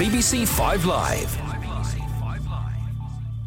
[0.00, 1.38] BBC Five Live.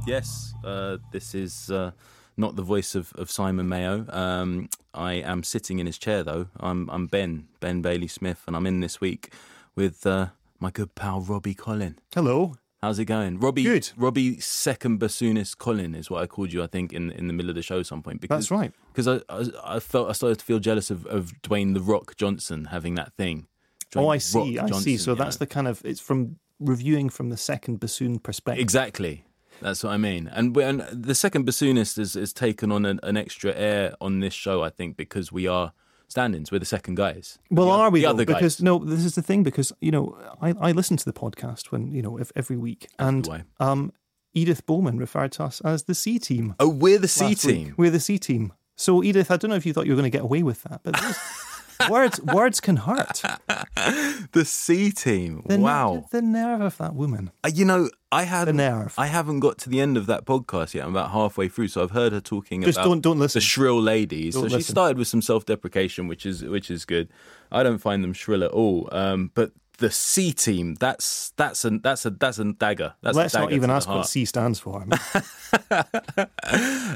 [0.06, 1.94] Yes, uh, this is uh,
[2.38, 4.06] not the voice of, of Simon Mayo.
[4.10, 6.50] Um, I am sitting in his chair, though.
[6.60, 9.34] I'm, I'm Ben, Ben Bailey Smith, and I'm in this week
[9.74, 10.28] with uh,
[10.60, 11.98] my good pal Robbie Collin.
[12.14, 12.54] Hello.
[12.84, 13.64] How's it going, Robbie?
[13.64, 13.90] Good.
[13.98, 16.62] Robbie, second bassoonist Collin is what I called you.
[16.62, 18.22] I think in in the middle of the show at some point.
[18.22, 18.72] Because, That's right.
[18.94, 22.16] Because I, I I felt I started to feel jealous of, of Dwayne the Rock
[22.16, 23.48] Johnson having that thing.
[23.96, 24.60] oh, I see.
[24.60, 24.98] Rock I see.
[24.98, 25.46] So that's know.
[25.46, 28.62] the kind of it's from reviewing from the second bassoon perspective.
[28.62, 29.26] Exactly.
[29.62, 30.28] That's what I mean.
[30.28, 34.34] And, and the second bassoonist has, has taken on an, an extra air on this
[34.34, 35.72] show, I think, because we are
[36.10, 36.52] stand-ins.
[36.52, 37.40] We're the second guys.
[37.50, 38.00] Well, The are we?
[38.02, 38.10] The though?
[38.12, 38.36] other guys.
[38.36, 39.44] because no, this is the thing.
[39.44, 42.90] Because you know, I, I listen to the podcast when you know if, every week,
[43.00, 43.94] and um,
[44.34, 46.56] Edith Bowman referred to us as the C team.
[46.60, 47.56] oh, we're the C last week.
[47.56, 47.74] team.
[47.78, 48.54] We're the C team.
[48.76, 50.64] So Edith, I don't know if you thought you were going to get away with
[50.64, 50.96] that, but
[51.90, 53.22] words words can hurt.
[54.32, 55.44] The C team.
[55.48, 56.06] The, wow.
[56.12, 57.32] the nerve of that woman.
[57.44, 58.58] Uh, You know, I haven't.
[58.58, 58.94] nerve.
[58.98, 60.84] I haven't got to the end of that podcast yet.
[60.86, 63.40] I'm about halfway through, so I've heard her talking Just about don't- don't listen.
[63.40, 64.36] the shrill ladies.
[64.36, 67.10] Don't so she started with some self-deprecation, which is which is good.
[67.52, 68.90] I don't find them shrill at all.
[68.92, 72.94] Um, but the C team, that's that's a that's a that's a dagger.
[73.02, 74.08] That's Let's a dagger not even the ask what.
[74.08, 74.86] C stands for.
[75.72, 75.84] i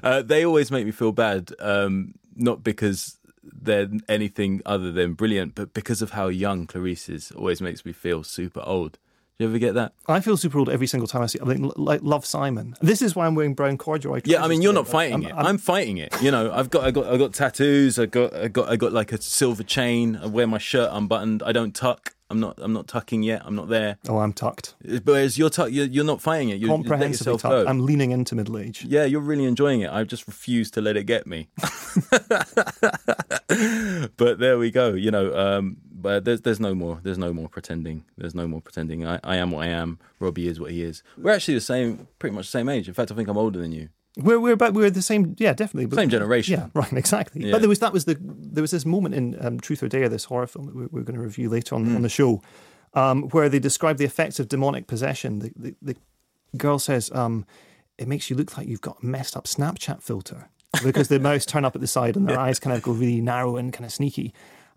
[0.03, 3.17] Uh, they always make me feel bad, um, not because
[3.53, 7.31] they're anything other than brilliant, but because of how young Clarice is.
[7.31, 8.97] Always makes me feel super old.
[9.39, 9.93] Do you ever get that?
[10.07, 11.37] I feel super old every single time I see.
[11.39, 12.73] I mean, like love Simon.
[12.81, 14.21] This is why I'm wearing brown corduroy.
[14.25, 14.79] Yeah, I mean, you're today.
[14.81, 15.33] not fighting I'm- it.
[15.35, 16.11] I'm- I'm, fighting it.
[16.23, 17.99] You know, I've got, I got, I got tattoos.
[17.99, 20.15] I got, I got, I got like a silver chain.
[20.15, 21.43] I wear my shirt unbuttoned.
[21.43, 22.15] I don't tuck.
[22.29, 23.41] I'm not, I'm not tucking yet.
[23.45, 23.97] I'm not there.
[24.09, 24.75] oh, I'm tucked.
[25.05, 26.55] Whereas you're, tuck, you're, you're not fighting it.
[26.59, 27.65] You, you let Comprehensively yourself tucked.
[27.65, 27.69] go.
[27.69, 28.83] I'm leaning into middle age.
[28.87, 29.89] Yeah, you're really enjoying it.
[29.91, 31.47] I just refuse to let it get me.
[34.17, 34.93] but there we go.
[34.93, 36.99] You know, um, but there's there's no more.
[37.03, 38.03] There's no more pretending.
[38.17, 39.05] There's no more pretending.
[39.07, 39.99] I, I am what I am.
[40.19, 41.03] Robbie is what he is.
[41.17, 42.87] We're actually the same, pretty much the same age.
[42.87, 43.89] In fact, I think I'm older than you.
[44.17, 45.35] We're we're about we're the same.
[45.37, 45.85] Yeah, definitely.
[45.85, 46.53] But, Same generation.
[46.59, 46.91] Yeah, right.
[46.93, 47.45] Exactly.
[47.45, 47.51] Yeah.
[47.51, 50.09] But there was that was the there was this moment in um, Truth or Dare,
[50.09, 51.95] this horror film that we're, we're going to review later on Hmm.
[51.97, 52.41] on the show,
[52.93, 55.39] um, where they describe the effects of demonic possession.
[55.39, 55.95] The the, the
[56.57, 57.45] girl says, um,
[57.97, 60.49] "It makes you look like you've got a messed up Snapchat filter."
[60.83, 63.21] Because the mouths turn up at the side and their eyes kind of go really
[63.21, 64.33] narrow and kind of sneaky.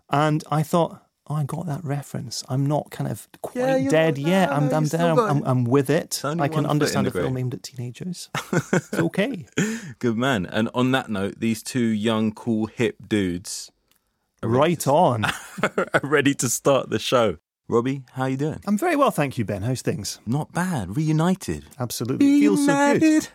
[0.09, 2.43] And I thought, Oh, I got that reference.
[2.49, 4.49] I'm not kind of quite Yeah, you're dead not- yet.
[4.49, 5.15] no, I'm, no, I'm there.
[5.15, 6.21] got- I'm, I'm with it.
[6.25, 8.29] I can understand the a film aimed at teenagers.
[8.73, 9.45] it's okay.
[9.99, 10.45] Good man.
[10.45, 13.71] And on that note, these two young, cool, hip dudes
[14.43, 15.25] are ready Right on.
[15.63, 17.37] are ready to start the show.
[17.71, 18.59] Robbie, how are you doing?
[18.67, 19.61] I'm very well, thank you, Ben.
[19.61, 20.19] How's things?
[20.25, 20.97] Not bad.
[20.97, 21.63] Reunited.
[21.79, 22.41] Absolutely.
[22.41, 23.27] Feels so good.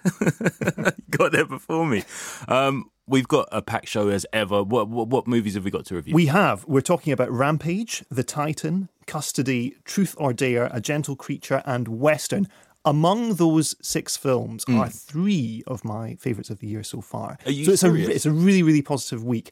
[1.11, 2.05] got there before me.
[2.47, 4.63] Um, we've got a packed show as ever.
[4.63, 6.15] What, what what movies have we got to review?
[6.15, 6.67] We have.
[6.67, 12.47] We're talking about Rampage, The Titan, Custody, Truth or Dare, A Gentle Creature, and Western.
[12.85, 17.39] Among those six films are three of my favourites of the year so far.
[17.47, 18.09] Are you so it's serious?
[18.09, 19.51] a it's a really really positive week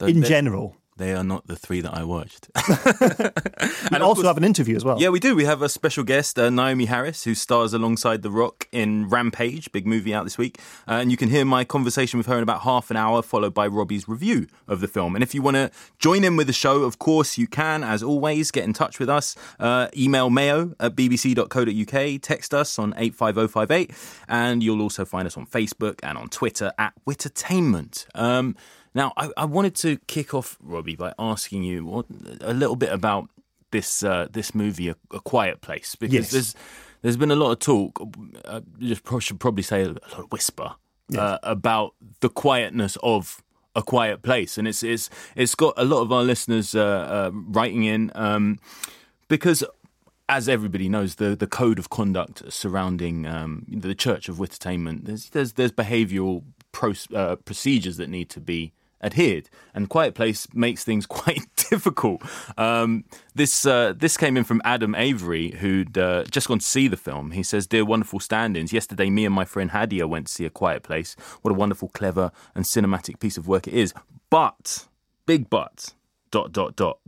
[0.00, 0.76] They- in they- general.
[0.98, 2.48] They are not the three that I watched.
[3.92, 5.00] And also have an interview as well.
[5.00, 5.34] yeah, we do.
[5.34, 9.70] We have a special guest, uh, Naomie Harris, who stars alongside The Rock in Rampage,
[9.72, 10.58] big movie out this week.
[10.88, 13.54] Uh, and you can hear my conversation with her in about half an hour, followed
[13.54, 15.14] by Robbie's review of the film.
[15.14, 17.84] And if you want to join in with the show, of course you can.
[17.84, 19.36] As always, get in touch with us.
[19.58, 23.90] Uh, email mayo at bbc.co.uk, text us on 85058,
[24.28, 28.06] and you'll also find us on Facebook and on Twitter at Wittertainment.
[28.14, 28.56] Um,
[28.96, 32.06] now, I, I wanted to kick off, Robbie, by asking you what,
[32.40, 33.28] a little bit about
[33.70, 36.30] this uh, this movie, a, a Quiet Place, because Yes.
[36.30, 36.54] there's
[37.02, 38.00] there's been a lot of talk.
[38.44, 40.74] Uh, just pro- should probably say a lot of whisper
[41.16, 43.42] uh, about the quietness of
[43.74, 47.30] a quiet place, and it's it's it's got a lot of our listeners uh, uh,
[47.32, 48.58] writing in um,
[49.28, 49.62] because.
[50.28, 55.30] As everybody knows, the, the code of conduct surrounding um, the Church of Wittertainment, there's
[55.30, 56.42] there's, there's behavioural
[56.72, 58.72] pro, uh, procedures that need to be
[59.06, 62.20] adhered, and Quiet Place makes things quite difficult.
[62.58, 66.88] Um, this uh, this came in from Adam Avery, who'd uh, just gone to see
[66.88, 67.30] the film.
[67.30, 70.50] He says, "Dear wonderful stand-ins, yesterday me and my friend Hadia went to see A
[70.50, 71.14] Quiet Place.
[71.42, 73.94] What a wonderful, clever, and cinematic piece of work it is.
[74.28, 74.86] But,
[75.24, 75.94] big but,
[76.30, 76.98] dot dot dot.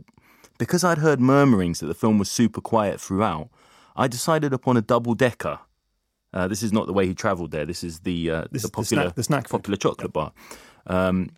[0.57, 3.49] Because I'd heard murmurings that the film was super quiet throughout,
[3.95, 5.59] I decided upon a double-decker."
[6.31, 7.65] Uh, this is not the way he travelled there.
[7.65, 10.31] This is the uh, This- the the popular snack- the snack popular chocolate bar
[10.85, 11.31] um,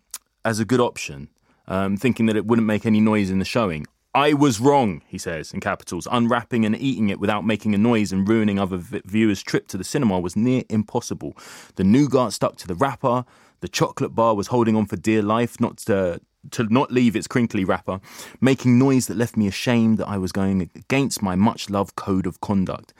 [0.44, 1.28] as a good option,
[1.68, 3.86] um, thinking that it wouldn't make any noise in the showing.
[4.14, 6.06] I was wrong, he says in capitals.
[6.10, 9.78] Unwrapping and eating it without making a noise and ruining other v- viewers' trip to
[9.78, 11.34] the cinema was near impossible.
[11.76, 13.24] The nougat stuck to the wrapper.
[13.60, 17.26] The chocolate bar was holding on for dear life, not to, to not leave its
[17.26, 18.00] crinkly wrapper,
[18.38, 22.26] making noise that left me ashamed that I was going against my much loved code
[22.26, 22.92] of conduct.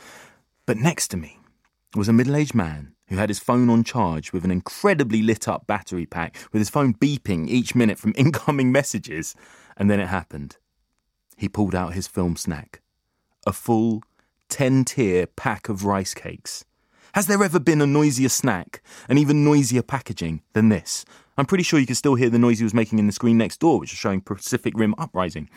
[0.65, 1.39] But next to me
[1.95, 5.49] was a middle aged man who had his phone on charge with an incredibly lit
[5.49, 9.35] up battery pack, with his phone beeping each minute from incoming messages.
[9.77, 10.57] And then it happened.
[11.37, 12.81] He pulled out his film snack
[13.45, 14.03] a full
[14.51, 16.65] 10 tier pack of rice cakes.
[17.15, 21.05] Has there ever been a noisier snack and even noisier packaging than this?
[21.37, 23.39] I'm pretty sure you can still hear the noise he was making in the screen
[23.39, 25.49] next door, which was showing Pacific Rim uprising.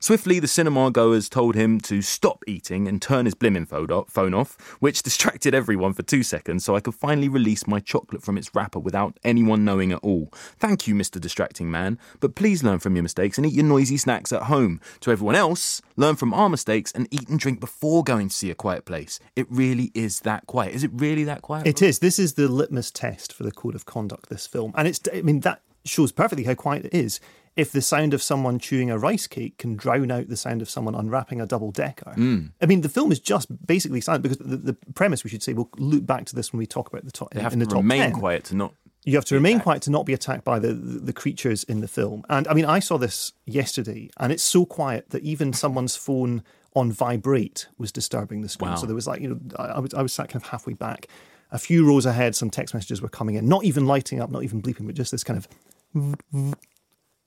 [0.00, 4.56] Swiftly, the cinema goers told him to stop eating and turn his blimmin' phone off,
[4.78, 8.54] which distracted everyone for two seconds so I could finally release my chocolate from its
[8.54, 10.32] wrapper without anyone knowing at all.
[10.58, 11.20] Thank you, Mr.
[11.20, 14.80] Distracting Man, but please learn from your mistakes and eat your noisy snacks at home.
[15.00, 18.52] To everyone else, learn from our mistakes and eat and drink before going to see
[18.52, 19.18] a quiet place.
[19.34, 20.76] It really is that quiet.
[20.76, 21.66] Is it really that quiet?
[21.66, 21.98] It is.
[21.98, 24.72] This is the litmus test for the code of conduct, this film.
[24.76, 27.18] And it's, I mean, that shows perfectly how quiet it is
[27.58, 30.70] if the sound of someone chewing a rice cake can drown out the sound of
[30.70, 32.14] someone unwrapping a double decker.
[32.16, 32.52] Mm.
[32.62, 35.54] I mean, the film is just basically silent because the, the, premise, we should say,
[35.54, 37.34] we'll loop back to this when we talk about the top.
[37.34, 38.12] They have in to the top remain 10.
[38.12, 38.74] quiet to not.
[39.04, 41.80] You have to remain quiet to not be attacked by the, the, the creatures in
[41.80, 42.22] the film.
[42.28, 46.44] And I mean, I saw this yesterday, and it's so quiet that even someone's phone
[46.74, 48.70] on vibrate was disturbing the screen.
[48.70, 48.76] Wow.
[48.76, 50.74] So there was like, you know, I, I was I was sat kind of halfway
[50.74, 51.08] back.
[51.50, 54.44] A few rows ahead, some text messages were coming in, not even lighting up, not
[54.44, 55.48] even bleeping, but just this kind of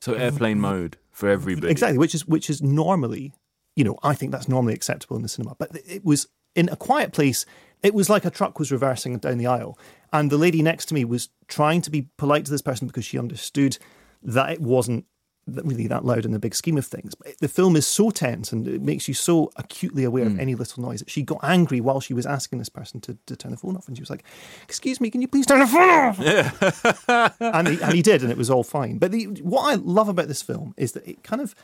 [0.02, 1.70] So airplane mode for everybody.
[1.70, 3.32] Exactly, which is which is normally,
[3.76, 5.54] you know, I think that's normally acceptable in the cinema.
[5.56, 6.26] But it was
[6.56, 7.46] in a quiet place.
[7.84, 9.78] It was like a truck was reversing down the aisle,
[10.12, 13.04] and the lady next to me was trying to be polite to this person because
[13.04, 13.78] she understood
[14.24, 15.04] that it wasn't
[15.46, 17.14] really that loud in the big scheme of things.
[17.14, 20.40] But the film is so tense and it makes you so acutely aware of hmm.
[20.40, 23.36] any little noise that she got angry while she was asking this person to, to
[23.36, 24.24] turn the phone off, and she was like,
[24.64, 28.30] "Excuse me, can you please turn the phone off?" and, he, and he did, and
[28.30, 28.98] it was all fine.
[28.98, 31.54] But the, what I love about this film is that it kind of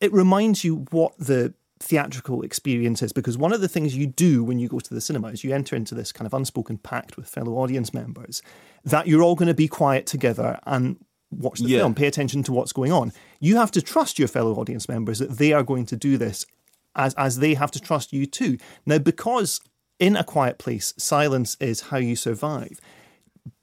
[0.00, 4.42] it reminds you what the theatrical experience is because one of the things you do
[4.42, 7.18] when you go to the cinema is you enter into this kind of unspoken pact
[7.18, 8.40] with fellow audience members
[8.82, 10.96] that you're all going to be quiet together and
[11.30, 11.80] watch the Yeah.
[11.80, 15.18] film pay attention to what's going on you have to trust your fellow audience members
[15.18, 16.46] that they are going to do this
[16.94, 18.56] as as they have to trust you too
[18.86, 19.60] now because
[19.98, 22.80] in a quiet place silence is how you survive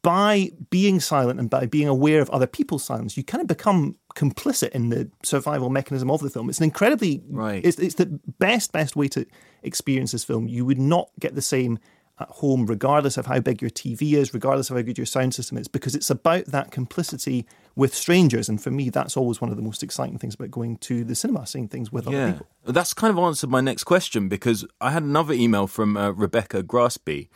[0.01, 3.95] by being silent and by being aware of other people's silence, you kind of become
[4.15, 6.49] complicit in the survival mechanism of the film.
[6.49, 7.63] It's an incredibly, Right.
[7.65, 9.25] it's, it's the best, best way to
[9.61, 10.47] experience this film.
[10.47, 11.79] You would not get the same
[12.19, 15.33] at home, regardless of how big your TV is, regardless of how good your sound
[15.33, 17.45] system is, because it's about that complicity
[17.75, 18.47] with strangers.
[18.47, 21.15] And for me, that's always one of the most exciting things about going to the
[21.15, 22.47] cinema, seeing things with other people.
[22.65, 26.61] that's kind of answered my next question because I had another email from uh, Rebecca
[26.61, 27.29] Graspy,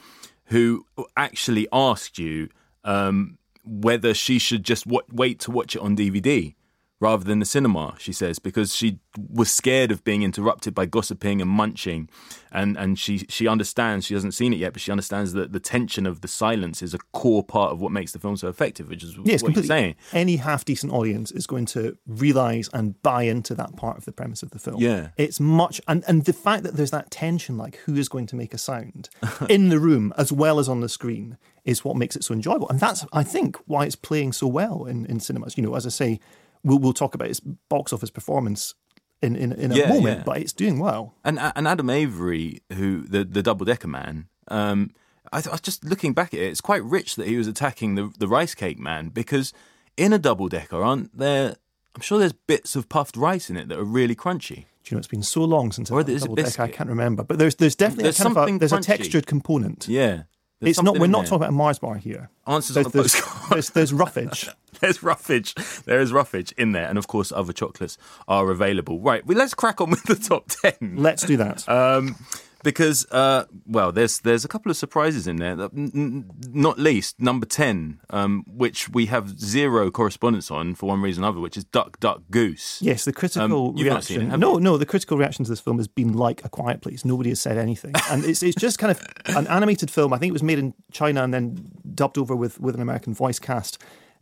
[0.45, 0.85] who
[1.15, 2.49] actually asked you
[2.83, 6.53] um, whether she should just w- wait to watch it on DVD
[6.99, 7.95] rather than the cinema.
[7.99, 12.09] She says because she was scared of being interrupted by gossiping and munching,
[12.51, 15.59] and and she she understands she hasn't seen it yet, but she understands that the
[15.59, 18.89] tension of the silence is a core part of what makes the film so effective,
[18.89, 19.67] which is Yes, what you're completely.
[19.67, 19.95] saying.
[20.13, 24.11] Any half decent audience is going to realize and buy into that part of the
[24.11, 24.81] premise of the film.
[24.81, 25.09] Yeah.
[25.17, 28.35] It's much, and, and the fact that there's that tension, like who is going to
[28.35, 29.09] make a sound
[29.49, 32.69] in the room as well as on the screen, is what makes it so enjoyable.
[32.69, 35.57] And that's, I think, why it's playing so well in, in cinemas.
[35.57, 36.19] You know, as I say,
[36.67, 38.75] we'll, we'll talk about its box office performance
[39.21, 40.23] in, in, in a Yeah, moment, yeah.
[40.23, 41.15] but it's doing well.
[41.23, 44.91] And and Adam Avery, who the the double decker man, um,
[45.33, 46.47] I, th- I was just looking back at it.
[46.47, 49.53] It's quite rich that he was attacking the the rice cake man because
[49.95, 51.55] in a double decker, aren't there?
[51.95, 54.65] I'm sure there's bits of puffed rice in it that are really crunchy.
[54.83, 56.89] Do you know, it's been so long since Or I've a double decker, I can't
[56.89, 57.23] remember.
[57.23, 59.87] But there's there's definitely There's a kind of a, something there's a textured component.
[59.87, 60.23] Yeah,
[60.59, 60.97] There's It's not.
[60.99, 61.25] We're not there.
[61.29, 62.29] talking about a Mars bar here.
[62.47, 63.49] answers on There's, a there's, postcard.
[63.51, 64.49] there's, there's roughage.
[64.79, 65.55] There's roughage.
[65.85, 67.97] There is roughage in there, and of course, other chocolates
[68.27, 68.99] are available.
[68.99, 70.97] Right, well, let's crack on with the top ten.
[70.97, 71.67] Let's do that.
[71.67, 72.15] um,
[72.63, 75.55] because uh, well, there's there's a couple of surprises in there.
[75.55, 80.87] That- n- n- Not least number ten, um, which we have zero correspondence on for
[80.89, 82.79] one reason or other, which is Duck Duck Goose.
[82.81, 84.35] Yes, the critical Um, you've not seen reaction.
[84.35, 84.59] it, no, you?
[84.59, 87.05] no, the critical reaction to this film has been like A Quiet Place.
[87.05, 89.01] Nobody has said anything, and it's it's just kind of
[89.35, 90.13] an animated film.
[90.13, 93.13] I think it was made in China and then dubbed over with with an American
[93.13, 93.77] voice cast.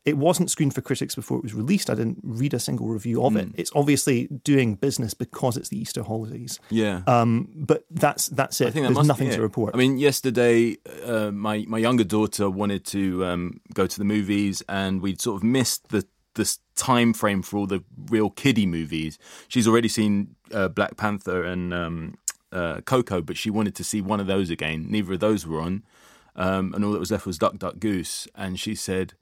[0.06, 1.90] It wasn't screened for critics before it was released.
[1.90, 3.38] I didn't read a single review of Hmm.
[3.40, 3.50] it.
[3.56, 6.60] It's obviously doing business because it's the Easter holidays.
[6.70, 7.02] Yeah.
[7.08, 8.68] Um, but that's that's it.
[8.68, 9.74] I think that There's must nothing to report.
[9.74, 14.62] I mean, yesterday, uh, my my younger daughter wanted to um, go to the movies,
[14.70, 19.18] and we'd sort of missed the this time frame for all the real kiddie movies.
[19.48, 22.16] She's already seen uh, Black Panther and um,
[22.52, 24.86] uh, Coco, but she wanted to see one of those again.
[24.90, 25.84] Neither of those were on,
[26.36, 28.28] um, and all that was left was Duck Duck Goose.
[28.36, 29.14] And she said,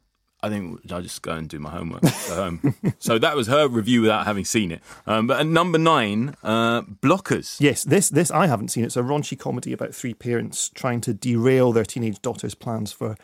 [0.43, 2.03] I think I'll just go and do my homework.
[2.03, 2.75] Home.
[2.99, 4.81] so that was her review without having seen it.
[5.07, 7.61] Um, but at number nine, uh, Blockers.
[7.61, 8.83] Yes, this this I haven't seen.
[8.83, 13.15] It's a raunchy comedy about three parents trying to derail their teenage daughter's plans for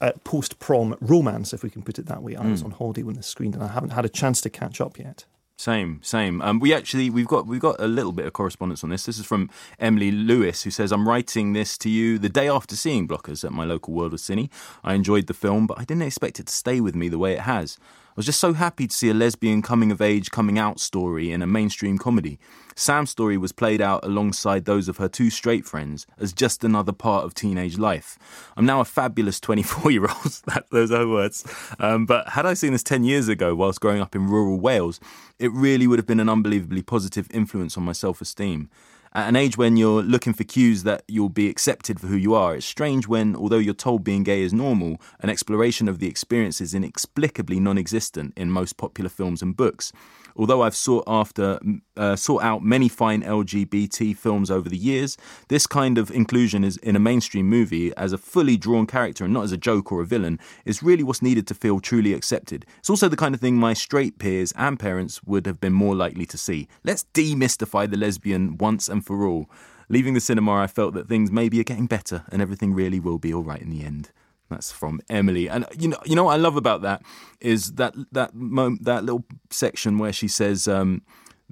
[0.00, 2.36] uh, post prom romance, if we can put it that way.
[2.36, 4.80] I was on holiday when this screened, and I haven't had a chance to catch
[4.80, 5.24] up yet.
[5.58, 6.40] Same, same.
[6.40, 9.06] Um, we actually we've got we've got a little bit of correspondence on this.
[9.06, 9.50] This is from
[9.80, 13.52] Emily Lewis, who says, "I'm writing this to you the day after seeing Blockers at
[13.52, 14.50] my local World of Cine.
[14.84, 17.32] I enjoyed the film, but I didn't expect it to stay with me the way
[17.32, 17.76] it has.
[18.18, 21.30] I was just so happy to see a lesbian coming of age, coming out story
[21.30, 22.40] in a mainstream comedy.
[22.74, 26.90] Sam's story was played out alongside those of her two straight friends as just another
[26.90, 28.18] part of teenage life.
[28.56, 30.42] I'm now a fabulous 24 year old.
[30.72, 31.44] those are words.
[31.78, 34.98] Um, but had I seen this 10 years ago whilst growing up in rural Wales,
[35.38, 38.68] it really would have been an unbelievably positive influence on my self esteem.
[39.14, 42.34] At an age when you're looking for cues that you'll be accepted for who you
[42.34, 46.06] are, it's strange when, although you're told being gay is normal, an exploration of the
[46.08, 49.92] experience is inexplicably non existent in most popular films and books.
[50.38, 51.58] Although I've sought after,
[51.96, 55.16] uh, sought out many fine LGBT films over the years,
[55.48, 59.34] this kind of inclusion is in a mainstream movie as a fully drawn character and
[59.34, 62.64] not as a joke or a villain is really what's needed to feel truly accepted.
[62.78, 65.96] It's also the kind of thing my straight peers and parents would have been more
[65.96, 66.68] likely to see.
[66.84, 69.50] Let's demystify the lesbian once and for all.
[69.88, 73.18] Leaving the cinema, I felt that things maybe are getting better and everything really will
[73.18, 74.10] be all right in the end.
[74.50, 77.02] That's from Emily, and you know, you know what I love about that
[77.40, 81.02] is that that mom, that little section where she says um,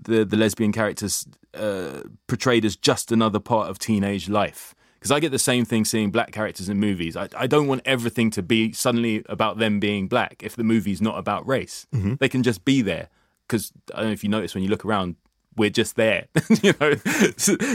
[0.00, 4.74] the the lesbian characters uh, portrayed as just another part of teenage life.
[4.98, 7.16] Because I get the same thing seeing black characters in movies.
[7.16, 11.02] I, I don't want everything to be suddenly about them being black if the movie's
[11.02, 11.86] not about race.
[12.18, 13.08] They can just be there.
[13.46, 15.16] Because I don't know if you notice when you look around,
[15.56, 16.26] we're just there,
[16.62, 16.94] you know,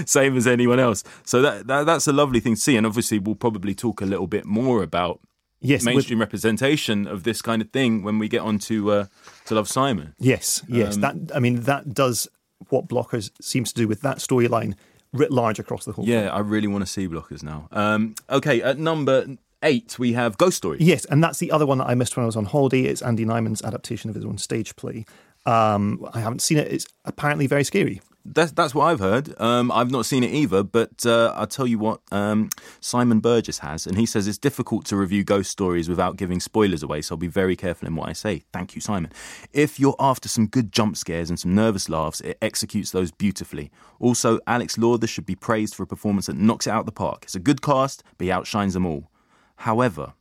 [0.05, 1.03] same as anyone else.
[1.25, 4.05] So that, that that's a lovely thing to see, and obviously we'll probably talk a
[4.05, 5.19] little bit more about
[5.63, 9.05] Yes, with- mainstream representation of this kind of thing when we get on to uh,
[9.45, 10.15] to Love Simon.
[10.19, 10.95] Yes, yes.
[10.95, 12.27] Um, that I mean, that does
[12.69, 14.75] what Blockers seems to do with that storyline
[15.13, 16.05] writ large across the whole.
[16.05, 17.67] Yeah, I really want to see Blockers now.
[17.71, 19.27] Um, okay, at number
[19.63, 20.77] eight we have Ghost Story.
[20.79, 22.81] Yes, and that's the other one that I missed when I was on holiday.
[22.83, 25.05] It's Andy Nyman's adaptation of his own stage play.
[25.45, 26.71] Um, I haven't seen it.
[26.71, 28.01] It's apparently very scary.
[28.23, 29.33] That's that's what I've heard.
[29.41, 33.59] Um, I've not seen it either, but uh, I'll tell you what um, Simon Burgess
[33.59, 37.01] has, and he says it's difficult to review ghost stories without giving spoilers away.
[37.01, 38.43] So I'll be very careful in what I say.
[38.53, 39.11] Thank you, Simon.
[39.53, 43.71] If you're after some good jump scares and some nervous laughs, it executes those beautifully.
[43.99, 47.23] Also, Alex Lawther should be praised for a performance that knocks it out the park.
[47.23, 49.09] It's a good cast, but he outshines them all.
[49.55, 50.13] However,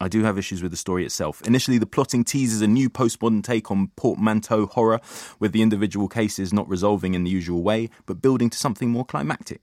[0.00, 1.42] I do have issues with the story itself.
[1.42, 5.00] Initially, the plotting teases a new postmodern take on portmanteau horror,
[5.38, 9.04] with the individual cases not resolving in the usual way, but building to something more
[9.04, 9.60] climactic.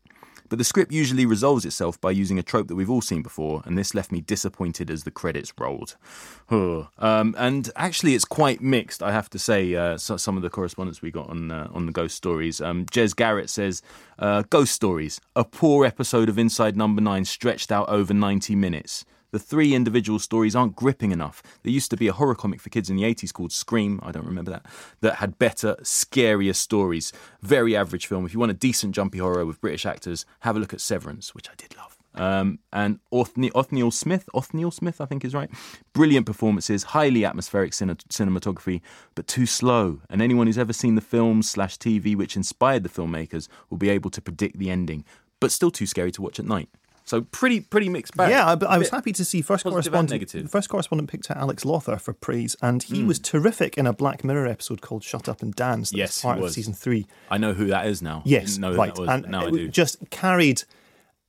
[0.50, 3.62] But the script usually resolves itself by using a trope that we've all seen before,
[3.66, 5.98] and this left me disappointed as the credits rolled.
[6.50, 9.76] um, and actually, it's quite mixed, I have to say.
[9.76, 12.62] Uh, so, some of the correspondence we got on uh, on the ghost stories.
[12.62, 13.82] Um, Jez Garrett says,
[14.20, 19.04] uh, "Ghost stories, a poor episode of Inside Number Nine, stretched out over ninety minutes."
[19.32, 21.44] The three individual stories aren't gripping enough.
[21.64, 24.12] There used to be a horror comic for kids in the 80s called Scream, I
[24.12, 24.66] don't remember that,
[25.02, 27.12] that had better, scarier stories.
[27.42, 28.26] Very average film.
[28.26, 31.36] If you want a decent jumpy horror with British actors, have a look at Severance,
[31.36, 31.98] which I did love.
[32.16, 35.52] Um, and Othni- Othniel Smith, Othniel Smith, I think is right.
[35.94, 38.82] Brilliant performances, highly atmospheric cine- cinematography,
[39.14, 40.02] but too slow.
[40.10, 43.90] And anyone who's ever seen the films slash TV which inspired the filmmakers will be
[43.90, 45.06] able to predict the ending,
[45.40, 46.70] but still too scary to watch at night.
[47.08, 48.32] So pretty, pretty mixed bag.
[48.32, 50.12] Yeah, I, I was happy to see first correspondent.
[50.12, 50.52] negative.
[50.52, 53.08] First correspondent picked out Alex Lawther for praise, and he hmm.
[53.08, 56.52] was terrific in a Black Mirror episode called "Shut Up and Dance." Yes, part of
[56.52, 57.08] season three.
[57.32, 58.24] I know who that is now.
[58.26, 59.10] Yes, who right, that was.
[59.10, 59.70] and now I do.
[59.70, 60.64] just carried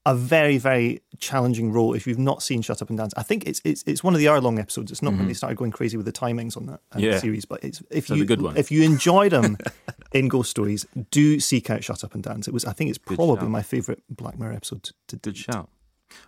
[0.09, 1.93] a very, very challenging role.
[1.95, 4.21] If you've not seen "Shut Up and Dance," I think it's it's it's one of
[4.21, 4.91] the hour-long episodes.
[4.91, 7.11] It's not when they started going crazy with the timings on that um, Mm-hmm.
[7.13, 7.19] Yeah.
[7.19, 8.57] series, but it's if So you the good one.
[8.57, 9.59] if you enjoy them
[10.13, 12.99] in Ghost Stories, do seek out "Shut Up and Dance." It was, I think, it's
[12.99, 13.51] probably shout.
[13.51, 15.69] my favorite Black Mirror episode to, to Good shout.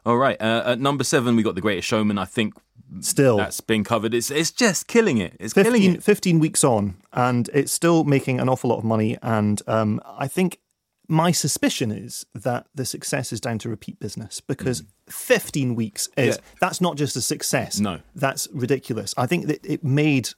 [0.04, 0.38] All right.
[0.40, 2.18] Uh, at number seven, we got The Greatest Showman.
[2.18, 2.52] I think
[3.00, 4.12] Still, that's been covered.
[4.14, 5.37] It's it's just killing it.
[5.40, 6.02] It's killing 15, it.
[6.02, 9.16] 15 weeks on, and it's still making an awful lot of money.
[9.22, 10.58] And um, I think
[11.10, 14.86] my suspicion is that the success is down to repeat business because hmm.
[15.08, 16.42] 15 weeks is Yeah.
[16.60, 17.80] that's not just a success.
[17.80, 18.00] No.
[18.14, 19.12] that's ridiculous.
[19.18, 20.30] I think that it made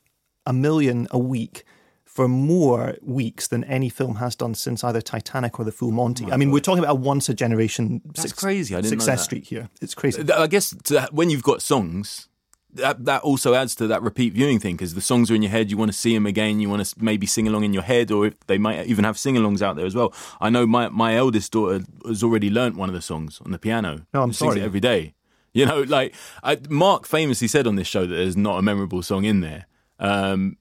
[0.46, 1.64] a million a week.
[2.04, 6.26] For more weeks than any film has done since either Titanic or The Full Monty.
[6.26, 8.74] Oh I mean, we're talking about a once a generation That's crazy.
[8.74, 9.70] I didn't success streak here.
[9.80, 10.30] It's crazy.
[10.30, 12.28] I guess to, when you've got songs,
[12.74, 15.50] that that also adds to that repeat viewing thing because the songs are in your
[15.50, 15.70] head.
[15.70, 16.60] You want to see them again.
[16.60, 19.18] You want to maybe sing along in your head, or if they might even have
[19.18, 20.12] sing-alongs out there as well.
[20.40, 23.58] I know my my eldest daughter has already learnt one of the songs on the
[23.58, 24.06] piano.
[24.14, 24.60] No, I'm She sings sorry.
[24.62, 25.14] it every day.
[25.54, 29.02] You know, like I, Mark famously said on this show that there's not a memorable
[29.02, 29.66] song in there.
[29.98, 30.56] Um,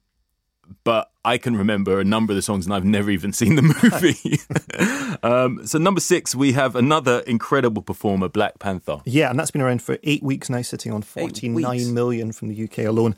[0.84, 3.62] but I can remember a number of the songs, and I've never even seen the
[3.84, 5.18] movie.
[5.24, 9.02] um, so, number six, we have another incredible performer, Black Panther.
[9.06, 11.68] Yeah, and that's been around for eight weeks now, sitting on forty weeks.
[11.68, 13.16] nine million from the UK alone.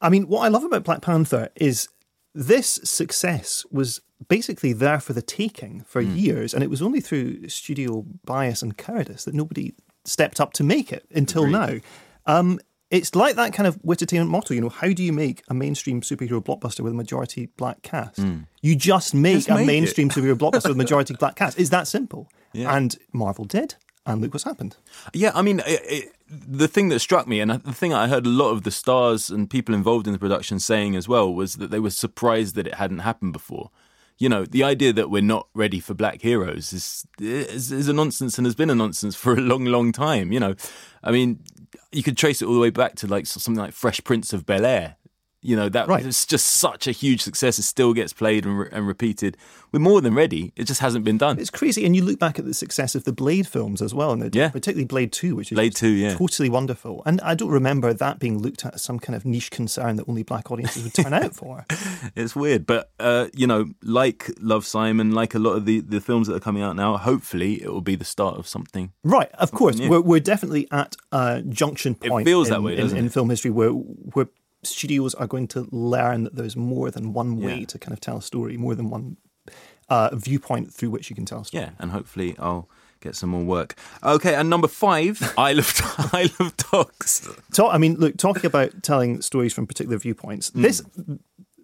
[0.00, 1.88] I mean, what I love about Black Panther is
[2.34, 6.14] this success was basically there for the taking for Hmm.
[6.16, 9.72] years, and it was only through studio bias and cowardice that nobody
[10.04, 11.82] stepped up to make it until Agreed.
[12.26, 12.38] now.
[12.38, 12.58] Um,
[12.90, 16.00] it's like that kind of entertainment motto, you know, how do you make a mainstream
[16.00, 18.18] superhero blockbuster with a majority black cast?
[18.18, 18.40] Hmm.
[18.62, 19.36] You just make.
[19.36, 19.66] Just a make it.
[19.66, 21.58] mainstream superhero blockbuster with a majority black cast.
[21.58, 22.30] It's that simple.
[22.52, 22.74] Yeah.
[22.74, 23.74] And Marvel did,
[24.06, 24.76] and look what's happened.
[25.12, 28.24] Yeah, I mean, it, it, the thing that struck me, and the thing I heard
[28.24, 31.54] a lot of the stars and people involved in the production saying as well, was
[31.56, 33.70] that they were surprised that it hadn't happened before.
[34.18, 37.92] You know, the idea that we're not ready for black heroes is, is is a
[37.92, 40.32] nonsense and has been a nonsense for a long, long time.
[40.32, 40.54] You know,
[41.04, 41.40] I mean,
[41.92, 44.46] you could trace it all the way back to like something like Fresh Prince of
[44.46, 44.96] Bel Air.
[45.42, 46.04] You know, that Right.
[46.04, 47.58] was just such a huge success.
[47.58, 49.36] It still gets played and, re- and repeated.
[49.70, 50.52] We're more than ready.
[50.56, 51.38] It just hasn't been done.
[51.38, 54.10] It's crazy, and you look back at the success of the Blade films as well,
[54.12, 54.48] and the, Yeah.
[54.48, 56.14] particularly Blade Two, which is Blade 2, yeah.
[56.14, 57.02] totally wonderful.
[57.06, 60.08] And I don't remember that being looked at as some kind of niche concern that
[60.08, 61.64] only black audiences would turn out for.
[62.16, 66.00] It's weird, but uh, you know, like Love Simon, like a lot of the, the
[66.00, 68.92] films that are coming out now, hopefully it will be the start of something.
[69.04, 69.90] Right, of course, new.
[69.90, 72.26] we're, we're definitely at a junction point.
[72.26, 74.28] It feels in, that way, in, in film history, where where
[74.68, 77.66] studios are going to learn that there's more than one way Yeah.
[77.66, 79.16] to kind of tell a story, more than one
[79.88, 81.64] uh, viewpoint through which you can tell a story.
[81.64, 82.68] Yeah, and hopefully I'll
[83.00, 83.76] get some more work.
[84.02, 85.72] Okay, and number five, Isle of
[86.12, 87.28] Isle of Dogs.
[87.52, 90.62] So, I mean, look, talking about telling stories from particular viewpoints, Hmm.
[90.62, 90.82] this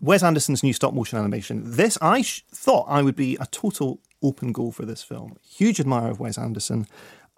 [0.01, 1.63] Wes Anderson's new stop motion animation.
[1.77, 5.37] This I sh- thought I would be a total open goal for this film.
[5.49, 6.87] Huge admirer of Wes Anderson.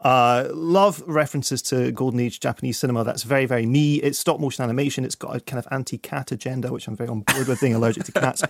[0.04, 3.02] Uh, love references to golden age Japanese cinema.
[3.04, 3.96] That's very, very me.
[3.96, 5.04] It's stop motion animation.
[5.04, 8.04] It's got a kind of anti-cat agenda, which I'm very on board with, being allergic
[8.04, 8.42] to cats.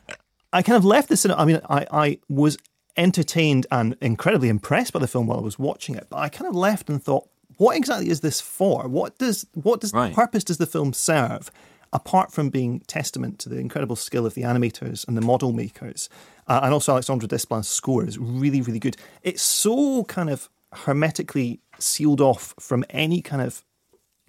[0.52, 1.40] I kind of left the cinema.
[1.40, 2.58] I mean, I, I was
[2.96, 6.46] entertained and incredibly impressed by the film while I was watching it, but I kind
[6.48, 8.86] of left and thought, what exactly is this for?
[8.86, 10.14] What does what does Right.
[10.14, 11.50] purpose does the film serve?
[11.90, 16.10] Apart from being testament to the incredible skill of the animators and the model makers,
[16.46, 18.98] uh, and also Alexandre Desplat's score is really, really good.
[19.22, 23.64] It's so kind of hermetically sealed off from any kind of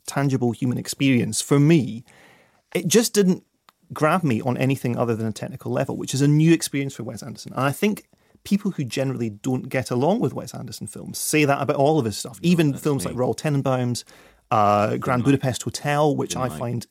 [0.07, 1.41] tangible human experience.
[1.41, 2.03] For me,
[2.73, 3.43] it just didn't
[3.93, 7.03] grab me on anything other than a technical level, which is a new experience for
[7.03, 7.53] Wes Anderson.
[7.53, 8.07] And I think
[8.43, 12.05] people who generally don't get along with Wes Anderson films say that about all of
[12.05, 14.03] his stuff, even films like Royal Tenenbaums,
[14.51, 16.85] uh, Grand Budapest Hotel, which I find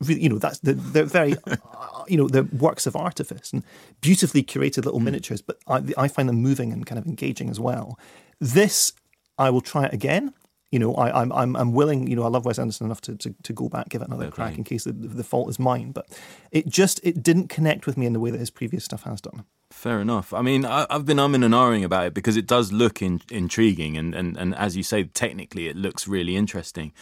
[0.00, 3.64] really, you know, that's the, they're very, uh, you know, they're works of artifice and
[4.00, 7.60] beautifully curated little miniatures, but I, I find them moving and kind of engaging as
[7.60, 7.98] well.
[8.42, 8.92] This,
[9.38, 10.34] I will try it again.
[10.72, 12.08] You know, I, I'm, I'm, I'm willing.
[12.08, 14.32] You know, I love Wes Anderson enough to, to, to go back, give it another
[14.32, 15.92] crack in case the, the fault is mine.
[15.92, 16.08] But
[16.50, 19.20] it just it didn't connect with me in the way that his previous stuff has
[19.20, 19.44] done.
[19.70, 20.34] Fair enough.
[20.34, 23.22] I mean, I, I've been umming and ahhing about it because it does look in,
[23.30, 26.92] intriguing, and, and, and as you say, technically it looks really interesting.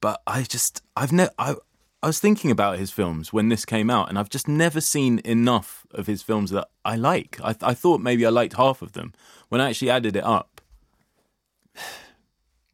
[0.00, 1.54] But I just, I've never, I,
[2.02, 5.20] I was thinking about his films when this came out, and I've just never seen
[5.24, 7.38] enough of his films that I like.
[7.42, 9.12] I, I thought maybe I liked half of them.
[9.48, 10.57] When I actually added it up,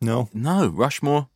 [0.01, 1.29] No, no, Rushmore.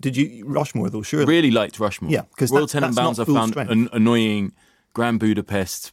[0.00, 1.02] did you Rushmore though?
[1.02, 1.24] Sure.
[1.26, 2.10] Really liked Rushmore.
[2.10, 4.52] Yeah, 'cause Royal that's Tenenbaums I found an, annoying.
[4.94, 5.90] Grand Budapest,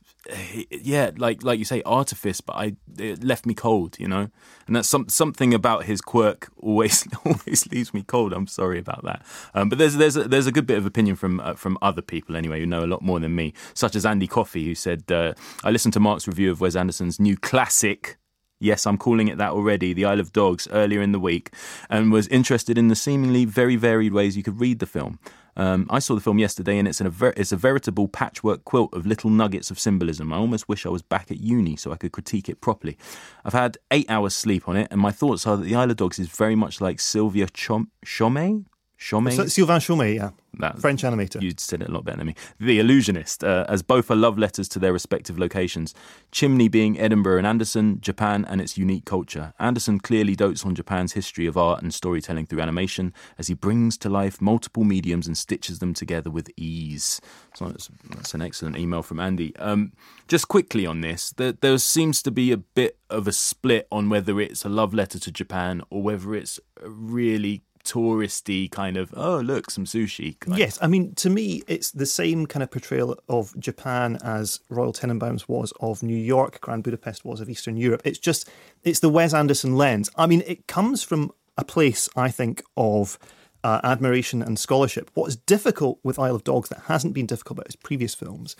[0.69, 4.29] yeah, like like you say, artifice, but I it left me cold, you know,
[4.67, 8.31] and that's some something about his quirk always always leaves me cold.
[8.31, 11.15] I'm sorry about that, um, but there's there's a, there's a good bit of opinion
[11.15, 14.05] from uh, from other people anyway who know a lot more than me, such as
[14.05, 18.19] Andy Coffey, who said uh, I listened to Mark's review of Wes Anderson's new classic.
[18.61, 21.51] Yes, I'm calling it that already, The Isle of Dogs, earlier in the week,
[21.89, 25.17] and was interested in the seemingly very varied ways you could read the film.
[25.57, 29.07] Um, I saw the film yesterday, and it's, an, it's a veritable patchwork quilt of
[29.07, 30.31] little nuggets of symbolism.
[30.31, 32.97] I almost wish I was back at uni so I could critique it properly.
[33.43, 35.97] I've had eight hours sleep on it, and my thoughts are that The Isle of
[35.97, 38.65] Dogs is very much like Sylvia Chom- Chomet?
[39.01, 39.33] Chomet?
[39.33, 41.41] So, Sylvain Chomet, yeah, That- French animator.
[41.41, 42.35] You'd said it a lot better than me.
[42.59, 45.95] The Illusionist, uh, as both are love letters to their respective locations.
[46.31, 49.53] Chimney being Edinburgh and Anderson, Japan and its unique culture.
[49.59, 53.97] Anderson clearly dotes on Japan's history of art and storytelling through animation as he brings
[53.97, 57.19] to life multiple mediums and stitches them together with ease.
[57.55, 59.55] So that's, that's an excellent email from Andy.
[59.55, 59.93] Um,
[60.27, 64.09] just quickly on this, there, there seems to be a bit of a split on
[64.09, 69.39] whether it's a love letter to Japan or whether it's really touristy kind of oh
[69.39, 73.57] look some sushi Yes, I mean to me it's the same kind of portrayal of
[73.59, 78.01] Japan as Royal Tenenbaums was of New York, Grand Budapest was of Eastern Europe.
[78.05, 78.49] It's just
[78.83, 80.09] it's the Wes Anderson lens.
[80.15, 83.19] I mean, it comes from a place I think of
[83.63, 85.11] uh, admiration and scholarship.
[85.13, 88.55] What is difficult with Isle of Dogs that hasn't been difficult about his previous films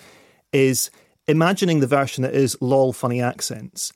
[0.53, 0.91] is
[1.27, 3.93] imagining the version that is lol funny accents.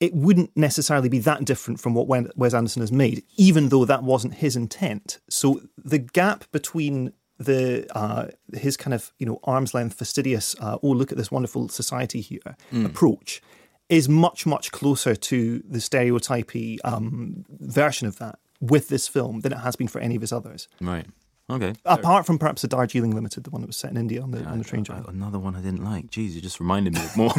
[0.00, 4.02] It wouldn't necessarily be that different from what Wes Anderson has made, even though that
[4.02, 5.20] wasn't his intent.
[5.28, 10.78] So the gap between the uh, his kind of you know arm's length fastidious uh,
[10.82, 12.86] oh look at this wonderful society here mm.
[12.86, 13.42] approach
[13.88, 19.52] is much much closer to the stereotypy um, version of that with this film than
[19.52, 20.68] it has been for any of his others.
[20.80, 21.06] Right.
[21.50, 21.74] Okay.
[21.84, 24.40] Apart from perhaps the Darjeeling Limited, the one that was set in India on the,
[24.40, 25.04] yeah, on the train journey.
[25.06, 26.10] Another one I didn't like.
[26.10, 27.32] Jeez, you just reminded me of more.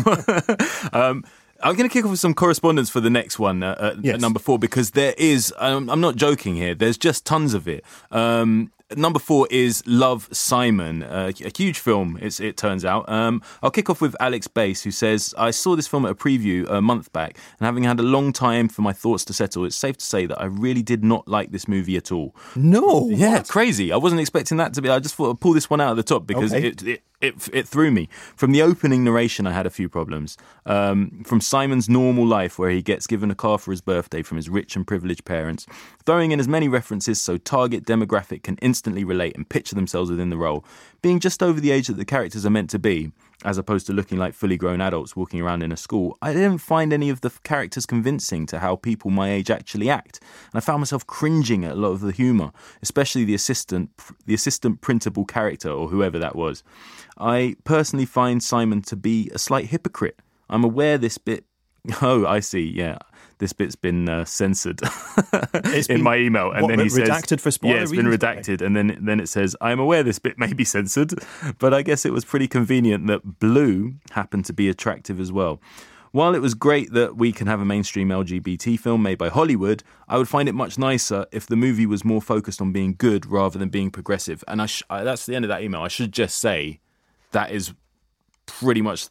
[0.94, 1.24] um,
[1.62, 4.16] I'm going to kick off with some correspondence for the next one, uh, yes.
[4.16, 7.68] at number four, because there is, um, I'm not joking here, there's just tons of
[7.68, 7.84] it.
[8.12, 13.10] Um, Number four is Love Simon, uh, a huge film, it turns out.
[13.10, 16.16] Um, I'll kick off with Alex Bass, who says, I saw this film at a
[16.16, 19.66] preview a month back, and having had a long time for my thoughts to settle,
[19.66, 22.36] it's safe to say that I really did not like this movie at all.
[22.56, 23.10] No.
[23.10, 23.50] Yeah, what?
[23.50, 23.92] crazy.
[23.92, 24.90] I wasn't expecting that to be.
[24.90, 26.68] I just thought I'd pull this one out of the top because okay.
[26.68, 28.10] it, it it, it threw me.
[28.36, 30.38] From the opening narration, I had a few problems.
[30.66, 34.38] Um, from Simon's normal life, where he gets given a car for his birthday from
[34.38, 35.66] his rich and privileged parents,
[36.06, 40.30] throwing in as many references so target demographic can instantly relate and picture themselves within
[40.30, 40.66] the role,
[41.06, 43.12] being just over the age that the characters are meant to be,
[43.44, 46.58] as opposed to looking like fully grown adults walking around in a school, I didn't
[46.58, 50.20] find any of the characters convincing to how people my age actually act,
[50.52, 52.50] and I found myself cringing at a lot of the humour,
[52.82, 53.92] especially the assistant,
[54.26, 56.64] the assistant printable character or whoever that was.
[57.20, 60.18] I personally find Simon to be a slight hypocrite.
[60.50, 61.46] I'm aware this bit.
[62.02, 62.64] Oh, I see.
[62.64, 62.98] Yeah,
[63.40, 64.82] this bit's been uh, censored
[65.64, 68.06] in been, my email, and what, then he says, "Redacted for spoiler." Yeah, it's been
[68.06, 71.14] redacted, and then then it says, "I'm aware this bit may be censored,
[71.60, 75.60] but I guess it was pretty convenient that Blue happened to be attractive as well."
[76.16, 79.84] While it was great that we can have a mainstream LGBT film made by Hollywood,
[80.08, 83.26] I would find it much nicer if the movie was more focused on being good
[83.26, 84.42] rather than being progressive.
[84.48, 85.82] And I sh- I, that's the end of that email.
[85.82, 86.80] I should just say
[87.32, 87.74] that is
[88.46, 89.10] pretty much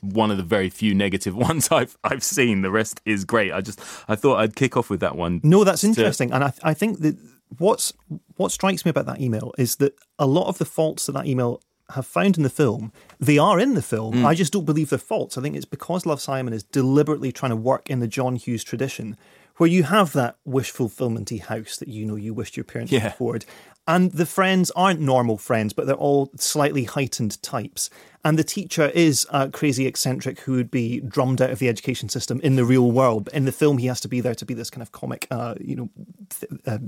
[0.00, 2.62] one of the very few negative ones I've I've seen.
[2.62, 3.52] The rest is great.
[3.52, 5.40] I just I thought I'd kick off with that one.
[5.42, 7.16] No, that's interesting, and I I think that
[7.58, 7.92] what's
[8.36, 11.26] what strikes me about that email is that a lot of the faults that that
[11.26, 11.60] email
[11.90, 14.14] have found in the film, they are in the film.
[14.14, 14.24] Mm.
[14.24, 15.38] I just don't believe they're faults.
[15.38, 18.64] I think it's because Love Simon is deliberately trying to work in the John Hughes
[18.64, 19.16] tradition,
[19.56, 23.06] where you have that wish fulfillmenty house that you know you wished your parents yeah.
[23.06, 23.44] afford,
[23.88, 27.88] and the friends aren't normal friends, but they're all slightly heightened types.
[28.24, 32.08] And the teacher is a crazy eccentric who would be drummed out of the education
[32.08, 33.26] system in the real world.
[33.26, 35.28] But in the film, he has to be there to be this kind of comic,
[35.30, 35.90] uh, you know,
[36.30, 36.78] th- uh,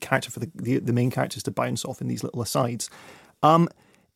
[0.00, 2.90] character for the, the, the main characters to bounce off in these little asides.
[3.44, 3.68] Um,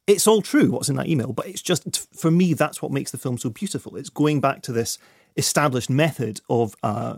[0.09, 3.12] it's all true what's in that email, but it's just for me that's what makes
[3.12, 3.96] the film so beautiful.
[3.96, 4.98] It's going back to this
[5.37, 7.16] established method of uh,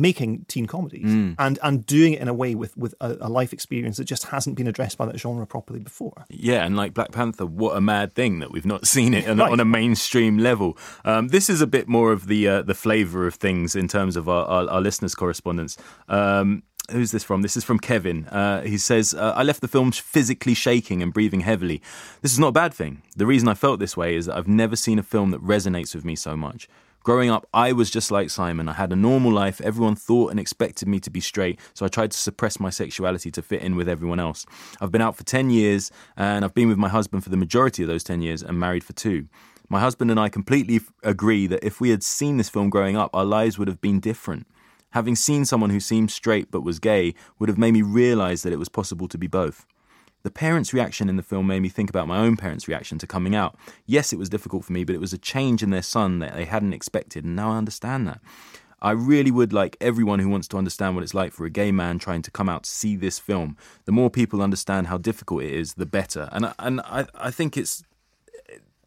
[0.00, 1.34] making teen comedies mm.
[1.38, 4.26] and and doing it in a way with with a, a, life experience that just
[4.26, 6.24] hasn't been addressed by that genre properly before.
[6.28, 9.38] Yeah, and like Black Panther, what a mad thing that we've not seen it on,
[9.38, 9.50] right.
[9.50, 10.76] on a mainstream level.
[11.04, 14.16] Um, this is a bit more of the uh, the flavour of things in terms
[14.16, 15.76] of our, our, our listeners' correspondence.
[16.08, 17.42] Um, who's this from?
[17.42, 18.26] This is from Kevin.
[18.26, 21.82] Uh, he says, uh, I left the film physically shaking and breathing heavily.
[22.22, 23.02] This is not a bad thing.
[23.16, 25.94] The reason I felt this way is that I've never seen a film that resonates
[25.94, 26.68] with me so much.
[27.08, 28.68] Growing up, I was just like Simon.
[28.68, 29.62] I had a normal life.
[29.62, 33.30] Everyone thought and expected me to be straight, so I tried to suppress my sexuality
[33.30, 34.44] to fit in with everyone else.
[34.78, 37.82] I've been out for 10 years, and I've been with my husband for the majority
[37.82, 39.26] of those 10 years and married for two.
[39.70, 43.08] My husband and I completely agree that if we had seen this film growing up,
[43.14, 44.46] our lives would have been different.
[44.90, 48.52] Having seen someone who seemed straight but was gay would have made me realize that
[48.52, 49.64] it was possible to be both.
[50.22, 53.06] The parents' reaction in the film made me think about my own parents' reaction to
[53.06, 53.56] coming out.
[53.86, 56.34] Yes, it was difficult for me, but it was a change in their son that
[56.34, 58.20] they hadn't expected, and now I understand that.
[58.80, 61.72] I really would like everyone who wants to understand what it's like for a gay
[61.72, 63.56] man trying to come out to see this film.
[63.86, 66.28] The more people understand how difficult it is, the better.
[66.30, 67.82] And and I, I think it's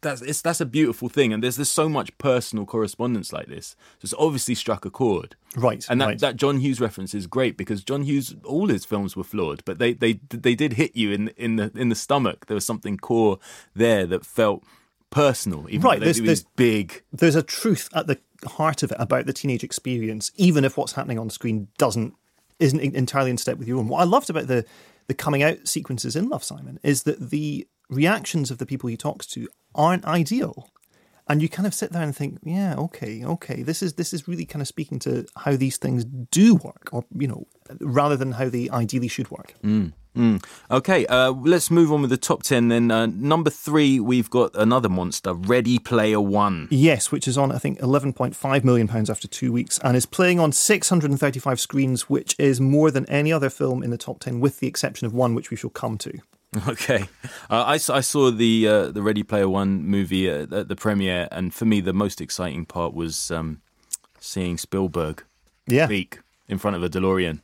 [0.02, 3.76] that's it's that's a beautiful thing, and there's there's so much personal correspondence like this.
[3.98, 5.84] So it's obviously struck a chord, right?
[5.88, 6.18] And that, right.
[6.18, 9.78] that John Hughes reference is great because John Hughes, all his films were flawed, but
[9.78, 12.46] they they they did hit you in in the in the stomach.
[12.46, 13.38] There was something core
[13.74, 14.62] there that felt
[15.10, 16.00] personal, even right?
[16.00, 17.02] There's, there's big.
[17.12, 20.92] There's a truth at the heart of it about the teenage experience, even if what's
[20.92, 22.14] happening on screen doesn't
[22.58, 23.88] isn't entirely in step with your own.
[23.88, 24.64] What I loved about the
[25.06, 28.96] the coming out sequences in Love Simon is that the reactions of the people he
[28.96, 30.68] talks to aren't ideal.
[31.28, 34.26] And you kind of sit there and think, yeah, okay, okay, this is this is
[34.26, 37.46] really kind of speaking to how these things do work, or you know,
[37.80, 39.54] rather than how they ideally should work.
[40.16, 40.44] Mm.
[40.70, 42.90] Okay, uh, let's move on with the top 10 then.
[42.90, 46.68] Uh, number three, we've got another monster, Ready Player One.
[46.70, 50.38] Yes, which is on, I think, £11.5 million pounds after two weeks and is playing
[50.38, 54.60] on 635 screens, which is more than any other film in the top 10, with
[54.60, 56.18] the exception of one, which we shall come to.
[56.68, 57.08] Okay,
[57.48, 61.26] uh, I, I saw the uh, the Ready Player One movie at, at the premiere,
[61.32, 63.62] and for me, the most exciting part was um,
[64.20, 65.24] seeing Spielberg
[65.66, 65.86] Yeah.
[65.86, 67.40] speak in front of a DeLorean.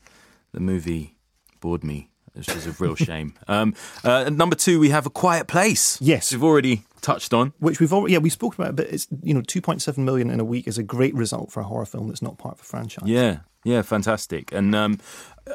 [0.53, 1.17] The movie
[1.61, 3.33] bored me, which is a real shame.
[3.49, 5.99] Um, uh, and number two, we have A Quiet Place.
[6.03, 6.31] Yes.
[6.31, 7.55] we've already touched on.
[7.61, 10.39] Which we've already, yeah, we spoke about, it, but it's, you know, 2.7 million in
[10.39, 12.65] a week is a great result for a horror film that's not part of a
[12.65, 13.09] franchise.
[13.09, 14.53] Yeah, yeah, fantastic.
[14.53, 14.99] And um,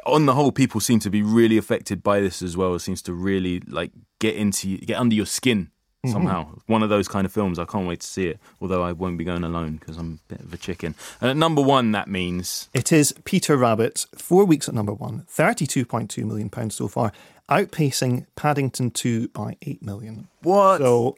[0.05, 2.75] on the whole, people seem to be really affected by this as well.
[2.75, 5.71] It seems to really like get into get under your skin
[6.05, 6.13] mm-hmm.
[6.13, 6.47] somehow.
[6.67, 7.59] One of those kind of films.
[7.59, 8.39] I can't wait to see it.
[8.61, 10.95] Although I won't be going alone because I'm a bit of a chicken.
[11.21, 15.25] And at number one, that means It is Peter Rabbit, four weeks at number one,
[15.31, 17.11] £32.2 million pounds so far,
[17.49, 20.27] outpacing Paddington 2 by 8 million.
[20.41, 20.79] what?
[20.79, 21.17] So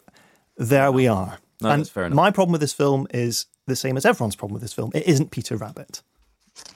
[0.58, 1.40] there we are.
[1.62, 2.16] No, and that's fair enough.
[2.16, 4.92] my problem with this film is the same as everyone's problem with this film.
[4.94, 6.02] It isn't Peter Rabbit.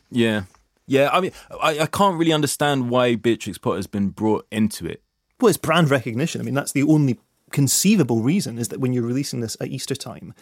[0.09, 0.43] yeah,
[0.89, 1.09] yeah.
[1.11, 5.01] I mean, I, I can't really understand why Beatrix Potter has been brought into it.
[5.39, 6.41] Well, it's brand recognition.
[6.41, 7.17] I mean, that's the only
[7.51, 10.33] conceivable reason is that when you're releasing this at Easter time,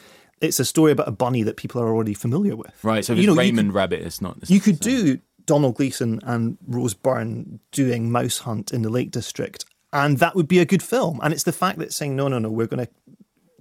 [0.41, 2.73] it's a story about a bunny that people are already familiar with.
[2.83, 3.03] Right.
[3.05, 4.49] So You it's know, you Raymond could- Rabbit, it's not.
[4.49, 9.65] You could do Domhnall Gleeson and Rose Byrne doing Mouse Hunt in the Lake District,
[9.93, 11.19] and that would be a good film.
[11.23, 12.91] And it's the fact that it's saying, no, no, no, we're going to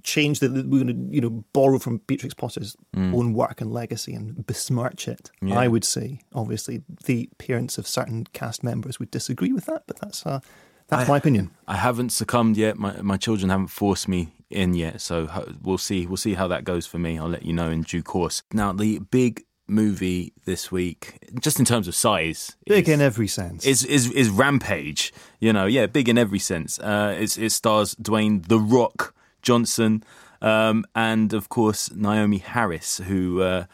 [0.07, 4.15] change that we're going to, you know, borrow from Beatrix Potter's own work and legacy
[4.15, 5.31] and besmirch it.
[5.43, 5.59] Yeah.
[5.59, 9.99] I would say, obviously, the parents of certain cast members would disagree with that, but
[10.01, 10.41] that's uh,
[10.89, 11.51] that's I- my opinion.
[11.67, 12.79] I haven't succumbed yet.
[12.79, 15.29] My my children haven't forced me in yet, so
[15.61, 16.07] we'll see.
[16.07, 17.19] We'll see how that goes for me.
[17.19, 18.43] I'll let you know in due course.
[18.53, 23.27] Now, the big movie this week, just in terms of size, Big is, in every
[23.27, 23.67] sense.
[23.67, 25.13] is is is Rampage.
[25.41, 26.79] You know, yeah, big in every sense.
[26.79, 29.13] Uh, it's, it stars Dwayne the Rock
[29.47, 30.03] Johnson,
[30.43, 33.41] um, and of course Naomie Harris, who.
[33.43, 33.65] Uh,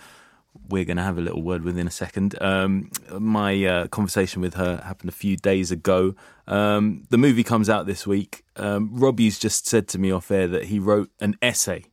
[0.69, 2.41] we're going to have a little word with in a second.
[2.41, 6.15] Um, my uh, conversation with her happened a few days ago.
[6.47, 8.45] Um, the movie comes out this week.
[8.57, 11.85] Um, Robbie's just said to me off air that he wrote an essay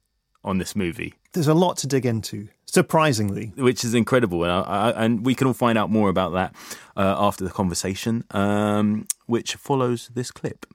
[0.43, 3.51] on this movie, There's a lot to dig into, surprisingly.
[3.57, 6.55] which is incredible, and, I, I, and we can all find out more about that
[6.95, 10.65] uh, after the conversation, um, which follows this clip.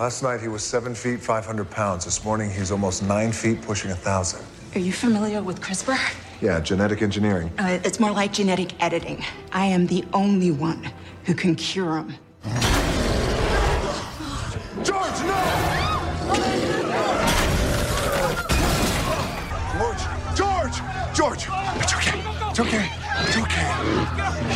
[0.00, 2.06] Last night he was seven feet, 500 pounds.
[2.06, 4.42] This morning he's almost nine feet, pushing a thousand.
[4.74, 5.98] Are you familiar with CRISPR?
[6.40, 7.52] Yeah, genetic engineering.
[7.58, 9.22] Uh, it's more like genetic editing.
[9.52, 10.90] I am the only one
[11.26, 12.14] who can cure him.
[14.82, 15.36] George, no!
[19.76, 21.46] George, George, George!
[21.76, 22.22] It's okay.
[22.48, 22.90] It's okay.
[23.18, 23.68] It's okay.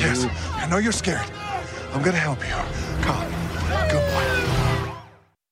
[0.01, 1.31] Yes, I know you're scared.
[1.93, 2.55] I'm gonna help you.
[3.03, 3.31] Come on.
[3.31, 3.44] Good boy.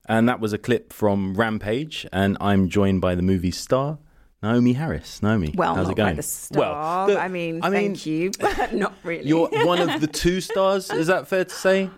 [0.07, 3.99] And that was a clip from Rampage, and I'm joined by the movie star
[4.43, 5.21] Naomie Harris.
[5.23, 6.13] Naomie, Well, how's not it going?
[6.15, 7.07] by the star.
[7.07, 9.29] the- I mean, I mean, thank you, but not really.
[9.29, 10.91] You're one of the two stars.
[10.91, 11.89] Is that fair to say?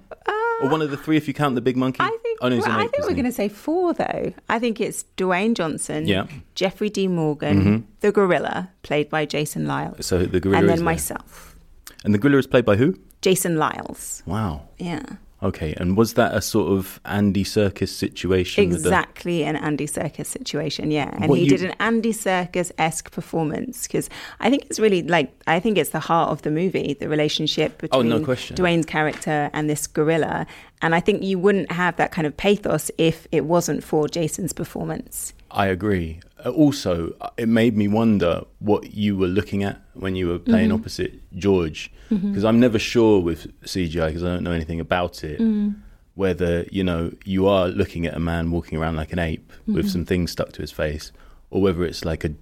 [0.62, 2.00] or one of the three if you count the big monkey?
[2.00, 2.38] Uh, I think.
[2.42, 4.32] Oh, no, well, an I think we're going to say four, though.
[4.48, 6.24] I think it's Dwayne Johnson, Yeah.
[6.24, 6.38] Mm-hmm.
[6.54, 10.84] Jeffrey Dean Morgan, the gorilla, played by Jason Liles, So the gorilla and then there.
[10.84, 11.56] myself,
[12.04, 12.96] And the gorilla is played by who?
[13.22, 14.22] Jason Liles.
[14.26, 14.68] Wow.
[14.78, 15.02] Yeah,
[15.44, 18.70] Okay, and was that a sort of Andy Serkis situation?
[18.70, 20.90] with the- exactly an Andy Serkis situation.
[20.90, 24.08] Yeah, and What he you- did an Andy Serkis esque performance because
[24.40, 27.72] I think it's really like I think it's the heart of the movie, the relationship
[27.74, 28.56] Oh, between no question.
[28.56, 30.46] Dwayne's character and this gorilla.
[30.80, 34.52] And I think you wouldn't have that kind of pathos if it wasn't for Jason's
[34.54, 35.34] performance.
[35.50, 36.20] I agree.
[36.44, 40.38] Uh, Also, uh, it made me wonder what you were looking at when you were
[40.38, 40.80] playing Mm-hmm.
[40.80, 45.40] opposite George, because I'm never sure with CGI because I don't know anything about it.
[45.40, 45.74] Mm.
[46.14, 49.74] Whether you know you are looking at a man walking around like an ape Mm-hmm.
[49.74, 51.10] with some things stuck to his face,
[51.50, 52.32] or whether it's like a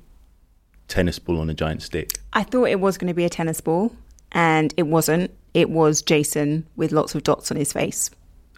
[0.89, 2.13] tennis ball on a giant stick.
[2.33, 3.93] I thought it was going to be a tennis ball,
[4.33, 5.31] and it wasn't.
[5.55, 8.11] It was Jason with lots of dots on his face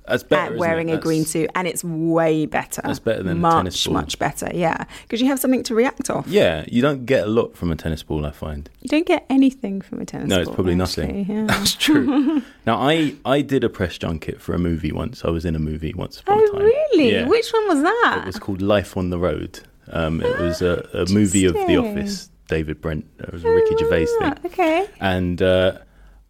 [0.07, 0.53] That's better.
[0.55, 2.83] at wearing a green suit, and it's way better.
[2.85, 3.95] That's better than a much, tennis ball.
[3.95, 4.51] much better.
[4.53, 6.27] Yeah, because you have something to react off.
[6.29, 8.27] Yeah, you don't get a lot from a tennis ball.
[8.27, 8.69] I find.
[8.83, 10.45] You don't get anything from a tennis No, ball.
[10.45, 11.27] No, it's probably actually, nothing.
[11.37, 11.45] yeah.
[11.49, 12.43] That's true.
[12.67, 15.25] now, I I did a press junket for a movie once.
[15.25, 16.63] I was in a movie once upon a Oh, time.
[16.63, 17.13] really?
[17.13, 17.27] Yeah.
[17.27, 18.19] Which one was that?
[18.25, 19.61] It was called Life on the Road.
[19.91, 22.31] Um, it was a, a movie of The Office.
[22.49, 23.07] David Brent.
[23.21, 24.53] It was a Ricky Gervais Ah, thing.
[24.53, 24.87] Okay.
[25.01, 25.79] And uh,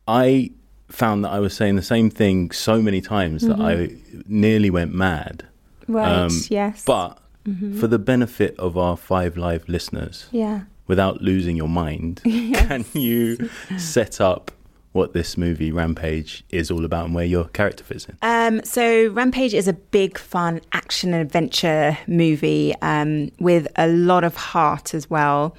[0.06, 0.52] I
[0.94, 3.90] found that I was saying the same thing so many times that I
[4.26, 5.44] nearly went mad.
[5.82, 5.96] Mm-hmm.
[5.96, 6.12] Right.
[6.12, 6.84] Um, yes.
[6.84, 7.78] But Mm-hmm.
[7.78, 10.62] for the benefit of our five live listeners, yeah.
[10.86, 14.50] without losing your mind, can you set up
[14.92, 18.16] what this movie Rampage is all about and where your character fits in?
[18.22, 24.24] Um, so Rampage is a big, fun action and adventure movie um, with a lot
[24.24, 25.54] of heart as well,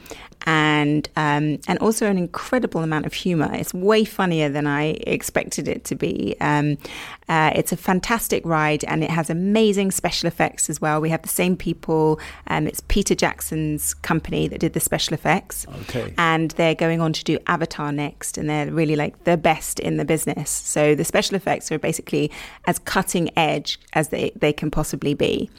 [0.45, 3.49] and um, and also an incredible amount of humor.
[3.53, 6.35] It's way funnier than I expected it to be.
[6.39, 6.77] Um,
[7.27, 11.01] uh, it's a fantastic ride, and it has amazing special effects as well.
[11.01, 12.19] We have the same people.
[12.47, 16.13] Um, it's Peter Jackson's company that did the special effects, Okay.
[16.17, 19.97] and they're going on to do Avatar next, and they're really like the best in
[19.97, 20.49] the business.
[20.51, 22.31] So the special effects are basically
[22.67, 25.49] as cutting edge as they, they can possibly be.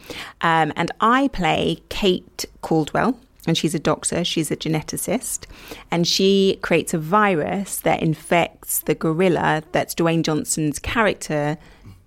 [0.43, 3.19] Um, and I play Kate Caldwell.
[3.47, 5.47] And she's a doctor, she's a geneticist,
[5.91, 11.57] and she creates a virus that infects the gorilla that's Dwayne Johnson's character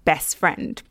[0.06, 0.82] best friend.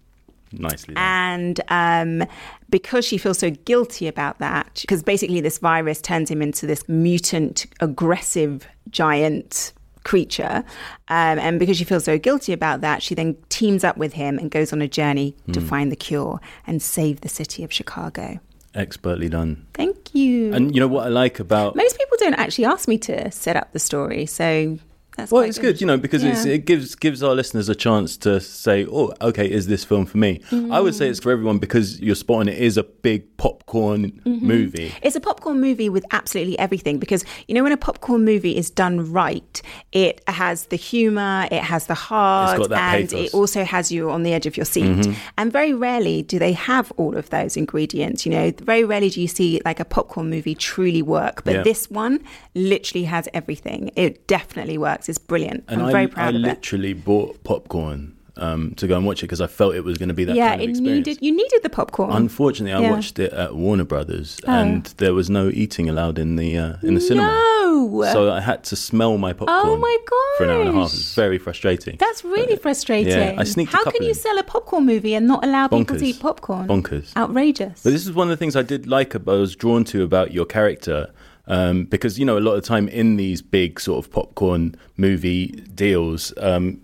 [0.53, 1.05] Nicely done.
[1.05, 2.29] And um,
[2.71, 6.89] because she feels so guilty about that, because basically this virus turns him into this
[6.89, 9.73] mutant, aggressive giant
[10.05, 10.65] creature.
[11.09, 14.39] Um, and because she feels so guilty about that, she then teams up with him
[14.39, 18.41] and goes on a journey to find the cure and save the city of Chicago.
[18.79, 19.67] Expertly done.
[19.75, 20.55] Thank you.
[20.55, 23.57] And you know what I like about Most people don't actually ask me to set
[23.57, 24.79] up the story, so
[25.19, 26.53] that's Well, it's good, you know, because it's, Yeah.
[26.55, 30.17] it gives gives our listeners a chance to say, "Oh, okay, is this film for
[30.19, 32.49] me?" I would say it's for everyone because you're spot on.
[32.49, 34.47] It is a big popcorn Mm-hmm.
[34.47, 34.93] movie.
[35.03, 38.71] It's a popcorn movie with absolutely everything because you know when a popcorn movie is
[38.71, 39.61] done right,
[39.93, 43.19] it has the humor, it has the heart, It's got that and pathos.
[43.19, 43.25] Mm-hmm.
[43.27, 45.09] it also has you on the edge of your seat.
[45.37, 48.25] And very rarely do they have all of those ingredients.
[48.25, 51.43] You know, very rarely do you see like a popcorn movie truly work.
[51.45, 51.63] But Yeah.
[51.63, 52.21] this one
[52.55, 53.91] literally has everything.
[53.97, 55.08] It definitely works.
[55.09, 55.65] It's brilliant.
[55.69, 56.47] And I'm I, very proud I of it.
[56.47, 59.99] I literally bought popcorn um, to go and watch it because I felt it was
[59.99, 61.07] going to be that Yeah, kind of it experience.
[61.07, 62.13] needed you needed the popcorn.
[62.13, 62.91] Unfortunately, I Yeah.
[62.91, 62.93] Oh.
[62.95, 66.95] watched it at Warner Brothers, and there was no eating allowed in the uh, in
[66.95, 67.27] the cinema.
[67.27, 68.05] No.
[68.13, 69.61] So I had to smell my popcorn.
[69.65, 69.97] Oh my
[70.37, 71.97] For an hour and a half, it's very frustrating.
[71.99, 73.13] That's really frustrating.
[73.13, 74.15] yeah, I sneaked How can you in.
[74.15, 76.67] sell a popcorn movie and not allow people to eat popcorn?
[76.69, 77.17] Bonkers.
[77.17, 77.83] Outrageous.
[77.83, 80.03] But this is one of the things I did like about, I was drawn to
[80.03, 81.11] about your character.
[81.51, 84.75] Um, because you know a lot of the time in these big sort of popcorn
[84.99, 86.81] movie deals, um,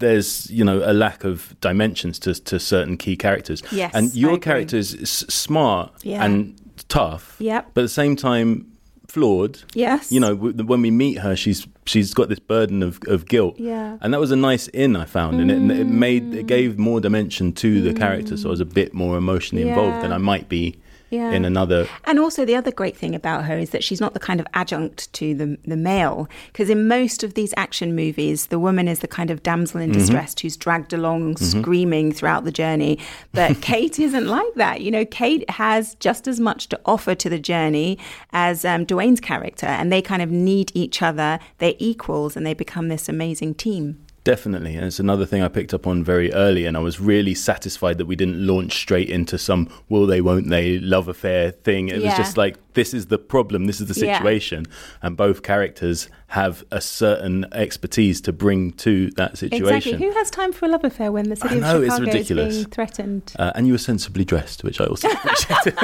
[0.00, 3.62] there's you know a lack of dimensions to to certain key characters.
[3.72, 4.90] Yes, and your character is
[5.28, 6.24] smart Yeah.
[6.24, 6.54] and
[6.88, 7.36] tough.
[7.38, 7.70] Yep.
[7.74, 8.66] but at the same time
[9.08, 9.62] flawed.
[9.74, 10.10] Yes.
[10.12, 13.58] you know w- when we meet her, she's she's got this burden of, of guilt.
[13.58, 13.96] Yeah.
[14.02, 17.00] and that was a nice in I found, and it, it made it gave more
[17.00, 20.48] dimension to the character, so I was a bit more emotionally involved than I might
[20.50, 20.76] be
[21.12, 21.30] Yeah.
[21.32, 21.86] in another.
[22.04, 24.46] And also, the other great thing about her is that she's not the kind of
[24.54, 26.28] adjunct to the, the male.
[26.46, 29.92] Because in most of these action movies, the woman is the kind of damsel Mm-hmm.
[29.92, 32.98] in distress who's dragged along screaming throughout the journey.
[33.32, 34.80] But Kate isn't like that.
[34.80, 37.98] You know, Kate has just as much to offer to the journey
[38.32, 39.66] as um, Dwayne's character.
[39.66, 41.38] And they kind of need each other.
[41.58, 44.04] They're equals and they become this amazing team.
[44.24, 47.34] Definitely, and it's another thing I picked up on very early, and I was really
[47.34, 51.88] satisfied that we didn't launch straight into some will they, won't they love affair thing.
[51.88, 54.16] It was just like this is the problem, this is the Yeah.
[54.18, 54.66] situation,
[55.02, 59.76] and both characters have a certain expertise to bring to that situation.
[59.76, 59.98] Exactly.
[59.98, 62.16] Who has time for a love affair when the city I know, of it's Chicago
[62.16, 63.32] is being threatened?
[63.38, 65.74] Uh, and you were sensibly dressed, which I also appreciated.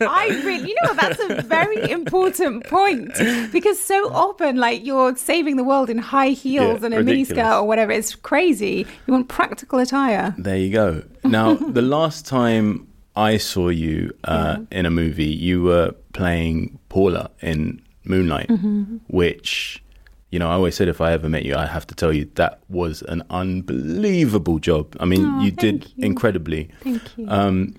[0.00, 3.12] I really, you know, what, that's a very important point
[3.52, 7.32] because so often, like, you're saving the world in high heels Yeah, and a ridiculous.
[7.38, 7.92] miniskirt or whatever.
[7.92, 8.86] It's crazy.
[9.06, 10.34] You want practical attire.
[10.38, 11.02] There you go.
[11.24, 17.30] Now, the last time I saw you uh, in a movie, you were playing Paula
[17.42, 18.96] in Moonlight, Mm-hmm.
[19.08, 19.82] which,
[20.30, 22.30] you know, I always said if I ever met you, I have to tell you
[22.36, 24.96] that was an unbelievable job.
[25.00, 26.04] I mean, Oh, you did you.
[26.06, 26.70] incredibly.
[26.82, 27.26] Thank you.
[27.28, 27.74] Um,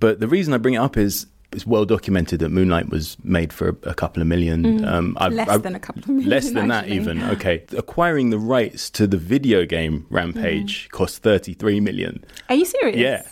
[0.00, 3.52] but the reason I bring it up is it's well documented that Moonlight was made
[3.52, 4.84] for a, a couple of million.
[4.84, 5.34] Um, I- Mm.
[5.36, 7.22] Less I- than a couple of million, Less than that, even.
[7.22, 10.06] Okay, acquiring the rights to the video game.
[10.10, 12.24] Rampage cost thirty-three million.
[12.48, 12.98] Are you serious?
[12.98, 13.22] Yeah.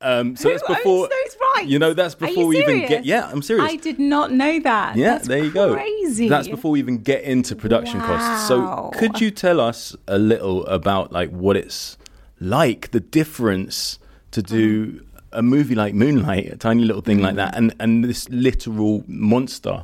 [0.00, 1.68] Um, so Who that's before those rights?
[1.70, 3.04] You know, that's before we even get.
[3.04, 3.70] Yeah, I'm serious.
[3.70, 4.96] I did not know that.
[4.96, 5.74] yeah, That's there you go.
[5.74, 6.28] Crazy.
[6.28, 8.46] That's before we even get into production costs.
[8.48, 11.96] So, could you tell us a little about like what it's
[12.40, 13.98] like, the difference
[14.32, 17.58] to do a movie like Moonlight, a tiny little thing like that, Mm.
[17.58, 19.82] and and this literal monster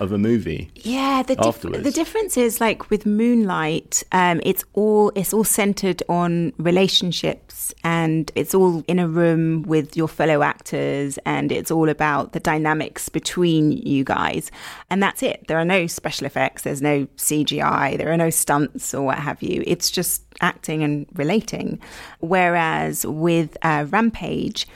[0.00, 0.70] of a movie?
[0.76, 1.84] Yeah, the, afterwards.
[1.84, 8.32] the difference is like with Moonlight, um, it's all it's all centered on relationships, and
[8.34, 13.08] it's all in a room with your fellow actors, and it's all about the dynamics
[13.08, 14.50] between you guys,
[14.88, 15.44] and that's it.
[15.46, 19.42] There are no special effects, there's no CGI, there are no stunts or what have
[19.42, 19.62] you.
[19.66, 21.78] It's just acting and relating.
[22.20, 24.66] Whereas with uh, Rampage.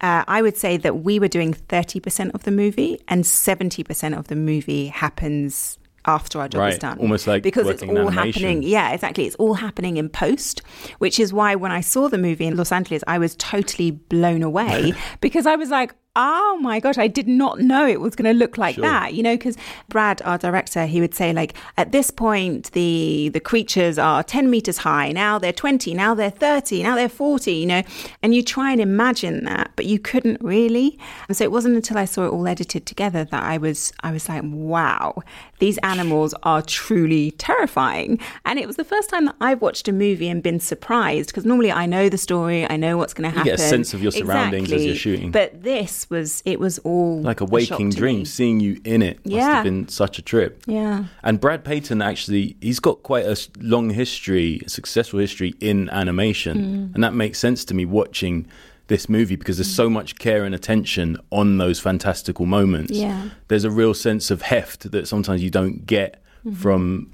[0.00, 4.28] Uh, I would say that we were doing 30% of the movie and 70% of
[4.28, 6.98] the movie happens after our job is done.
[6.98, 8.42] almost like because it's all animation.
[8.42, 8.62] happening.
[8.62, 9.26] Yeah, exactly.
[9.26, 10.62] It's all happening in post,
[10.98, 14.42] which is why when I saw the movie in Los Angeles, I was totally blown
[14.42, 18.32] away because I was like, oh my gosh, I did not know it was going
[18.32, 19.14] to look like that.
[19.14, 19.56] You know, because
[19.88, 24.50] Brad, our director, he would say like, at this point, the the creatures are ten
[24.50, 25.12] meters high.
[25.12, 25.94] Now they're twenty.
[25.94, 26.82] Now they're thirty.
[26.82, 27.52] Now they're forty.
[27.52, 27.82] You know,
[28.22, 30.98] and you try and imagine that, but you couldn't really.
[31.28, 34.10] And so it wasn't until I saw it all edited together that I was I
[34.10, 35.22] was like, wow,
[35.58, 38.18] these animals are truly terrifying.
[38.44, 41.44] And it was the first time that I've watched a movie and been surprised because
[41.44, 43.52] normally I know the story, I know what's going to You happen.
[43.52, 45.30] get a sense of your surroundings as you're shooting.
[45.30, 48.24] But this was it was all like a waking to dream.
[48.24, 49.54] Seeing you in it must Yeah.
[49.56, 50.62] have been such a trip.
[50.66, 51.04] Yeah.
[51.22, 56.56] And Brad Peyton actually, he's got quite a long history, a successful history in animation,
[56.90, 56.94] Mm.
[56.94, 58.46] and that makes sense to me watching
[58.88, 62.92] this movie because there's so much care and attention on those fantastical moments.
[62.92, 63.30] Yeah.
[63.48, 66.54] There's a real sense of heft that sometimes you don't get Mm-hmm.
[66.62, 67.10] from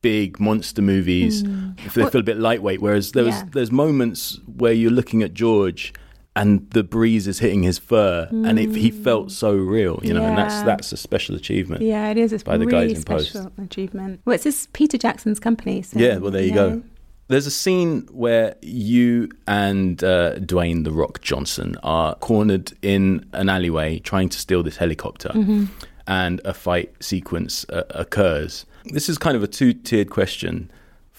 [0.00, 1.44] big monster movies
[1.84, 3.30] if they feel a bit lightweight whereas there's Mm.
[3.44, 3.48] Yeah.
[3.52, 5.92] there's moments where you're looking at George
[6.34, 10.24] and the breeze is hitting his fur and it, he felt so real you know
[10.24, 10.64] and that's Mm.
[10.66, 12.32] That's a special achievement Yeah, it is.
[12.32, 13.36] It's by the really guys in post.
[13.58, 14.20] achievement.
[14.24, 15.82] Well, it's this Peter Jackson's company.
[15.82, 16.82] So, Yeah, well, there you go.
[17.28, 23.48] There's a scene where you and uh, Dwayne the Rock Johnson are cornered in an
[23.48, 25.64] alleyway trying to steal this helicopter, Mm-hmm.
[26.06, 28.66] and a fight sequence uh, occurs.
[28.84, 30.70] This is kind of a two-tiered question.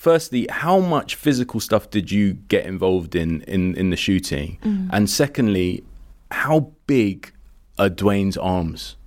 [0.03, 4.59] Firstly, how much physical stuff did you get involved in in, in the shooting?
[4.61, 4.89] Mm.
[4.91, 5.85] And secondly,
[6.29, 7.31] how big
[7.79, 8.97] are Dwayne's arms?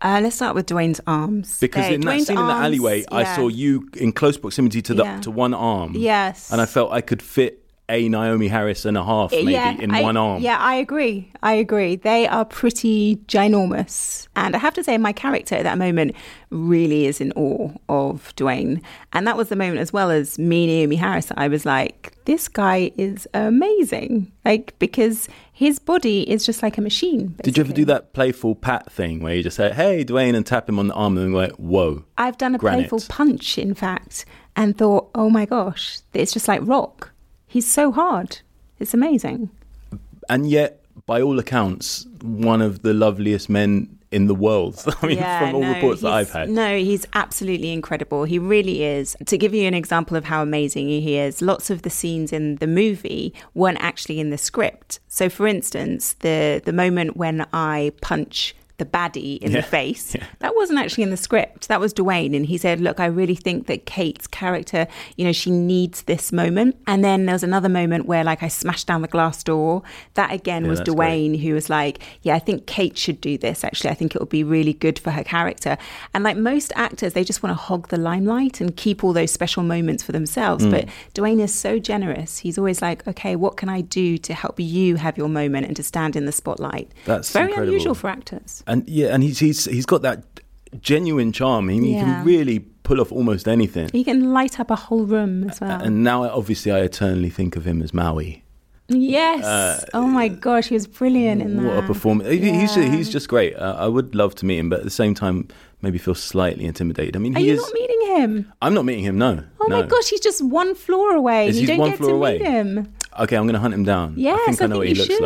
[0.00, 1.58] Uh, let's start with Dwayne's arms.
[1.58, 4.80] Because in that Dwayne's scene in the arms, alleyway, I saw you in close proximity
[4.82, 5.20] to the Yeah.
[5.22, 5.94] to one arm.
[5.96, 6.52] Yes.
[6.52, 9.90] and I felt I could fit a Naomie Harris and a half maybe yeah, in
[9.90, 10.42] I- one arm.
[10.42, 11.30] Yeah, I agree.
[11.42, 11.96] I agree.
[11.96, 14.26] They are pretty ginormous.
[14.36, 16.14] And I have to say, my character at that moment
[16.50, 18.82] really is in awe of Dwayne.
[19.12, 22.48] And that was the moment, as well as me, Naomie Harris, I was like, this
[22.48, 24.32] guy is amazing.
[24.44, 27.34] Like, because his body is just like a machine.
[27.42, 30.44] Did you ever do that playful pat thing where you just say, "Hey, Dwayne," and
[30.44, 32.04] tap him on the arm and go, like, "Whoa"?
[32.18, 32.88] I've done a Granite.
[32.88, 34.24] playful punch, in fact,
[34.56, 37.12] and thought, oh my gosh, it's just like rock.
[37.54, 38.40] He's so hard.
[38.80, 39.48] It's amazing.
[40.28, 44.82] And yet, by all accounts, one of the loveliest men in the world.
[45.02, 46.50] I mean, from all no, reports that I've had.
[46.50, 48.24] No, he's absolutely incredible.
[48.24, 49.16] He really is.
[49.24, 52.56] To give you an example of how amazing he is, lots of the scenes in
[52.56, 54.98] the movie weren't actually in the script.
[55.06, 60.14] So, for instance, the the moment when I punch the baddie in Yeah, the face,
[60.16, 60.24] yeah.
[60.40, 61.68] that wasn't actually in the script.
[61.68, 65.30] That was Dwayne, and he said, "Look, I really think that Kate's character, you know,
[65.32, 69.02] she needs this moment." And then there was another moment where, like, I smashed down
[69.02, 69.82] the glass door.
[70.14, 71.40] That again Yeah, was Dwayne great.
[71.42, 73.62] who was like, Yeah, I think Kate should do this.
[73.62, 75.76] Actually, I think it would be really good for her character.
[76.12, 79.30] And like most actors, they just want to hog the limelight and keep all those
[79.30, 80.14] special moments for Mm.
[80.14, 80.66] themselves.
[80.66, 82.38] But Dwayne is so generous.
[82.38, 85.76] He's always like, Okay, what can I do to help you have your moment and
[85.76, 86.90] to stand in the spotlight?
[87.04, 87.68] That's very incredible.
[87.74, 88.63] unusual for actors.
[88.66, 90.22] And yeah, and he's he's he's got that
[90.80, 91.68] genuine charm.
[91.68, 93.88] He, he can really pull off almost anything.
[93.92, 95.80] He can light up a whole room as well.
[95.82, 98.42] And now, obviously, I eternally think of him as Maui.
[98.88, 99.84] yes.
[99.94, 101.62] oh my gosh, he was brilliant in that.
[101.62, 102.28] uh, What a performance!
[102.30, 102.90] He- He's Yeah.
[102.94, 103.56] he's just great.
[103.56, 105.48] Uh, I would love to meet him, but at the same time,
[105.80, 107.16] maybe feel slightly intimidated.
[107.16, 107.60] I mean, Are he you is.
[107.62, 108.52] not meeting him?
[108.60, 109.16] I'm not meeting him.
[109.18, 109.42] No.
[109.60, 109.80] Oh no.
[109.80, 111.48] my gosh, he's just one floor away.
[111.48, 112.38] Is you don't get to away?
[112.38, 112.92] meet him.
[113.20, 114.14] Okay, I'm going to hunt him down.
[114.16, 115.20] Yes, I think I, know what he looks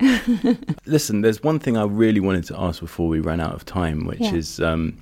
[0.00, 0.78] like.
[0.86, 4.06] Listen, there's one thing I really wanted to ask before we ran out of time,
[4.06, 4.34] which Yeah.
[4.34, 4.96] is, um,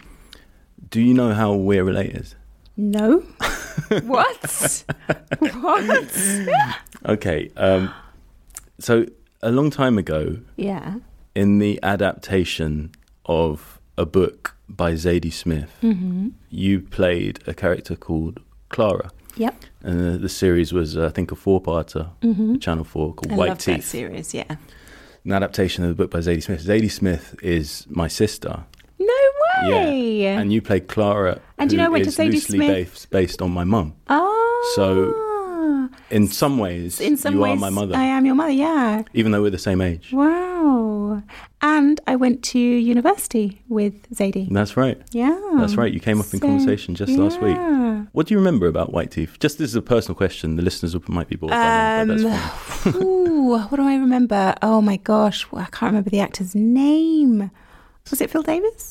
[0.90, 2.34] do you know how we're related?
[2.76, 3.18] No.
[4.02, 4.84] what?
[5.60, 6.18] what?
[7.06, 7.92] Okay, um,
[8.78, 9.04] so
[9.42, 10.98] a long time ago, Yeah.
[11.34, 12.92] in the adaptation
[13.26, 16.28] of a book by Zadie Smith, Mm-hmm.
[16.48, 19.10] you played a character called Clara.
[19.36, 19.54] Yep.
[19.82, 22.10] And uh, the series was, uh, I think, a four-parter,
[22.60, 23.32] Channel 4, called Mm-hmm.
[23.34, 23.84] I White Teeth.
[23.84, 24.34] series.
[24.34, 24.56] Yeah.
[25.24, 26.62] An adaptation of the book by Zadie Smith.
[26.64, 28.64] Zadie Smith is my sister.
[28.98, 29.14] No
[29.70, 30.00] way.
[30.22, 30.38] Yeah.
[30.40, 31.40] And you played Clara.
[31.58, 32.68] And you know I went to Zadie Smith?
[32.68, 33.94] Based, based on my mum.
[34.08, 34.72] oh.
[34.76, 35.12] So,
[36.10, 38.52] In some ways, in some you ways, are my mother, I am your mother.
[38.52, 39.02] Yeah.
[39.14, 40.12] even though we're the same age.
[40.12, 41.22] Wow.
[41.60, 44.48] And I went to university with Zadie.
[44.50, 45.00] That's right.
[45.12, 45.38] Yeah.
[45.56, 45.92] That's right.
[45.92, 47.56] You came up in So, conversation just last week.
[48.12, 49.38] What do you remember about White Teeth?
[49.38, 50.56] Just this is a personal question.
[50.56, 52.24] The listeners might be bored by now, but
[52.86, 53.02] Um.
[53.02, 54.54] Ooh, what do I remember?
[54.62, 57.50] Oh my gosh, I can't remember the actor's name.
[58.10, 58.90] Was it Phil Davis?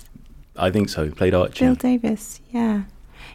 [0.56, 1.10] I think so.
[1.12, 1.60] Played Archie.
[1.66, 2.84] Phil Davis, yeah.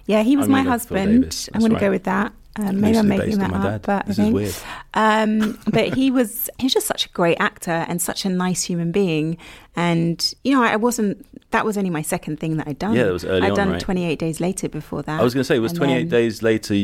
[0.06, 1.48] Yeah, he was my gonna go with Phil husband.
[1.54, 2.32] I'm going to go with that.
[2.58, 4.54] Um, maybe I'm making that up, but I This is think- weird.
[4.94, 8.62] Um, but he was he was just such a great actor and such a nice
[8.64, 9.36] human being.
[9.76, 11.24] And you know, I wasn't.
[11.50, 12.94] That was only my second thing that I'd done.
[12.94, 13.80] Yeah, that was early I'd on, done right?
[13.80, 15.20] 28 days later before that.
[15.20, 16.74] I was going to say, it was And 28 then- days later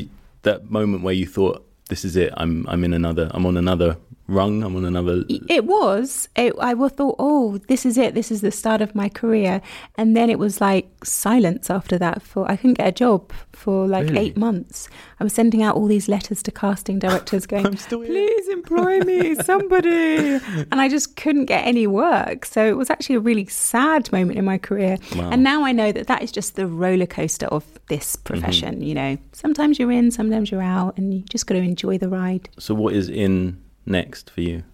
[0.43, 2.33] that moment where you thought, "This is it.
[2.37, 3.31] I'm I'm in another.
[3.33, 3.97] I'm on another
[4.33, 4.63] rung.
[4.63, 6.29] I'm on another." It was.
[6.37, 8.15] It, I thought, oh, this is it.
[8.15, 9.61] This is the start of my career.
[9.97, 12.23] And then it was like silence after that.
[12.23, 14.19] For I couldn't get a job for like Really?
[14.19, 14.89] eight months.
[15.21, 20.41] I was sending out all these letters to casting directors, going, "Please employ me, somebody."
[20.71, 22.45] and I just couldn't get any work.
[22.45, 24.99] So it was actually a really sad moment in my career.
[25.17, 25.31] Wow.
[25.31, 28.23] And now I know that that is just the roller coaster of this Mm-hmm.
[28.25, 28.83] profession.
[28.83, 32.09] You know, sometimes you're in, sometimes you're out, and you just got to enjoy the
[32.09, 32.49] ride.
[32.59, 34.65] So, what is in next for you?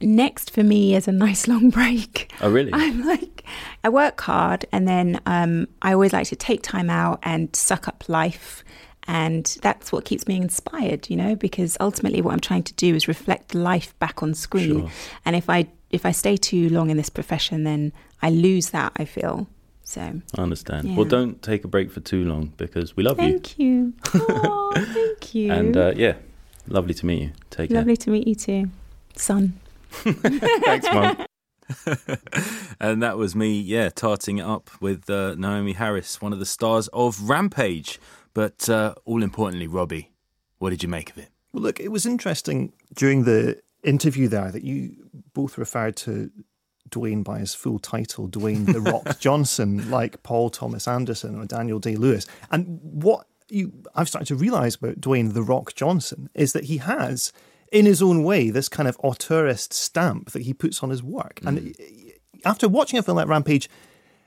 [0.00, 2.32] Next for me is a nice long break.
[2.40, 2.70] Oh, really?
[2.72, 3.44] I'm like,
[3.84, 7.88] I work hard and then um, I always like to take time out and suck
[7.88, 8.64] up life.
[9.06, 12.94] And that's what keeps me inspired, you know, because ultimately what I'm trying to do
[12.94, 14.80] is reflect life back on screen.
[14.80, 14.90] Sure.
[15.24, 18.92] And if I if I stay too long in this profession, then I lose that.
[18.96, 19.48] I feel
[19.82, 20.20] so.
[20.36, 20.88] I understand.
[20.88, 20.96] Yeah.
[20.96, 23.94] Well, don't take a break for too long because we love Thank you.
[24.14, 25.46] Oh, thank you.
[25.46, 25.52] you.
[25.52, 26.16] And uh, yeah,
[26.68, 27.32] lovely to meet you.
[27.50, 27.78] Take care.
[27.78, 28.70] Lovely to meet you too,
[29.14, 29.58] son.
[29.90, 31.26] Thanks, Mum.
[32.80, 36.46] and that was me, yeah, tarting it up with uh, Naomie Harris, one of the
[36.46, 37.98] stars of Rampage.
[38.34, 40.12] But uh, all importantly, Robbie,
[40.58, 41.30] what did you make of it?
[41.52, 46.30] Well, look, it was interesting during the interview there that you both referred to
[46.90, 51.78] Dwayne by his full title, Dwayne The Rock Johnson, like Paul Thomas Anderson or Daniel
[51.78, 52.26] Day Lewis.
[52.50, 56.78] And what you I've started to realize about Dwayne The Rock Johnson is that he
[56.78, 57.32] has,
[57.72, 61.40] in his own way, this kind of auteurist stamp that he puts on his work.
[61.44, 62.12] And mm.
[62.44, 63.68] after watching a film like Rampage,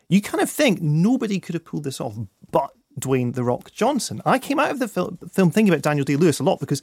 [0.10, 2.16] you kind of think nobody could have pulled this off
[2.52, 4.22] but Dwayne The Rock Johnson.
[4.26, 6.82] I came out of the fil- film thinking about Daniel Day Lewis a lot because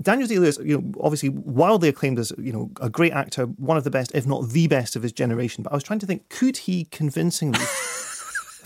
[0.00, 3.76] Daniel Day Lewis, you know, obviously wildly acclaimed as you know a great actor, one
[3.76, 5.62] of the best, if not the best, of his generation.
[5.62, 7.58] But I was trying to think, could he convincingly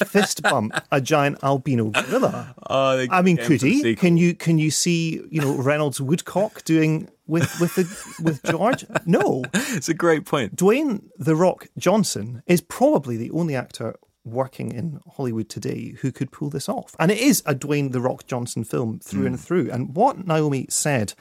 [0.04, 2.54] fist bump a giant albino gorilla?
[2.68, 3.94] Oh, I mean, could he?
[3.96, 8.84] Can you can you see you know Reynolds Woodcock doing with with the with George?
[9.06, 10.56] No, It's a great point.
[10.56, 16.30] Dwayne The Rock Johnson is probably the only actor working in Hollywood today who could
[16.30, 16.94] pull this off.
[16.98, 19.70] And it is a Dwayne The Rock Johnson film through and through.
[19.70, 21.14] And what Naomie said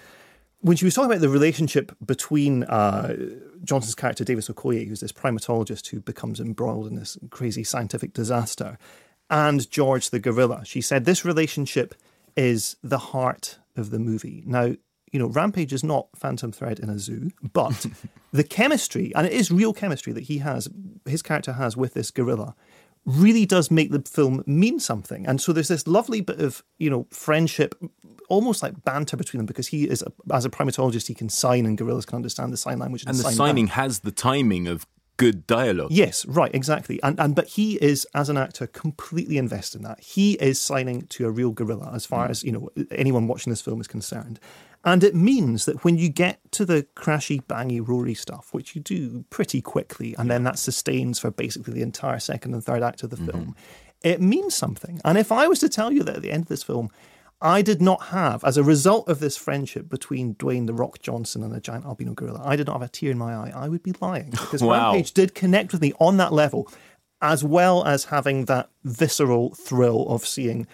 [0.60, 3.16] when she was talking about the relationship between uh,
[3.64, 8.78] Johnson's character, Davis Okoye, who's this primatologist who becomes embroiled in this crazy scientific disaster,
[9.30, 11.96] and George the gorilla, she said this relationship
[12.36, 14.44] is the heart of the movie.
[14.46, 14.76] Now,
[15.12, 17.86] you know, Rampage is not Phantom Thread in a zoo, but
[18.32, 20.70] the chemistry, and it is real chemistry that he has,
[21.06, 22.56] his character has with this gorilla,
[23.06, 25.26] really does make the film mean something.
[25.26, 27.76] And so there's this lovely bit of, you know, friendship,
[28.30, 31.66] almost like banter between them because he is, a, as a primatologist, he can sign
[31.66, 33.02] and gorillas can understand the sign language.
[33.04, 33.76] And, And the sign signing back.
[33.76, 34.86] has the timing of
[35.22, 35.92] good dialogue.
[35.92, 37.00] Yes, right, exactly.
[37.04, 40.00] And and but he is as an actor completely invested in that.
[40.00, 42.32] He is signing to a real gorilla as far hmm.
[42.32, 44.40] as, you know, anyone watching this film is concerned.
[44.84, 48.82] And it means that when you get to the crashy, bangy, roary stuff, which you
[48.82, 53.04] do pretty quickly, and then that sustains for basically the entire second and third act
[53.04, 53.30] of the mm-hmm.
[53.30, 53.56] film,
[54.02, 55.00] it means something.
[55.06, 56.90] And if I was to tell you that at the end of this film,
[57.42, 61.44] I did not have, as a result of this friendship between Dwayne the Rock Johnson
[61.44, 63.52] and a giant albino gorilla, I did not have a tear in my eye.
[63.56, 64.92] I would be lying because Wow.
[64.92, 66.72] Rampage did connect with me on that level,
[67.22, 70.68] as well as having that visceral thrill of seeing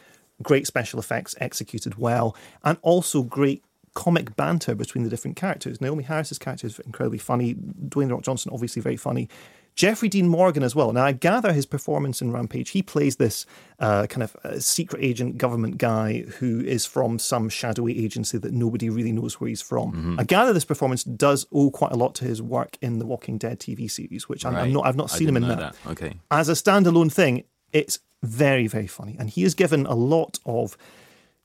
[0.43, 3.63] great special effects executed well, and also great
[4.05, 5.79] comic banter between the different characters.
[5.79, 7.55] Naomie Harris's character is incredibly funny.
[7.55, 9.27] Dwayne Rock Johnson, obviously very funny.
[9.75, 10.91] Jeffrey Dean Morgan as well.
[10.93, 13.45] Now, I gather his performance in Rampage, he plays this
[13.79, 18.53] uh, kind of uh, secret agent government guy who is from some shadowy agency that
[18.53, 20.17] nobody really knows where he's from.
[20.19, 23.37] I gather this performance does owe quite a lot to his work in the Walking
[23.39, 24.73] Dead TV series, which I'm, I'm Right.
[24.73, 25.75] not, I've not seen him in that that.
[25.93, 26.13] Okay.
[26.31, 29.15] as a standalone thing, it's very, very funny.
[29.19, 30.75] And he is given a lot of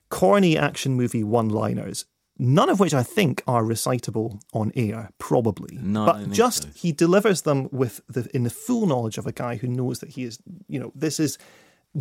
[0.09, 2.05] corny action movie one liners,
[2.43, 5.79] none of which I think are recitable on air, probably.
[5.81, 6.69] No, but just so.
[6.75, 10.11] he delivers them with the in the full knowledge of a guy who knows that
[10.11, 11.39] he is, you know, this is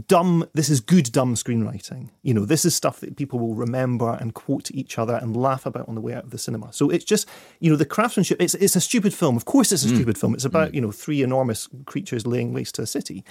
[0.07, 2.09] dumb this is good dumb screenwriting.
[2.23, 5.37] You know this is stuff that people will remember and quote to each other and
[5.37, 6.73] laugh about on the way out of the cinema.
[6.73, 7.29] So it's just
[7.59, 9.37] you know the craftsmanship it's it's a stupid film.
[9.37, 10.33] Of course it's a stupid film.
[10.33, 13.23] It's about you know three enormous creatures laying waste to a city.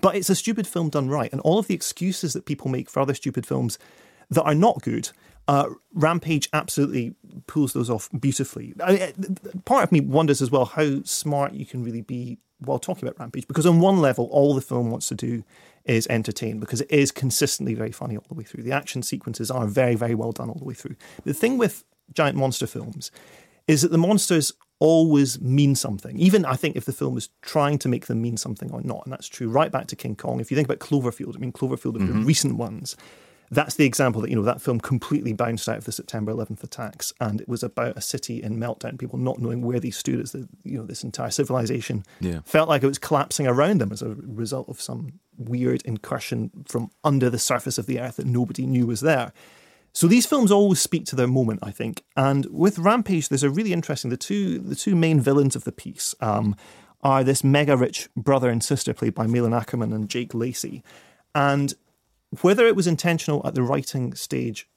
[0.00, 1.30] But it's a stupid film done right.
[1.32, 3.78] And all of the excuses that people make for other stupid films
[4.30, 5.10] that are not good
[5.48, 7.14] uh, Rampage absolutely
[7.46, 8.74] pulls those off beautifully.
[8.82, 9.12] I
[9.64, 13.18] part of me wonders as well how smart you can really be while talking about
[13.18, 15.42] Rampage, because on one level, all the film wants to do
[15.84, 18.62] is entertain because it is consistently very funny all the way through.
[18.62, 20.96] The action sequences are very, very well done all the way through.
[21.24, 21.84] The thing with
[22.14, 23.10] giant monster films
[23.66, 26.18] is that the monsters always mean something.
[26.18, 29.02] Even I think if the film is trying to make them mean something or not,
[29.04, 30.40] and that's true right back to King Kong.
[30.40, 32.20] If you think about Cloverfield, I mean Cloverfield of mm-hmm.
[32.20, 32.96] the recent ones,
[33.52, 36.64] that's the example that you know that film completely bounced out of the September 11th
[36.64, 40.20] attacks, and it was about a city in meltdown, people not knowing where these stood
[40.20, 42.40] as the you know this entire civilization yeah.
[42.44, 46.90] felt like it was collapsing around them as a result of some weird incursion from
[47.04, 49.32] under the surface of the earth that nobody knew was there.
[49.92, 52.04] So these films always speak to their moment, I think.
[52.16, 55.72] And with Rampage, there's a really interesting the two the two main villains of the
[55.72, 56.56] piece um,
[57.02, 60.82] are this mega rich brother and sister played by Malin Akerman and Jake Lacy,
[61.34, 61.74] and
[62.40, 64.68] whether it was intentional at the writing stage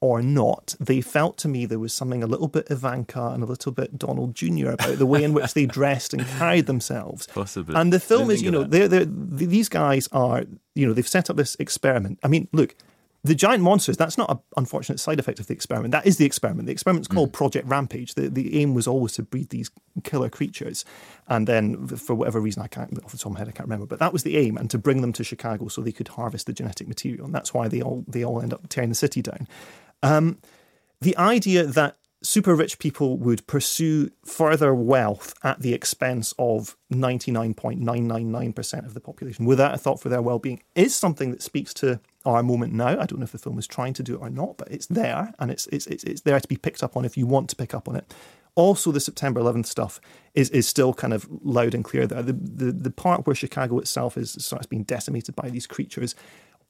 [0.00, 3.46] or not, they felt to me there was something a little bit Ivanka and a
[3.46, 4.70] little bit Donald Jr.
[4.70, 7.26] about the way in which they dressed and carried themselves.
[7.26, 7.74] Possibly.
[7.74, 10.44] And the film is, you know, they're, they're, these guys are,
[10.74, 12.18] you know, they've set up this experiment.
[12.22, 12.74] I mean, look,
[13.22, 15.92] the giant monsters, that's not an unfortunate side effect of the experiment.
[15.92, 16.66] That is the experiment.
[16.66, 17.34] The experiment's called mm.
[17.34, 18.14] Project Rampage.
[18.14, 19.70] The, the aim was always to breed these
[20.04, 20.86] killer creatures.
[21.28, 23.68] And then, for whatever reason, I can't, off the top of my head, I can't
[23.68, 26.08] remember, but that was the aim, and to bring them to Chicago so they could
[26.08, 27.26] harvest the genetic material.
[27.26, 29.46] And that's why they all, they all end up tearing the city down.
[30.02, 30.38] Um,
[31.02, 38.86] the idea that super rich people would pursue further wealth at the expense of 99.999%
[38.86, 42.00] of the population without a thought for their well being is something that speaks to
[42.24, 42.88] our moment now.
[42.88, 44.86] I don't know if the film is trying to do it or not, but it's
[44.86, 47.48] there and it's, it's, it's, it's there to be picked up on if you want
[47.50, 48.12] to pick up on it.
[48.56, 50.00] Also, the September 11th stuff
[50.34, 52.22] is, is still kind of loud and clear there.
[52.22, 56.14] The, the, the part where Chicago itself is starts being decimated by these creatures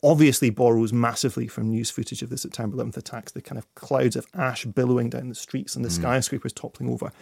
[0.03, 4.17] obviously borrows massively from news footage of the September 11th attacks, the kind of clouds
[4.17, 5.93] of ash billowing down the streets and the mm.
[5.93, 7.13] skyscrapers toppling over.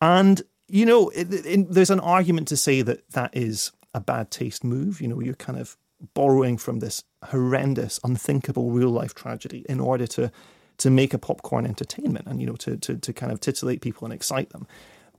[0.00, 4.30] And, you know, it, it, there's an argument to say that that is a bad
[4.30, 5.00] taste move.
[5.00, 5.76] You know, you're kind of
[6.14, 10.30] borrowing from this horrendous, unthinkable real life tragedy in order to
[10.78, 14.04] to make a popcorn entertainment and you know to to to kind of titillate people
[14.04, 14.66] and excite them.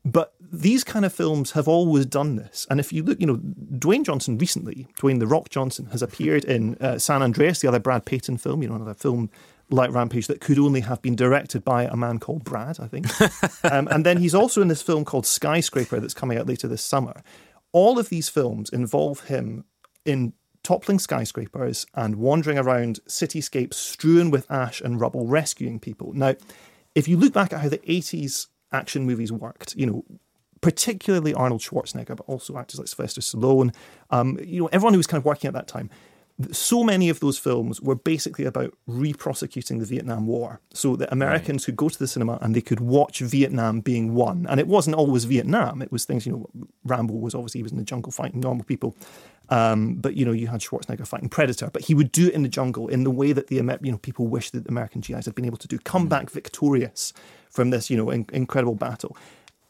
[0.04, 2.66] But these kind of films have always done this.
[2.72, 6.44] And if you look, you know, Dwayne Johnson recently, Dwayne The Rock Johnson, has appeared
[6.44, 9.30] in uh, San Andreas, the other Brad Peyton film, you know, another film
[9.70, 13.08] like Rampage that could only have been directed by a man called Brad, I think.
[13.72, 16.84] um, and then he's also in this film called Skyscraper that's coming out later this
[16.84, 17.24] summer.
[17.72, 19.66] All of these films involve him
[20.04, 20.34] in
[20.72, 26.14] toppling skyscrapers and wandering around cityscapes strewn with ash and rubble, rescuing people.
[26.14, 26.36] Now,
[26.96, 29.76] if you look back at how the 80s action movies worked.
[29.76, 30.06] You know,
[30.62, 33.74] particularly Arnold Schwarzenegger, but also actors like Sylvester Stallone.
[34.10, 35.90] Um, you know, everyone who was kind of working at that time.
[36.52, 40.60] So many of those films were basically about re-prosecuting the Vietnam War.
[40.74, 41.66] So the Americans right.
[41.66, 44.48] could go to the cinema and they could watch Vietnam being won.
[44.50, 45.84] And it wasn't always Vietnam.
[45.84, 48.64] It was things, you know, Rambo was obviously he was in the jungle fighting normal
[48.64, 48.96] people.
[49.52, 52.42] Um, but you know, you had Schwarzenegger fighting Predator, but he would do it in
[52.42, 55.26] the jungle in the way that the you know people wish that the American GIs
[55.26, 56.10] had been able to do, come mm.
[56.10, 57.12] back victorious
[57.50, 59.16] from this, you know, in- incredible battle.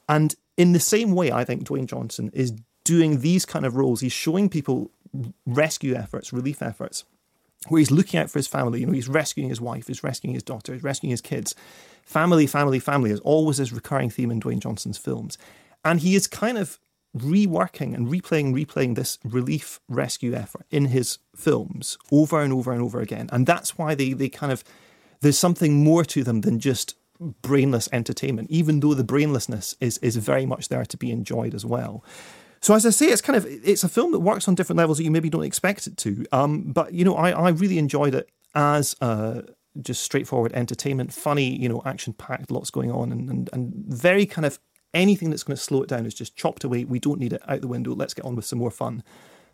[0.08, 2.54] And in the same way, I think Dwayne Johnson is
[2.84, 4.02] doing these kind of roles.
[4.02, 4.92] He's showing people
[5.48, 7.04] rescue efforts, relief efforts,
[7.68, 8.82] where he's looking out for his family.
[8.82, 11.56] You know, he's rescuing his wife, he's rescuing his daughter, he's rescuing his kids.
[12.04, 15.40] Family, family, family is always this recurring theme in Dwayne Johnson's films.
[15.84, 16.80] And he is kind of
[17.16, 22.82] reworking and replaying, replaying this relief rescue effort in his films over and over and
[22.82, 23.30] over again.
[23.32, 24.64] And that's why they, they kind of,
[25.22, 26.96] there's something more to them than just
[27.42, 31.66] brainless entertainment, even though the brainlessness is is very much there to be enjoyed as
[31.66, 32.04] well.
[32.62, 34.98] So as I say, it's kind of it's a film that works on different levels
[34.98, 36.26] that you maybe don't expect it to.
[36.32, 39.42] Um, but you know, I, I really enjoyed it as uh,
[39.82, 44.26] just straightforward entertainment, funny, you know, action packed, lots going on, and, and and very
[44.26, 44.60] kind of
[44.94, 46.84] anything that's going to slow it down is just chopped away.
[46.84, 47.94] We don't need it out the window.
[47.94, 49.04] Let's get on with some more fun.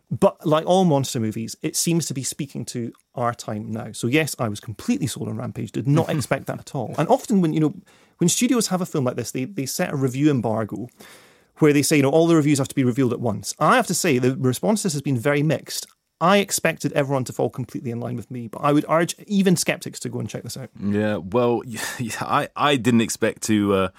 [0.10, 3.92] But like all monster movies, it seems to be speaking to our time now.
[3.92, 5.72] So yes, I was completely sold on Rampage.
[5.72, 6.96] Did not expect that at all.
[6.98, 7.76] And often when you know
[8.20, 10.88] when studios have a film like this, they they set a review embargo
[11.58, 13.54] where they say you know all the reviews have to be revealed at once.
[13.60, 15.88] I have to say the response to this has been very mixed.
[16.20, 19.56] I expected everyone to fall completely in line with me, but I would urge even
[19.56, 20.70] skeptics to go and check this out.
[20.82, 21.62] Yeah, well,
[22.00, 23.74] yeah, I I didn't expect to.
[23.74, 23.90] Uh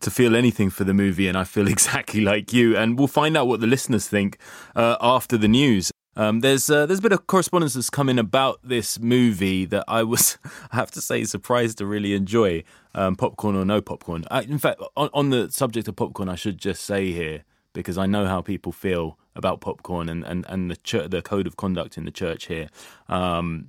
[0.00, 2.76] to feel anything for the movie, and I feel exactly like you.
[2.76, 4.38] And we'll find out what the listeners think
[4.74, 5.90] uh, after the news.
[6.16, 9.84] Um, there's uh, there's a bit of correspondence that's come in about this movie that
[9.86, 10.36] I was,
[10.72, 12.64] I have to say, surprised to really enjoy.
[12.94, 14.24] Um, popcorn or no popcorn.
[14.28, 17.96] I, in fact, on, on, the subject of popcorn, I should just say here because
[17.96, 21.56] I know how people feel about popcorn and and and the church, the code of
[21.56, 22.68] conduct in the church here.
[23.08, 23.68] Um,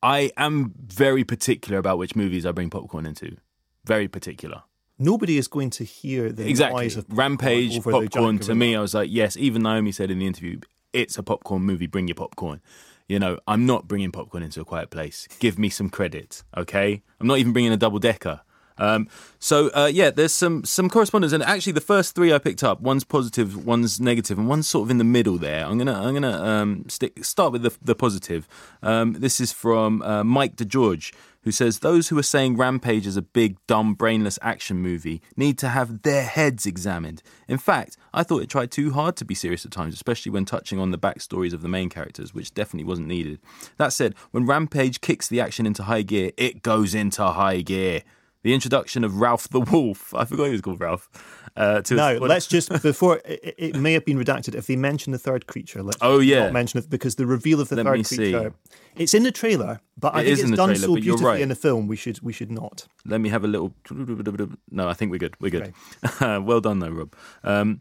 [0.00, 3.36] I am very particular about which movies I bring popcorn into.
[3.84, 4.62] Very particular
[5.00, 6.84] nobody is going to hear the exactly.
[6.84, 8.76] noise of Rampage popcorn to me.
[8.76, 9.36] I was like, yes.
[9.36, 10.60] Even Naomie said in the interview,
[10.92, 11.86] it's a popcorn movie.
[11.86, 12.60] Bring your popcorn.
[13.08, 15.26] You know, I'm not bringing popcorn into a quiet place.
[15.40, 17.02] Give me some credit, okay?
[17.18, 18.42] I'm not even bringing a double decker.
[18.80, 22.64] Um, so uh, yeah, there's some some correspondence, and actually the first three I picked
[22.64, 25.66] up, one's positive, one's negative, and one's sort of in the middle there.
[25.66, 28.48] I'm gonna I'm gonna um, stick, start with the, the positive.
[28.82, 31.12] Um, this is from uh, Mike DeGeorge,
[31.42, 35.58] who says those who are saying Rampage is a big, dumb, brainless action movie need
[35.58, 37.22] to have their heads examined.
[37.48, 40.44] In fact, I thought it tried too hard to be serious at times, especially when
[40.44, 43.40] touching on the backstories of the main characters, which definitely wasn't needed.
[43.78, 48.02] That said, when Rampage kicks the action into high gear, it goes into high gear
[48.42, 50.14] the introduction of Ralph the Wolf.
[50.14, 51.08] I forgot he was called Ralph.
[51.56, 54.54] Uh, no, let's just before it, it, may have been redacted.
[54.54, 57.60] If they mention the third creature, let's oh yeah, not mention it because the reveal
[57.60, 58.54] of the Let third creature.
[58.68, 58.72] See.
[58.96, 61.40] It's in the trailer, but I think it's done trailer, so beautifully right.
[61.40, 61.88] in the film.
[61.88, 62.86] We should we should not.
[63.04, 63.74] Let me have a little.
[64.70, 65.34] No, I think we're good.
[65.40, 65.74] We're good.
[66.20, 67.14] Well done, though, Rob.
[67.42, 67.80] Um,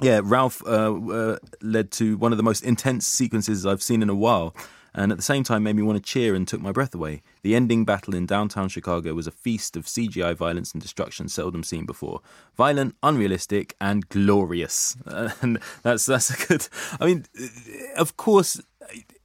[0.00, 4.08] yeah, Ralph uh, uh, led to one of the most intense sequences I've seen in
[4.08, 4.54] a while
[4.98, 7.22] and at the same time made me want to cheer and took my breath away.
[7.42, 11.62] The ending battle in downtown Chicago was a feast of CGI violence and destruction seldom
[11.62, 12.20] seen before.
[12.56, 14.96] Violent, unrealistic, and glorious.
[15.40, 16.68] And that's that's a good.
[17.00, 17.26] I mean,
[17.96, 18.60] of course,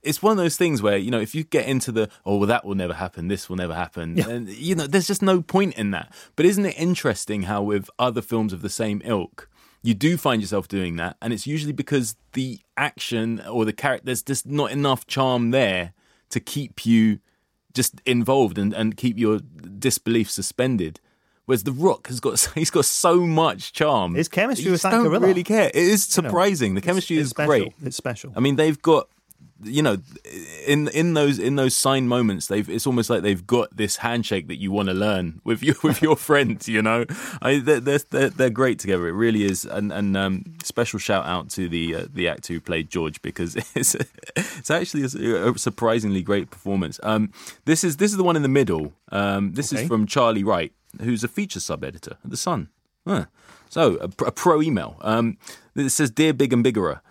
[0.03, 2.47] it's one of those things where you know if you get into the oh well
[2.47, 4.27] that will never happen this will never happen yeah.
[4.27, 7.89] and you know there's just no point in that but isn't it interesting how with
[7.97, 9.49] other films of the same ilk
[9.83, 14.05] you do find yourself doing that, and it's usually because the action or the character
[14.05, 15.93] there's just not enough charm there
[16.29, 17.19] to keep you
[17.73, 20.99] just involved and, and keep your disbelief suspended.
[21.45, 24.15] Whereas The Rock has got he's got so much charm.
[24.15, 25.27] His chemistry with that don't gorilla.
[25.27, 25.67] really care.
[25.67, 26.69] It is surprising.
[26.69, 27.47] You know, the chemistry it's, it's is special.
[27.47, 27.73] great.
[27.83, 28.33] It's special.
[28.35, 29.09] I mean, they've got
[29.65, 29.97] you know,
[30.65, 34.47] in in those in those sign moments, they've it's almost like they've got this handshake
[34.47, 36.67] that you want to learn with you with your friends.
[36.67, 37.05] You know,
[37.41, 39.07] I, they're, they're they're great together.
[39.07, 39.65] It really is.
[39.65, 43.55] And and um, special shout out to the uh, the actor who played George because
[43.75, 43.95] it's
[44.35, 46.99] it's actually a, a surprisingly great performance.
[47.03, 47.31] Um,
[47.65, 48.93] this is this is the one in the middle.
[49.11, 49.83] Um, this okay.
[49.83, 52.69] is from Charlie Wright, who's a feature sub editor at the Sun.
[53.05, 53.25] Huh.
[53.69, 54.97] So a, a pro email.
[55.01, 55.37] Um,
[55.75, 57.01] it says, "Dear Big and Biggerer."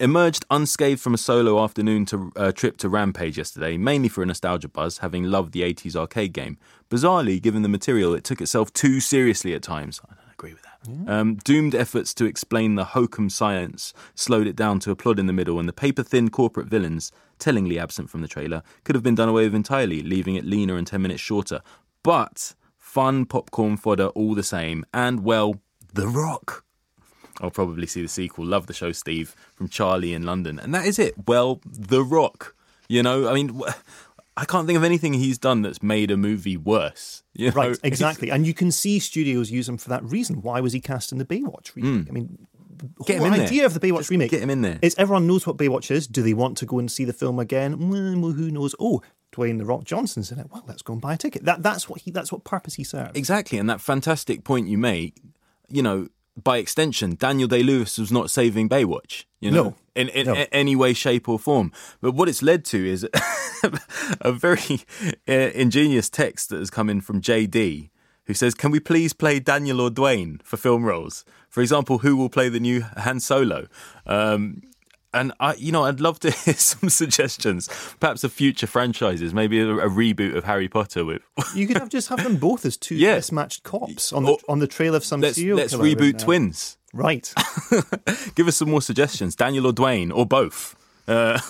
[0.00, 4.26] Emerged unscathed from a solo afternoon to, uh, trip to Rampage yesterday, mainly for a
[4.26, 6.56] nostalgia buzz, having loved the 80s arcade game.
[6.88, 10.00] Bizarrely, given the material, it took itself too seriously at times.
[10.08, 10.78] I don't agree with that.
[10.88, 11.18] Yeah.
[11.18, 15.26] Um, doomed efforts to explain the hokum science slowed it down to a plod in
[15.26, 19.02] the middle, and the paper thin corporate villains, tellingly absent from the trailer, could have
[19.02, 21.60] been done away with entirely, leaving it leaner and 10 minutes shorter.
[22.04, 25.60] But fun popcorn fodder all the same, and well,
[25.92, 26.64] The Rock.
[27.40, 28.44] I'll probably see the sequel.
[28.44, 30.58] Love the show, Steve, from Charlie in London.
[30.58, 31.14] And that is it.
[31.26, 32.54] Well, The Rock.
[32.88, 33.60] You know, I mean,
[34.36, 37.22] I can't think of anything he's done that's made a movie worse.
[37.34, 37.54] You know?
[37.54, 38.30] Right, exactly.
[38.30, 40.42] and you can see studios use him for that reason.
[40.42, 42.06] Why was he cast in the Baywatch remake?
[42.06, 42.08] Mm.
[42.08, 42.46] I mean,
[43.04, 43.66] get whole idea there.
[43.66, 44.30] of the Baywatch Just remake.
[44.30, 44.78] Get him in there.
[44.80, 46.06] Is everyone knows what Baywatch is.
[46.06, 47.88] Do they want to go and see the film again?
[47.88, 48.74] Well, who knows?
[48.78, 50.46] Oh, Dwayne the Rock Johnson's in it.
[50.50, 51.44] Well, let's go and buy a ticket.
[51.44, 53.16] That that's what he that's what purpose he serves.
[53.18, 55.20] Exactly, and that fantastic point you make.
[55.68, 56.08] You know,
[56.42, 60.34] by extension, Daniel Day Lewis was not saving Baywatch, you know, no, in, in no.
[60.34, 61.72] a- any way, shape, or form.
[62.00, 63.06] But what it's led to is
[64.20, 64.80] a very
[65.28, 67.90] uh, ingenious text that has come in from JD,
[68.26, 71.24] who says, Can we please play Daniel or Dwayne for film roles?
[71.48, 73.66] For example, who will play the new Han Solo?
[74.06, 74.62] Um,
[75.12, 77.68] and I, you know, I'd love to hear some suggestions,
[78.00, 81.22] perhaps of future franchises, maybe a, a reboot of Harry Potter with.
[81.54, 83.16] you could have just have them both as two yeah.
[83.16, 86.24] mismatched cops on the or, on the trail of some let's, serial Let's reboot uh,
[86.24, 86.76] twins.
[86.92, 87.32] Right.
[88.34, 90.74] Give us some more suggestions, Daniel or Dwayne or both.
[91.06, 91.40] Uh,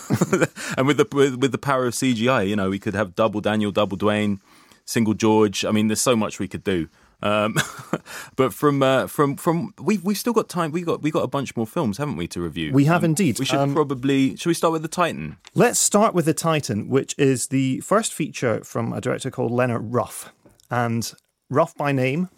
[0.77, 3.41] and with the with, with the power of CGI, you know, we could have double
[3.41, 4.41] Daniel, double Dwayne,
[4.85, 5.65] single George.
[5.65, 6.89] I mean, there's so much we could do.
[7.23, 7.57] Um,
[8.37, 10.71] but from uh, from from we've we've still got time.
[10.71, 12.73] We got we got a bunch more films, haven't we, to review?
[12.73, 13.39] We have um, indeed.
[13.39, 14.37] We should um, probably.
[14.37, 15.37] Should we start with the Titan?
[15.55, 19.83] Let's start with the Titan, which is the first feature from a director called Lennart
[19.85, 20.33] Ruff,
[20.71, 21.13] and
[21.51, 22.29] Ruff by name.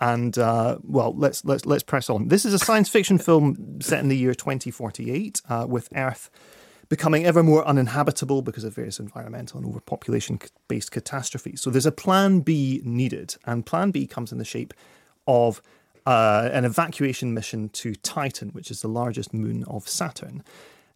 [0.00, 2.28] And uh, well, let's let's let's press on.
[2.28, 6.30] This is a science fiction film set in the year 2048 uh, with Earth
[6.88, 11.60] becoming ever more uninhabitable because of various environmental and overpopulation based catastrophes.
[11.60, 14.72] So there's a plan B needed, and plan B comes in the shape
[15.26, 15.60] of
[16.06, 20.42] uh, an evacuation mission to Titan, which is the largest moon of Saturn.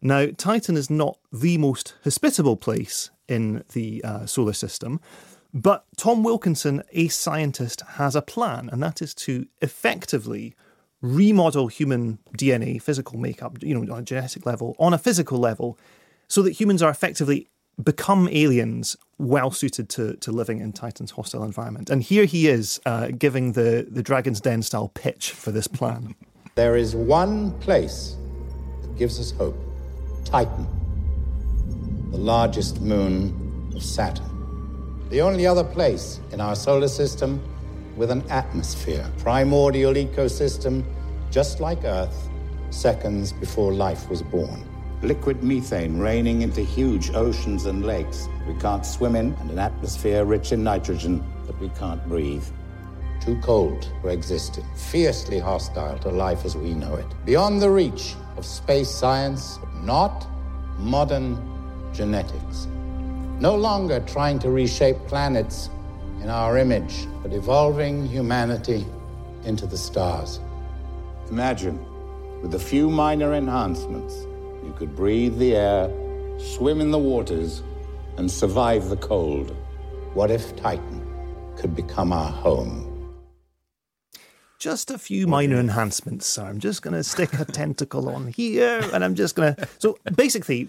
[0.00, 5.00] Now, Titan is not the most hospitable place in the uh, solar system,
[5.54, 10.54] but Tom Wilkinson, a scientist, has a plan, and that is to effectively
[11.02, 15.78] remodel human DNA, physical makeup, you know, on a genetic level, on a physical level,
[16.28, 17.48] so that humans are effectively
[17.82, 21.90] become aliens well suited to, to living in Titan's hostile environment.
[21.90, 26.14] And here he is uh, giving the, the Dragon's Den style pitch for this plan.
[26.54, 28.14] There is one place
[28.82, 29.56] that gives us hope
[30.26, 30.66] Titan,
[32.10, 34.28] the largest moon of Saturn.
[35.08, 37.42] The only other place in our solar system
[37.96, 40.84] with an atmosphere, primordial ecosystem,
[41.30, 42.28] just like Earth,
[42.70, 44.64] seconds before life was born.
[45.02, 50.24] Liquid methane raining into huge oceans and lakes we can't swim in, and an atmosphere
[50.24, 52.44] rich in nitrogen that we can't breathe.
[53.20, 57.06] Too cold for existence, fiercely hostile to life as we know it.
[57.24, 60.26] Beyond the reach of space science, but not
[60.78, 61.36] modern
[61.92, 62.66] genetics.
[63.38, 65.68] No longer trying to reshape planets
[66.22, 68.86] in our image, but evolving humanity
[69.44, 70.38] into the stars.
[71.30, 71.78] Imagine,
[72.40, 74.14] with a few minor enhancements,
[74.64, 75.90] you could breathe the air,
[76.38, 77.62] swim in the waters,
[78.16, 79.50] and survive the cold.
[80.14, 81.04] What if Titan
[81.56, 82.88] could become our home?
[84.60, 86.44] Just a few minor enhancements, sir.
[86.44, 89.68] I'm just going to stick a tentacle on here, and I'm just going to.
[89.78, 90.68] So basically,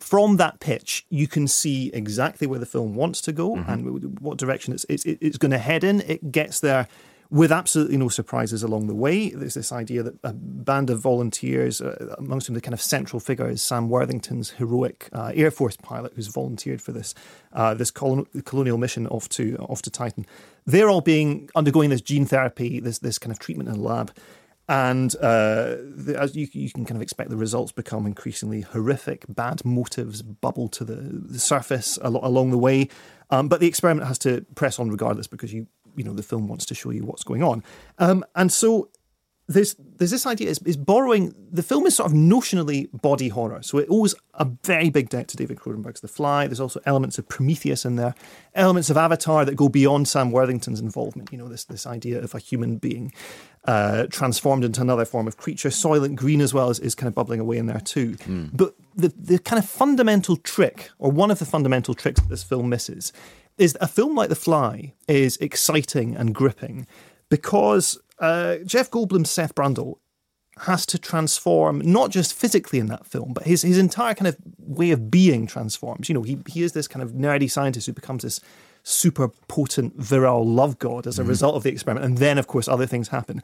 [0.00, 3.70] from that pitch, you can see exactly where the film wants to go mm-hmm.
[3.70, 6.00] and what direction it's, it's, it's going to head in.
[6.00, 6.88] It gets there
[7.30, 9.28] with absolutely no surprises along the way.
[9.28, 13.20] There's this idea that a band of volunteers, uh, amongst whom the kind of central
[13.20, 17.14] figure is Sam Worthington's heroic uh, Air Force pilot who's volunteered for this
[17.52, 20.26] uh, this colon- colonial mission off to off to Titan.
[20.66, 24.12] They're all being undergoing this gene therapy, this this kind of treatment in a lab.
[24.70, 29.24] And uh, the, as you, you, can kind of expect, the results become increasingly horrific.
[29.28, 32.88] Bad motives bubble to the, the surface along the way.
[33.30, 35.66] Um, but the experiment has to press on regardless because you
[35.96, 37.64] you know the film wants to show you what's going on.
[37.98, 38.90] Um, and so
[39.50, 43.62] there's there's this idea is, is borrowing the film is sort of notionally body horror,
[43.62, 46.46] so it owes a very big debt to David Cronenberg's The Fly.
[46.46, 48.14] There's also elements of Prometheus in there,
[48.54, 51.32] elements of Avatar that go beyond Sam Worthington's involvement.
[51.32, 53.12] You know this this idea of a human being
[53.64, 55.70] uh, transformed into another form of creature.
[55.70, 58.12] Soylent Green as well is, is kind of bubbling away in there too.
[58.18, 58.50] Mm.
[58.52, 62.44] But the the kind of fundamental trick, or one of the fundamental tricks that this
[62.44, 63.12] film misses,
[63.58, 66.86] is a film like The Fly is exciting and gripping
[67.30, 69.96] because uh, Jeff Goldblum's Seth Brundle
[70.58, 74.36] has to transform not just physically in that film, but his his entire kind of
[74.58, 76.08] way of being transforms.
[76.08, 78.40] You know, he he is this kind of nerdy scientist who becomes this
[78.82, 81.30] super potent virile love god as a mm-hmm.
[81.30, 83.42] result of the experiment, and then of course other things happen.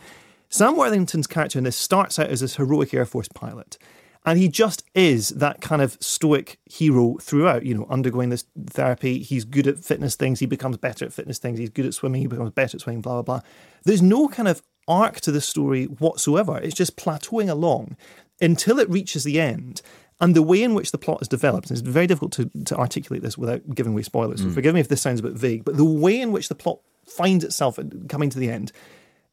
[0.48, 3.78] Sam Worthington's character in this starts out as this heroic Air Force pilot.
[4.26, 9.20] And he just is that kind of stoic hero throughout, you know, undergoing this therapy.
[9.20, 10.40] He's good at fitness things.
[10.40, 11.60] He becomes better at fitness things.
[11.60, 12.22] He's good at swimming.
[12.22, 13.48] He becomes better at swimming, blah, blah, blah.
[13.84, 16.58] There's no kind of arc to the story whatsoever.
[16.58, 17.96] It's just plateauing along
[18.40, 19.80] until it reaches the end.
[20.20, 22.76] And the way in which the plot is developed, and it's very difficult to, to
[22.76, 24.54] articulate this without giving away spoilers, so mm.
[24.54, 26.78] forgive me if this sounds a bit vague, but the way in which the plot
[27.04, 28.72] finds itself coming to the end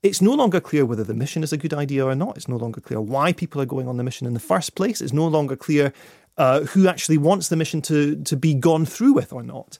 [0.03, 2.35] it's no longer clear whether the mission is a good idea or not.
[2.35, 5.01] It's no longer clear why people are going on the mission in the first place.
[5.01, 5.93] It's no longer clear
[6.37, 9.77] uh, who actually wants the mission to, to be gone through with or not.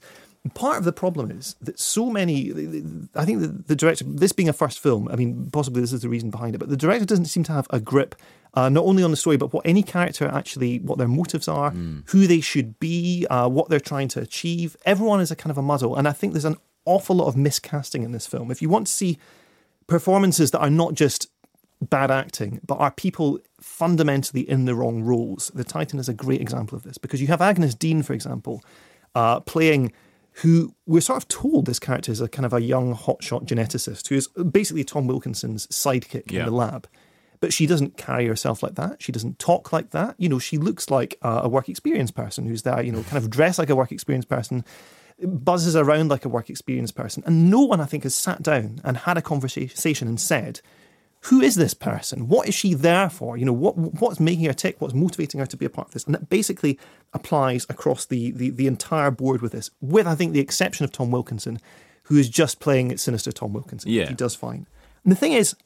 [0.54, 2.50] Part of the problem is that so many,
[3.14, 6.02] I think the, the, director, this being a first film, I mean, possibly this is
[6.02, 8.14] the reason behind it, but the director doesn't seem to have a grip,
[8.52, 11.70] uh, not only on the story, but what any character actually, what their motives are,
[11.70, 12.02] mm.
[12.10, 14.76] who they should be, uh, what they're trying to achieve.
[14.84, 15.96] Everyone is a kind of a muddle.
[15.96, 18.50] And I think there's an awful lot of miscasting in this film.
[18.50, 19.18] If you want to see
[19.86, 21.28] performances that are not just
[21.80, 25.50] bad acting, but are people fundamentally in the wrong roles.
[25.54, 28.62] The Titan is a great example of this because you have Agyness Deyn, for example,
[29.14, 29.92] uh, playing
[30.38, 34.08] who we're sort of told this character is a kind of a young hotshot geneticist
[34.08, 36.40] who is basically Tom Wilkinson's sidekick yeah.
[36.40, 36.88] in the lab.
[37.40, 39.02] But she doesn't carry herself like that.
[39.02, 40.14] She doesn't talk like that.
[40.18, 43.22] You know, she looks like a, a work experience person who's there, you know, kind
[43.22, 44.64] of dressed like a work experience person
[45.22, 47.22] buzzes around like a work experience person.
[47.26, 50.60] And no one, I think, has sat down and had a conversation and said,
[51.22, 52.28] who is this person?
[52.28, 53.36] What is she there for?
[53.36, 54.80] You know, what what's making her tick?
[54.80, 56.04] What's motivating her to be a part of this?
[56.04, 56.78] And that basically
[57.14, 60.92] applies across the, the, the entire board with this, with I think the exception of
[60.92, 61.60] Tom Wilkinson,
[62.04, 63.90] who is just playing sinister Tom Wilkinson.
[63.90, 64.08] Yeah.
[64.08, 64.66] He does fine.
[65.02, 65.56] And the thing is,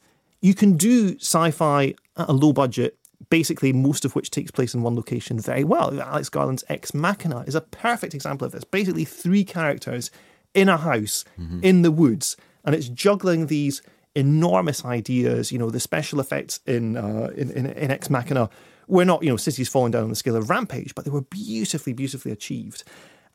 [0.41, 2.97] you can do sci-fi at a low budget
[3.29, 5.99] basically most of which takes place in one location very well.
[5.99, 8.63] Alex Garland's Ex Machina is a perfect example of this.
[8.63, 10.09] Basically, three characters
[10.53, 11.59] in a house mm-hmm.
[11.61, 13.81] in the woods, and it's juggling these
[14.15, 15.51] enormous ideas.
[15.51, 18.49] You know, the special effects in, uh, in, in, in Ex Machina
[18.87, 21.21] were not, you know, cities falling down on the scale of Rampage, but they were
[21.21, 22.83] beautifully, beautifully achieved.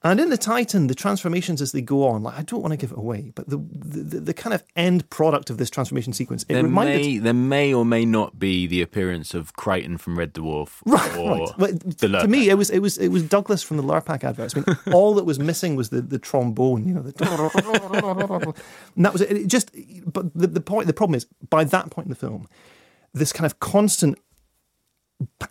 [0.04, 2.76] And in the Titan, the transformations as they go on, like I don't want to
[2.76, 6.42] give it away, but the the, the kind of end product of this transformation sequence,
[6.42, 10.18] it there reminded may, there may or may not be the appearance of Kryten from
[10.18, 11.10] Red Dwarf, right?
[11.16, 11.58] right.
[11.58, 14.54] Well, to me, it was it was it was Douglas from the Lurpak adverts.
[14.54, 17.14] I mean, all that was missing was the, the trombone, you know, the
[18.96, 19.32] and that was it.
[19.38, 19.70] it just,
[20.04, 22.46] but the, the point, the problem is, by that point in the film,
[23.14, 24.18] this kind of constant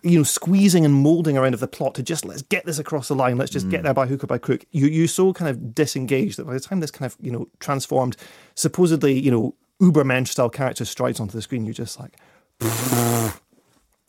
[0.02, 3.08] you know, squeezing and molding around of the plot to just let's get this across
[3.08, 3.84] the line, let's just get mm.
[3.84, 4.64] there by hook or by crook.
[4.70, 7.48] You you're so kind of disengaged that by the time this kind of you know
[7.60, 8.16] transformed,
[8.54, 12.16] supposedly you know Ubermensch style character strides onto the screen, you're just like,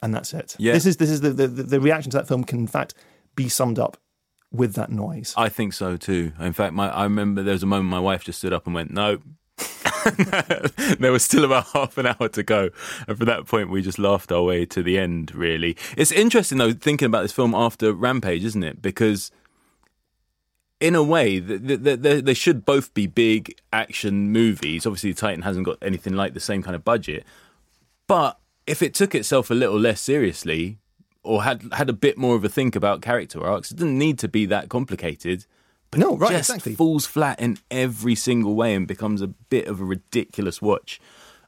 [0.02, 0.56] and that's it.
[0.60, 0.74] Yeah.
[0.74, 2.94] This is this is the, the the reaction to that film can in fact
[3.36, 3.98] be summed up
[4.52, 5.34] with that noise.
[5.38, 6.34] I think so too.
[6.40, 8.76] In fact, my I remember there was a moment my wife just stood up and
[8.76, 9.20] went, "No."
[11.00, 12.70] there was still about half an hour to go,
[13.08, 15.34] and from that point, we just laughed our way to the end.
[15.34, 18.82] Really, it's interesting though thinking about this film after Rampage, isn't it?
[18.82, 19.32] Because
[20.80, 24.86] in a way, th- th- th- they should both be big action movies.
[24.86, 27.24] Obviously, Titan hasn't got anything like the same kind of budget,
[28.08, 28.38] but
[28.68, 30.78] if it took itself a little less seriously,
[31.24, 34.20] or had had a bit more of a think about character arcs, it didn't need
[34.20, 35.46] to be that complicated.
[35.96, 36.76] But No, right, just exactly.
[36.76, 41.00] falls flat in every single way and becomes a bit of a ridiculous watch.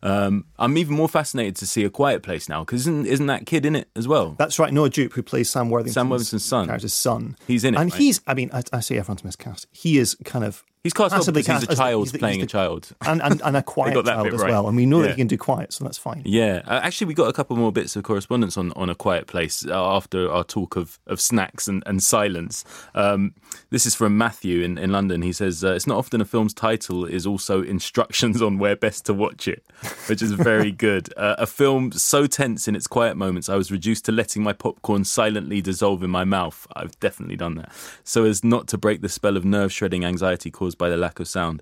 [0.03, 3.45] Um, I'm even more fascinated to see a Quiet Place now because isn't isn't that
[3.47, 4.35] kid in it as well?
[4.37, 4.71] That's right.
[4.71, 6.67] Noah Jupe, who plays Sam Worthington's, Sam Worthington's son.
[6.67, 7.35] character's son.
[7.47, 7.99] He's in it, and right?
[7.99, 8.21] he's.
[8.27, 9.65] I mean, I, I say everyone's miscast.
[9.71, 10.63] He is kind of.
[10.84, 12.89] He's cast massively because he's a child he's the- playing he's a child.
[13.05, 14.51] and and, and a quiet got that child as right.
[14.51, 14.67] well.
[14.67, 16.21] And we know that he can do quiet, so that's fine.
[16.25, 19.28] Yeah, uh, actually, we got a couple more bits of correspondence on, on a quiet
[19.28, 22.63] place uh, after our talk of, of snacks and, and silence.
[22.95, 23.34] Um,
[23.69, 25.21] this is from Matthew in, in London.
[25.21, 29.05] He says, uh, It's not often a film's title is also instructions on where best
[29.07, 29.65] to watch it,
[30.07, 31.13] which is very good.
[31.17, 34.53] Uh, a film so tense in its quiet moments, I was reduced to letting my
[34.53, 36.67] popcorn silently dissolve in my mouth.
[36.75, 37.71] I've definitely done that.
[38.03, 41.20] So as not to break the spell of nerve shredding anxiety caused by the lack
[41.20, 41.61] of sound.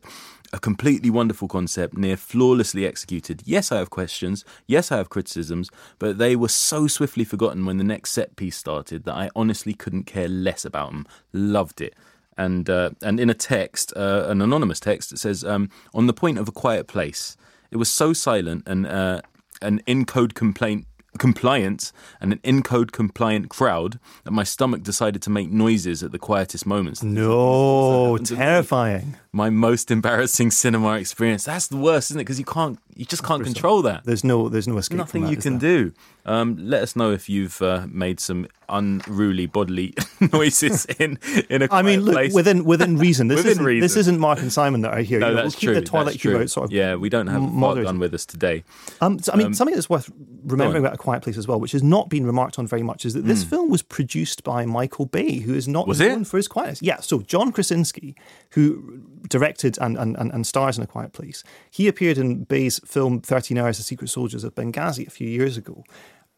[0.54, 3.42] A completely wonderful concept, near flawlessly executed.
[3.46, 4.46] Yes, I have questions.
[4.68, 8.56] Yes, I have criticisms, but they were so swiftly forgotten when the next set piece
[8.56, 11.08] started that I honestly couldn't care less about them.
[11.34, 11.96] Loved it.
[12.38, 16.14] And uh, and in a text, uh, an anonymous text, it says, um, "On the
[16.14, 17.38] point of a quiet place,
[17.72, 19.22] it was so silent and uh,
[19.62, 20.86] an in code complaint."
[21.18, 26.20] Compliant and an encode compliant crowd that my stomach decided to make noises at the
[26.20, 27.02] quietest moments.
[27.04, 28.40] No, happened to me.
[28.40, 29.16] terrifying.
[29.32, 31.44] my most embarrassing cinema experience.
[31.46, 32.24] That's the worst, isn't it?
[32.24, 34.04] Because you can't, you just can't control that.
[34.04, 34.98] There's no, there's no escape.
[34.98, 35.84] Nothing from that, you can there?
[35.86, 35.94] do.
[36.28, 39.94] Um, let us know if you've uh, made some unruly bodily
[40.34, 42.34] noises in in a I mean, look place.
[42.34, 43.28] within within reason.
[43.28, 45.20] This Within isn't this isn't Mark and Simon that are here.
[45.20, 45.76] no, You know, that's we'll keep true.
[45.76, 46.42] the toilet that's true.
[46.42, 47.96] out sort of yeah, we don't have Mark moderate.
[48.00, 48.64] With us today.
[49.02, 50.12] Um, so, I mean, something that's worth
[50.46, 53.06] remembering about A Quiet Place as well, which has not been remarked on very much,
[53.06, 53.50] is that this hmm.
[53.50, 55.88] film was produced by Michael Bay, who is not.
[55.88, 56.28] Was known it?
[56.28, 56.82] for his quietness.
[56.82, 58.16] Yeah, so John Krasinski,
[58.52, 63.22] who directed and, and, and, stars in A Quiet Place, he appeared in Bay's film
[63.22, 65.84] 13 Hours of Secret Soldiers of Benghazi a few years ago.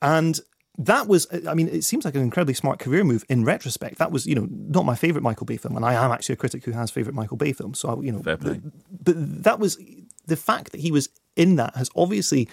[0.01, 0.39] And
[0.77, 3.97] that was, I mean, it seems like an incredibly smart career move in retrospect.
[3.97, 6.37] That was, you know, not my favourite Michael Bay film, and I am actually a
[6.37, 7.79] critic who has favourite Michael Bay films.
[7.79, 9.77] So, I, you know, but that was
[10.27, 12.47] the fact that he was in that has obviously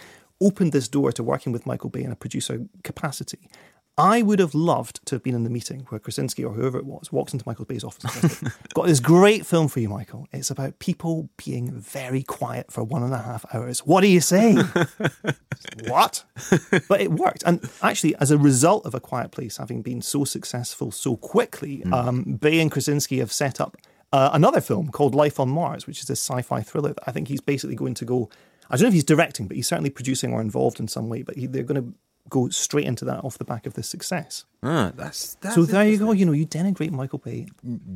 [0.45, 3.49] opened this door to working with Michael Bay in a producer capacity.
[3.97, 6.85] I would have loved to have been in the meeting where Krasinski or whoever it
[6.85, 10.27] was walks into Michael Bay's office and says, Got this great film for you, Michael.
[10.33, 13.87] It's about people being very quiet for one and a half hours.
[13.87, 14.57] What are you saying?
[15.87, 16.25] what?
[16.89, 17.45] But it worked.
[17.47, 21.85] And actually, as a result of A Quiet Place having been so successful so quickly,
[21.85, 23.77] um, Bay and Krasinski have set up
[24.13, 27.13] uh, another film called Life on Mars, which is a sci fi thriller that I
[27.13, 28.29] think he's basically going to go.
[28.71, 31.23] I don't know if he's directing, but he's certainly producing or involved in some way.
[31.23, 31.95] But he, they're going to
[32.31, 34.47] go straight into that off the back of this success.
[34.63, 36.13] Ah, that's, that's so there you go.
[36.13, 37.49] You know, you denigrate Michael Bay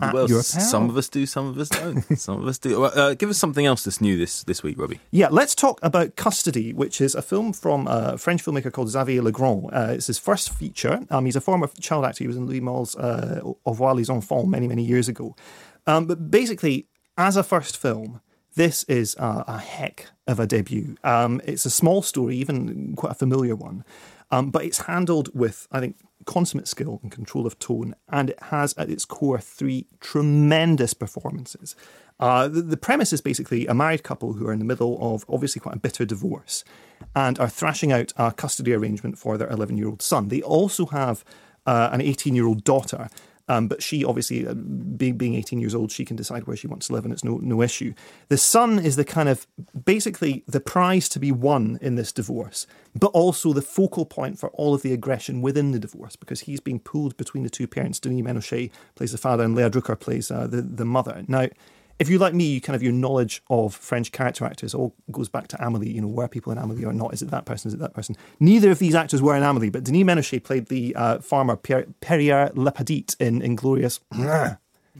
[0.02, 2.02] at Well, some of us do, some of us don't.
[2.18, 2.78] some of us do.
[2.80, 5.00] Well, Uh, give us something else that's new this this week, Robbie.
[5.10, 9.22] Yeah, let's talk about Custody, which is a film from a French filmmaker called Xavier
[9.22, 9.70] Legrand.
[9.72, 11.00] Uh, it's his first feature.
[11.08, 12.22] Um, he's a former child actor.
[12.24, 15.34] He was in Louis Malle's uh, Au revoir les enfants many, many years ago.
[15.86, 18.20] Um, but basically, as a first film,
[18.58, 20.96] this is a, a heck of a debut.
[21.04, 23.84] Um, it's a small story, even quite a familiar one,
[24.32, 25.96] um, but it's handled with, I think,
[26.26, 31.76] consummate skill and control of tone, and it has at its core three tremendous performances.
[32.18, 35.24] Uh, the, the premise is basically a married couple who are in the middle of
[35.28, 36.64] obviously quite a bitter divorce
[37.14, 40.28] and are thrashing out a custody arrangement for their 11 year old son.
[40.28, 41.24] They also have
[41.64, 43.08] uh, an 18 year old daughter.
[43.48, 46.66] Um, but she obviously, uh, being, being 18 years old, she can decide where she
[46.66, 47.94] wants to live, and it's no no issue.
[48.28, 49.46] The son is the kind of
[49.84, 54.50] basically the prize to be won in this divorce, but also the focal point for
[54.50, 57.98] all of the aggression within the divorce because he's being pulled between the two parents.
[57.98, 61.24] Denis Menochet plays the father, and Lea Drucker plays uh, the the mother.
[61.26, 61.48] Now,
[61.98, 65.28] if you like me, you kind of your knowledge of French character actors all goes
[65.28, 65.92] back to Amélie.
[65.94, 67.12] You know, were people in Amélie or not?
[67.12, 67.68] Is it that person?
[67.68, 68.16] Is it that person?
[68.40, 71.86] Neither of these actors were in Amélie, but Denis Menochet played the uh, farmer Pierre,
[72.00, 74.00] Perrier LaPadite in Inglourious.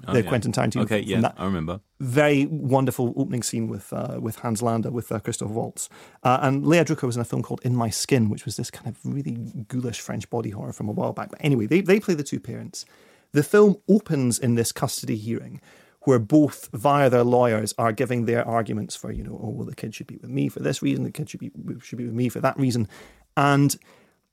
[0.07, 0.29] Oh, the yeah.
[0.29, 0.83] Quentin Tarantino.
[0.83, 1.81] Okay, yeah, that I remember.
[2.01, 5.89] very wonderful opening scene with uh, with Hans Landa with uh, Christoph Waltz,
[6.23, 8.71] uh, and Lea Drucker was in a film called In My Skin, which was this
[8.71, 9.33] kind of really
[9.67, 11.31] ghoulish French body horror from a while back.
[11.31, 12.85] But anyway, they they play the two parents.
[13.33, 15.61] The film opens in this custody hearing.
[16.09, 19.75] Where both, via their lawyers, are giving their arguments for, you know, oh, well, the
[19.75, 21.51] kid should be with me for this reason, the kid should be
[21.83, 22.89] should be with me for that reason,
[23.37, 23.77] and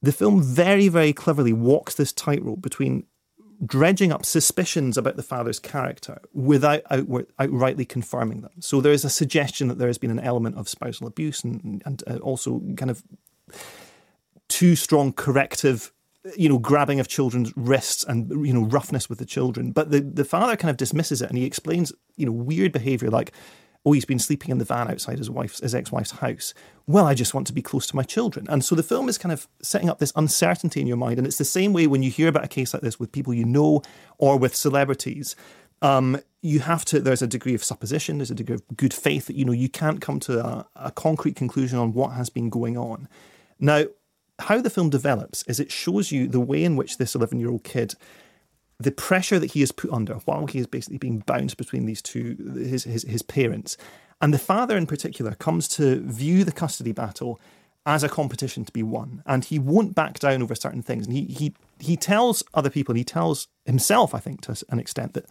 [0.01, 3.05] the film very, very cleverly walks this tightrope between
[3.65, 8.51] dredging up suspicions about the father's character without outward, outrightly confirming them.
[8.61, 11.82] So there is a suggestion that there has been an element of spousal abuse and,
[11.86, 13.03] and uh, also kind of
[14.47, 15.91] too strong corrective
[16.38, 19.71] you know grabbing of children's wrists and you know roughness with the children.
[19.71, 23.09] But the the father kind of dismisses it and he explains you know weird behavior
[23.09, 23.32] like
[23.86, 26.53] oh he's been sleeping in the van outside his wife's his ex-wife's house.
[26.88, 28.47] Well i just want to be close to my children.
[28.49, 31.17] And so the film is kind of setting up this uncertainty in your mind.
[31.17, 33.34] And it's the same way when you hear about a case like this with people
[33.34, 33.82] you know
[34.17, 35.36] or with celebrities.
[35.82, 39.26] Um, you have to there's a degree of supposition there's a degree of good faith
[39.28, 42.49] that you know you can't come to a, a concrete conclusion on what has been
[42.49, 43.07] going on.
[43.59, 43.86] Now
[44.40, 47.50] how the film develops is it shows you the way in which this 11 year
[47.50, 47.96] old kid
[48.78, 52.02] the pressure that he is put under while he is basically being bounced between these
[52.02, 53.78] two his, his his parents
[54.22, 57.40] and the father in particular comes to view the custody battle
[57.86, 61.16] as a competition to be won and he won't back down over certain things and
[61.16, 65.14] he he he tells other people and he tells himself i think to an extent
[65.14, 65.26] that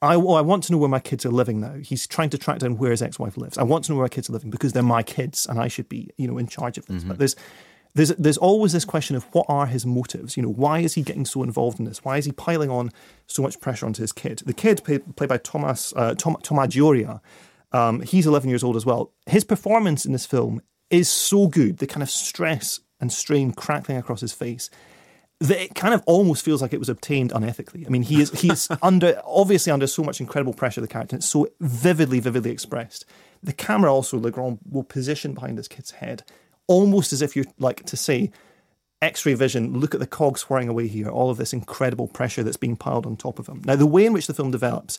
[0.00, 1.74] I, well, I want to know where my kids are living now.
[1.74, 3.58] He's trying to track down where his ex-wife lives.
[3.58, 5.66] I want to know where my kids are living because they're my kids and I
[5.66, 7.02] should be, you know, in charge of this.
[7.02, 7.18] But mm-hmm.
[7.18, 7.36] there's
[7.94, 10.36] there's there's always this question of what are his motives?
[10.36, 12.04] You know, why is he getting so involved in this?
[12.04, 12.90] Why is he piling on
[13.26, 14.42] so much pressure onto his kid?
[14.44, 16.36] The kid, played, played by Thomas uh, Tom,
[17.72, 19.12] um, he's 11 years old as well.
[19.26, 21.78] His performance in this film is so good.
[21.78, 24.70] The kind of stress and strain crackling across his face
[25.40, 27.86] that it kind of almost feels like it was obtained unethically.
[27.86, 30.80] I mean, he is he's under obviously under so much incredible pressure.
[30.80, 33.04] The character, it's so vividly, vividly expressed.
[33.42, 36.24] The camera also Legrand will position behind this kid's head,
[36.68, 38.30] almost as if you're like to say,
[39.02, 39.78] X-ray vision.
[39.78, 41.08] Look at the cogs whirring away here.
[41.08, 43.62] All of this incredible pressure that's being piled on top of him.
[43.64, 44.98] Now, the way in which the film develops.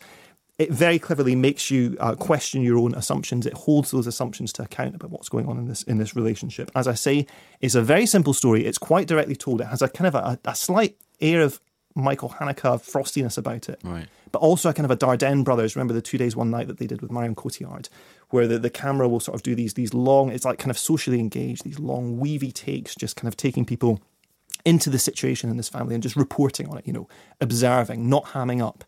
[0.58, 3.46] It very cleverly makes you uh, question your own assumptions.
[3.46, 6.70] It holds those assumptions to account about what's going on in this in this relationship.
[6.76, 7.28] As I say,
[7.62, 8.66] it's a very simple story.
[8.66, 9.62] It's quite directly told.
[9.62, 11.62] It has a kind of a, a slight air of
[12.04, 14.08] Michael Haneke frostiness about it, Right.
[14.32, 15.76] but also a kind of a Dardenne brothers.
[15.76, 17.90] Remember the two days one night that they did with Marion Cotillard,
[18.30, 20.32] where the, the camera will sort of do these these long.
[20.32, 24.02] It's like kind of socially engaged, these long weavy takes, just kind of taking people
[24.66, 26.86] into the situation in this family and just reporting on it.
[26.88, 27.08] You know,
[27.42, 28.84] observing, not hamming up.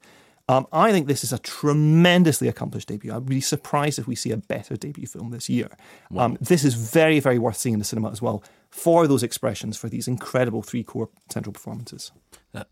[0.51, 3.13] Um, I think this is a tremendously accomplished debut.
[3.13, 5.69] I'd be surprised if we see a better debut film this year.
[6.15, 9.77] Um, this is very, very worth seeing in the cinema as well for those expressions,
[9.77, 12.11] for these incredible three core central performances.
[12.53, 12.63] Uh,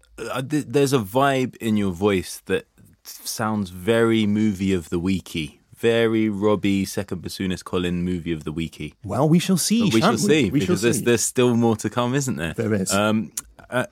[0.41, 2.65] th- there's a vibe in your voice that
[3.03, 5.59] sounds very movie of the weeky.
[5.73, 8.95] Very Robbie second bassoonist Collin movie of the weeky.
[9.05, 9.85] Well, we shall see.
[9.85, 12.35] But we shall shan't see We shall because there's, there's still more to come, isn't
[12.35, 12.53] there?
[12.53, 12.93] There is.
[12.93, 13.31] Um,
[13.69, 13.85] uh,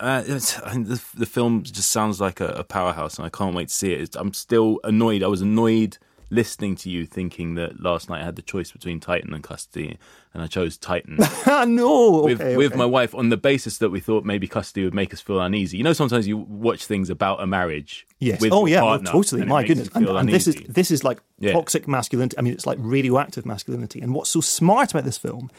[0.00, 3.28] uh, it's, I think the, the film just sounds like a, a powerhouse, and I
[3.30, 4.00] can't wait to see it.
[4.00, 5.22] It's, I'm still annoyed.
[5.22, 5.98] I was annoyed
[6.30, 9.98] listening to you, thinking that last night I had the choice between Titan and Custody,
[10.32, 11.18] and I chose Titan.
[11.66, 12.22] No.
[12.24, 12.78] with okay, with okay.
[12.78, 15.76] my wife on the basis that we thought maybe custody would make us feel uneasy.
[15.76, 18.06] You know, sometimes you watch things about a marriage.
[18.18, 18.40] Yes.
[18.40, 18.80] With oh yeah.
[18.80, 19.44] partner, totally.
[19.44, 19.88] My goodness.
[19.94, 21.52] And, and this is this is like Yeah.
[21.52, 22.36] toxic masculinity.
[22.38, 24.00] I mean, it's like radioactive masculinity.
[24.00, 25.50] And what's so smart about this film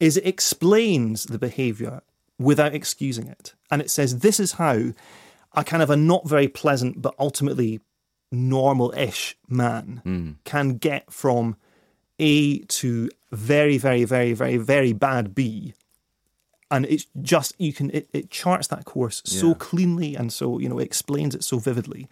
[0.00, 2.02] is it explains the behaviour
[2.38, 4.92] without excusing it, and it says this is how
[5.54, 7.80] a kind of a not very pleasant but ultimately
[8.30, 10.30] normal-ish man Hmm.
[10.44, 11.56] can get from
[12.18, 15.74] A to very, very, very, very, very bad B.
[16.70, 20.68] And it's just you can it, it charts that course so cleanly and so you
[20.68, 22.08] know it explains it so vividly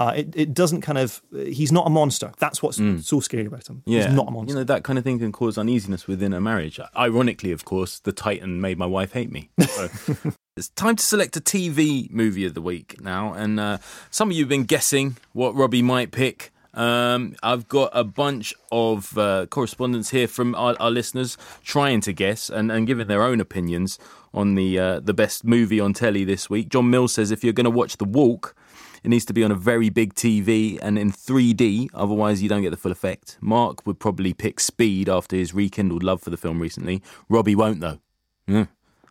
[0.00, 1.20] uh, it, it doesn't kind of
[1.58, 3.92] he's not a monster that's what's so scary about him Mm.
[3.94, 6.32] Yeah, he's not a monster You know that kind of thing can cause uneasiness within
[6.32, 6.80] a marriage.
[6.96, 9.42] Ironically, of course, the Titan made my wife hate me.
[9.76, 9.88] So
[10.56, 13.78] it's time to select a TV movie of the week now, and uh,
[14.10, 16.52] some of you have been guessing what Robbie might pick.
[16.74, 22.12] Um, I've got a bunch of uh, correspondence here from our, our listeners trying to
[22.12, 23.98] guess and, and giving their own opinions
[24.32, 26.68] on the uh, the best movie on telly this week.
[26.68, 28.54] John Mills says if you're going to watch The Walk,
[29.02, 32.62] it needs to be on a very big TV and in 3D, otherwise, you don't
[32.62, 33.38] get the full effect.
[33.40, 37.02] Mark would probably pick Speed after his rekindled love for the film recently.
[37.28, 37.98] Robbie won't, though.
[38.46, 38.66] Yeah.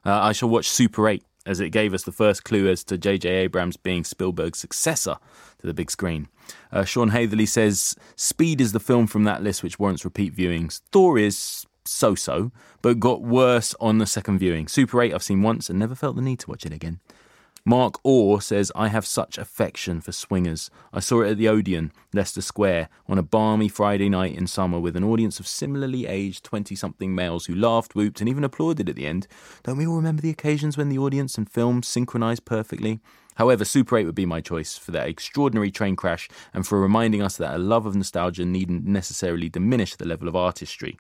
[0.06, 2.98] Uh, I shall watch Super 8, as it gave us the first clue as to
[2.98, 3.30] J.J.
[3.30, 5.18] Abrams being Spielberg's successor
[5.60, 6.28] to the big screen.
[6.72, 10.82] Uh, Sean Hatherley says Speed is the film from that list which warrants repeat viewings.
[10.92, 12.52] Thor is so so,
[12.82, 14.68] but got worse on the second viewing.
[14.68, 17.00] Super 8 I've seen once and never felt the need to watch it again.
[17.66, 20.70] Mark Orr says, I have such affection for swingers.
[20.94, 24.80] I saw it at the Odeon, Leicester Square, on a balmy Friday night in summer
[24.80, 28.90] with an audience of similarly aged 20 something males who laughed, whooped, and even applauded
[28.90, 29.28] at the end.
[29.64, 33.00] Don't we all remember the occasions when the audience and film synchronised perfectly?
[33.36, 37.22] However, Super 8 would be my choice for that extraordinary train crash and for reminding
[37.22, 40.98] us that a love of nostalgia needn't necessarily diminish the level of artistry.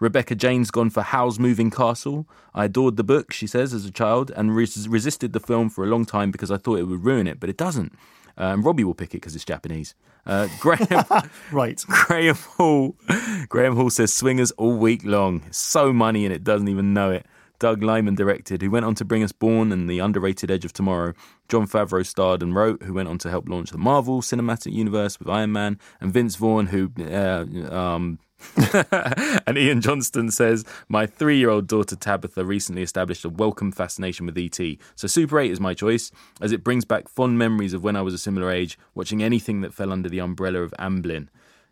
[0.00, 2.26] Rebecca Jane's gone for Howl's Moving Castle.
[2.54, 5.84] I adored the book, she says, as a child, and res- resisted the film for
[5.84, 7.92] a long time because I thought it would ruin it, but it doesn't.
[8.36, 9.94] Um, Robbie will pick it because it's Japanese.
[10.26, 11.04] Uh, Graham,
[11.52, 11.82] Right.
[11.88, 12.96] Graham Hall.
[13.48, 15.42] Graham Hall says swingers all week long.
[15.50, 17.26] So money and it doesn't even know it.
[17.60, 20.72] Doug Liman directed, who went on to bring us Bourne and the underrated Edge of
[20.72, 21.14] Tomorrow.
[21.48, 25.18] Jon Favreau starred and wrote, who went on to help launch the Marvel Cinematic Universe
[25.18, 27.44] with Iron Man, and Vince Vaughn, who uh,
[27.74, 28.18] um,
[29.46, 34.26] and Ian Johnston says, My three year old daughter Tabitha recently established a welcome fascination
[34.26, 34.58] with ET.
[34.94, 36.10] So Super 8 is my choice,
[36.40, 39.60] as it brings back fond memories of when I was a similar age, watching anything
[39.62, 41.28] that fell under the umbrella of Amblin.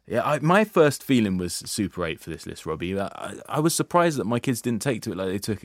[0.06, 2.98] Yeah, I, my first feeling was Super 8 for this list, Robbie.
[2.98, 5.64] I, I was surprised that my kids didn't take to it like they took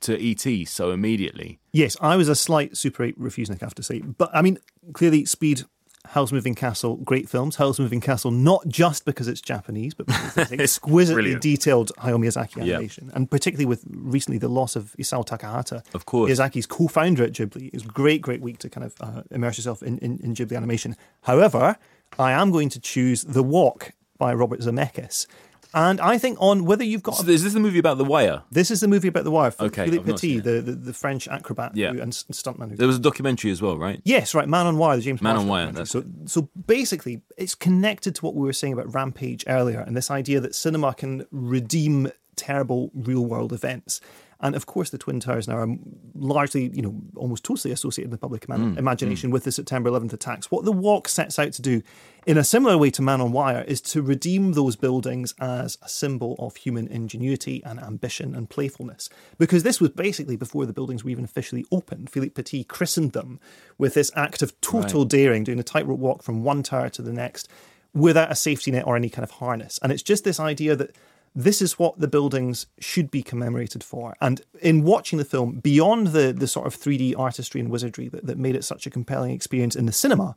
[0.00, 1.58] to ET so immediately.
[1.72, 4.00] Yes, I was a slight Super 8 refusenik, I have to say.
[4.00, 4.58] But I mean,
[4.92, 5.64] clearly, Speed,
[6.08, 7.56] Howl's Moving Castle, great films.
[7.56, 12.56] Howl's Moving Castle, not just because it's Japanese, but because it's exquisitely detailed Hayao Miyazaki
[12.64, 12.74] Yeah.
[12.74, 13.10] animation.
[13.14, 15.82] And particularly with recently the loss of Isao Takahata.
[15.94, 16.30] Of course.
[16.30, 17.68] Miyazaki's co founder at Ghibli.
[17.68, 20.34] It was a great, great week to kind of uh, immerse yourself in, in, in
[20.34, 20.94] Ghibli animation.
[21.22, 21.76] However,
[22.18, 25.26] I am going to choose The Walk by Robert Zemeckis.
[25.74, 28.42] And I think on whether you've got So is this the movie about the wire?
[28.50, 29.52] this is the movie about the wire.
[29.58, 31.92] Okay, Philippe I've not seen Petit, the, the, the French acrobat Yeah.
[31.92, 32.70] who, and stuntman.
[32.70, 34.00] Who, There was a documentary as well, right?
[34.04, 35.86] yes, right, Man on Wire, the James Man on Wire, documentary.
[35.86, 40.10] So, so basically, it's connected to what we were saying about Rampage earlier, and this
[40.10, 44.00] idea that cinema can redeem terrible real world events.
[44.40, 45.68] And of course, the Twin Towers now are
[46.14, 49.88] largely, you know, almost totally associated in the public Mm, ima- imagination with the September
[49.90, 50.50] 11th attacks.
[50.50, 51.82] What The Walk sets out to do,
[52.26, 55.88] in a similar way to Man on Wire, is to redeem those buildings as a
[55.88, 59.08] symbol of human ingenuity and ambition and playfulness.
[59.38, 62.10] Because this was basically before the buildings were even officially opened.
[62.10, 63.40] Philippe Petit christened them
[63.78, 67.12] with this act of total daring, doing a tightrope walk from one tower to the
[67.12, 67.48] next
[67.94, 69.78] without a safety net or any kind of harness.
[69.82, 70.96] And it's just this idea that
[71.34, 74.14] this is what the buildings should be commemorated for.
[74.20, 78.26] And in watching the film, beyond the, the sort of 3D artistry and wizardry that,
[78.26, 80.36] that made it such a compelling experience in the cinema,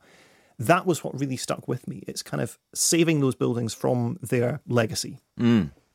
[0.57, 2.03] that was what really stuck with me.
[2.07, 5.19] It's kind of saving those buildings from their legacy.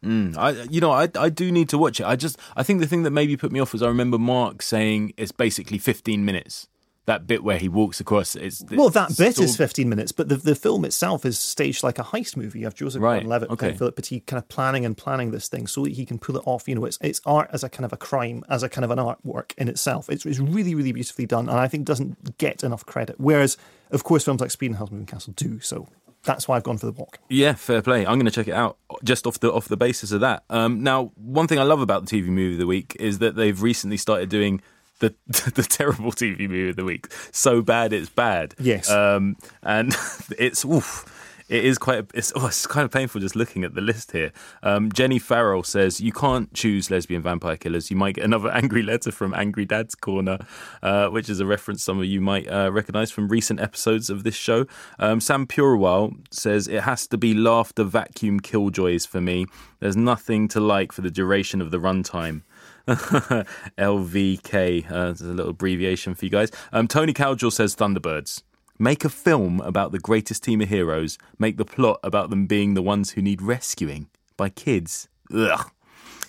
[0.05, 2.07] Mm, I, you know, I, I do need to watch it.
[2.07, 4.63] I just, I think the thing that maybe put me off was I remember Mark
[4.63, 6.69] saying it's basically 15 minutes.
[7.07, 10.37] That bit where he walks across, it's Well, that bit is 15 minutes, but the,
[10.37, 12.61] the film itself is staged like a heist movie.
[12.61, 13.59] You have Joseph Right, Gordon-Levitt okay.
[13.59, 16.37] playing Philip Petit kind of planning and planning this thing so that he can pull
[16.37, 16.69] it off.
[16.69, 18.93] You know, it's it's art as a kind of a crime, as a kind of
[18.93, 20.09] an artwork in itself.
[20.09, 23.17] It's, it's really, really beautifully done, and I think doesn't get enough credit.
[23.19, 23.57] Whereas,
[23.91, 25.59] of course, films like Speed and Hell's Moving Castle do.
[25.59, 25.89] So
[26.25, 27.19] that's why I've gone for the walk.
[27.29, 28.07] Yeah, fair play.
[28.07, 30.45] I'm going to check it out just off the off the basis of that.
[30.51, 33.35] Um, now, one thing I love about the TV movie of the week is that
[33.35, 34.61] they've recently started doing
[35.03, 35.15] the
[35.55, 37.13] the terrible TV movie of the week.
[37.31, 38.55] So bad it's bad.
[38.59, 38.91] Yes.
[38.91, 39.95] Um, and
[40.39, 41.19] it's oof.
[41.49, 42.07] It is quite.
[42.15, 44.33] It's, oh, it's kind of painful just looking at the list here.
[44.63, 47.91] Um, Jenny Farrell says you can't choose lesbian vampire killers.
[47.91, 50.39] You might get another angry letter from Angry Dad's Corner,
[50.83, 54.25] uh, which is a reference some of you might uh, recognise from recent episodes of
[54.25, 54.65] this show.
[54.99, 59.45] Um, Sam Purewal says it has to be laughter vacuum killjoys for me.
[59.81, 62.43] There's nothing to like for the duration of the runtime.
[63.79, 66.51] LVK, uh, there's a little abbreviation for you guys.
[66.73, 68.43] Um, Tony Cowgill says Thunderbirds.
[68.79, 71.19] Make a film about the greatest team of heroes.
[71.39, 75.09] Make the plot about them being the ones who need rescuing by kids.
[75.33, 75.71] Ugh.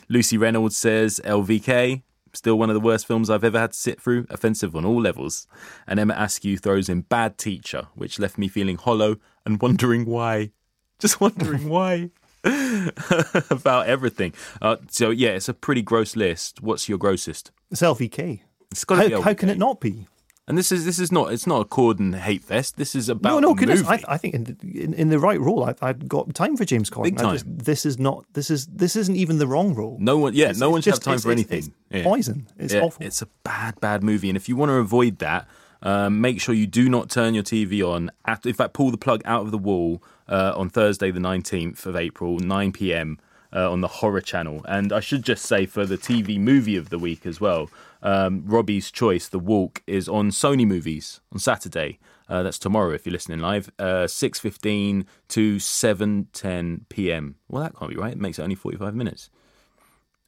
[0.09, 2.03] Lucy Reynolds says LVK.
[2.33, 4.25] Still one of the worst films I've ever had to sit through.
[4.29, 5.47] Offensive on all levels.
[5.87, 10.51] And Emma Askew throws in Bad Teacher, which left me feeling hollow and wondering why.
[10.99, 12.11] Just wondering why.
[13.49, 14.33] about everything.
[14.61, 16.61] Uh, so yeah, it's a pretty gross list.
[16.61, 17.51] What's your grossest?
[17.71, 18.41] It's LVK.
[18.71, 20.07] It's got How, how can it not be?
[20.45, 22.75] And this is this is not it's not a Corden hate fest.
[22.75, 23.81] This is about no, no, goodness.
[23.87, 26.65] I, I think in, the, in in the right role, I, I've got time for
[26.65, 27.03] James Corden.
[27.03, 27.57] Big I just- time.
[27.59, 28.25] this is not.
[28.33, 29.97] This is this isn't even the wrong role.
[30.01, 31.59] no one, yeah, It's- no it's one should have just- time it's- for anything.
[31.59, 32.03] It's Yeah.
[32.03, 32.47] poison.
[32.57, 33.05] It's Yeah, awful.
[33.05, 35.47] It's a bad, bad movie, and if you want to avoid that,
[35.81, 38.11] um, make sure you do not turn your TV on.
[38.25, 41.85] At, in fact, pull the plug out of the wall uh, on Thursday, the nineteenth
[41.85, 43.19] of April, nine p.m.
[43.55, 44.65] Uh, on the Horror Channel.
[44.67, 47.69] And I should just say for the TV movie of the week as well,
[48.01, 51.99] um, Robbie's choice, The Walk, is on Sony Movies on Saturday.
[52.27, 57.35] Uh, that's tomorrow if you're listening live, uh, six fifteen to seven ten p.m.
[57.47, 58.13] Well, that can't be right.
[58.13, 59.29] It makes it only forty five minutes.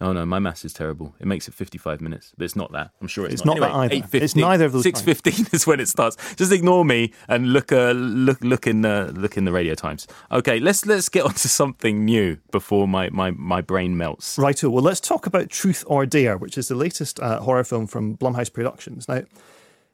[0.02, 1.16] Oh no, my maths is terrible.
[1.22, 2.92] It makes it 55 minutes, but it's not that.
[3.02, 3.96] I'm sure it's, It's not that either.
[3.96, 4.22] 8:15.
[4.22, 6.18] It's neither of those 6:15 is when it starts.
[6.36, 10.06] Just ignore me and look, uh, look, look in the look in the radio times.
[10.32, 14.38] Okay, let's let's get on to something new before my my, my brain melts.
[14.38, 14.70] Righto.
[14.70, 18.18] Well, let's talk about Truth or Dare, which is the latest uh, horror film from
[18.18, 19.08] Blumhouse Productions.
[19.08, 19.22] Now,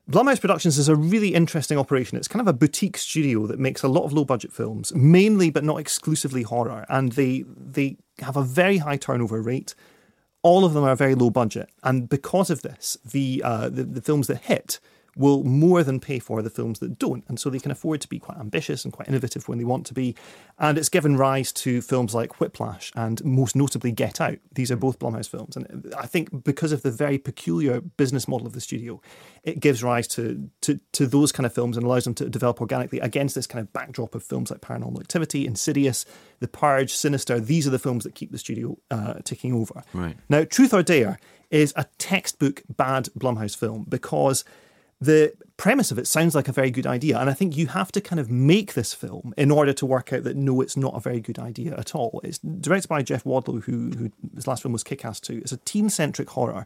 [0.10, 2.18] Blumhouse Productions is a really interesting operation.
[2.18, 5.52] It's kind of a boutique studio that makes a lot of low budget films, mainly
[5.52, 9.76] but not exclusively horror, and they they have a very high turnover rate.
[10.44, 14.02] All of them are very low budget, and because of this, the uh, the, the
[14.02, 14.80] films that hit
[15.16, 17.24] will more than pay for the films that don't.
[17.28, 19.86] And so they can afford to be quite ambitious and quite innovative when they want
[19.88, 20.16] to be.
[20.58, 24.38] And it's given rise to films like Whiplash and most notably Get Out.
[24.54, 25.58] These are both Blumhouse films.
[25.58, 29.02] And I think because of the very peculiar business model of the studio,
[29.44, 32.62] it gives rise to, to, to those kind of films and allows them to develop
[32.62, 36.06] organically against this kind of backdrop of films like Paranormal Activity, Insidious,
[36.40, 37.40] The Purge, Sinister.
[37.40, 39.84] These are the films that keep the studio uh, ticking over.
[39.94, 40.16] Right.
[40.30, 41.20] Now, Truth or Dare
[41.50, 44.46] is a textbook bad Blumhouse film because
[45.02, 47.18] the premise of it sounds like a very good idea.
[47.20, 50.14] And I think you have to kind of make this film in order to work
[50.14, 52.22] out that no, it's not a very good idea at all.
[52.24, 55.40] It's directed by Jeff Wadlow, who, who his last film was Kick Ass 2.
[55.40, 56.66] It's a teen centric horror.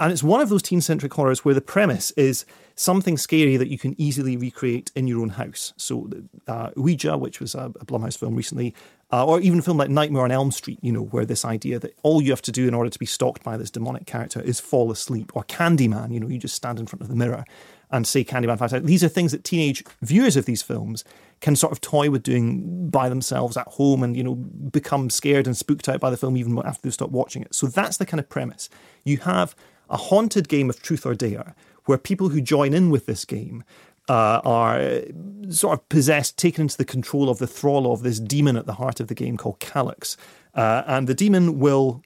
[0.00, 3.68] And it's one of those teen centric horrors where the premise is something scary that
[3.68, 5.74] you can easily recreate in your own house.
[5.76, 6.08] So,
[6.48, 8.74] uh, Ouija, which was a, a Blumhouse film recently,
[9.12, 11.78] uh, or even a film like Nightmare on Elm Street, you know, where this idea
[11.78, 14.40] that all you have to do in order to be stalked by this demonic character
[14.40, 17.44] is fall asleep, or Candyman, you know, you just stand in front of the mirror
[17.90, 18.86] and say Candyman five times.
[18.86, 21.04] These are things that teenage viewers of these films
[21.40, 25.46] can sort of toy with doing by themselves at home and, you know, become scared
[25.46, 27.54] and spooked out by the film even after they've stopped watching it.
[27.54, 28.70] So that's the kind of premise.
[29.04, 29.54] You have
[29.90, 31.54] a haunted game of truth or dare
[31.84, 33.64] where people who join in with this game
[34.08, 35.02] uh, are
[35.50, 38.74] sort of possessed, taken into the control of the thrall of this demon at the
[38.74, 40.16] heart of the game called Calax.
[40.54, 42.02] Uh, and the demon will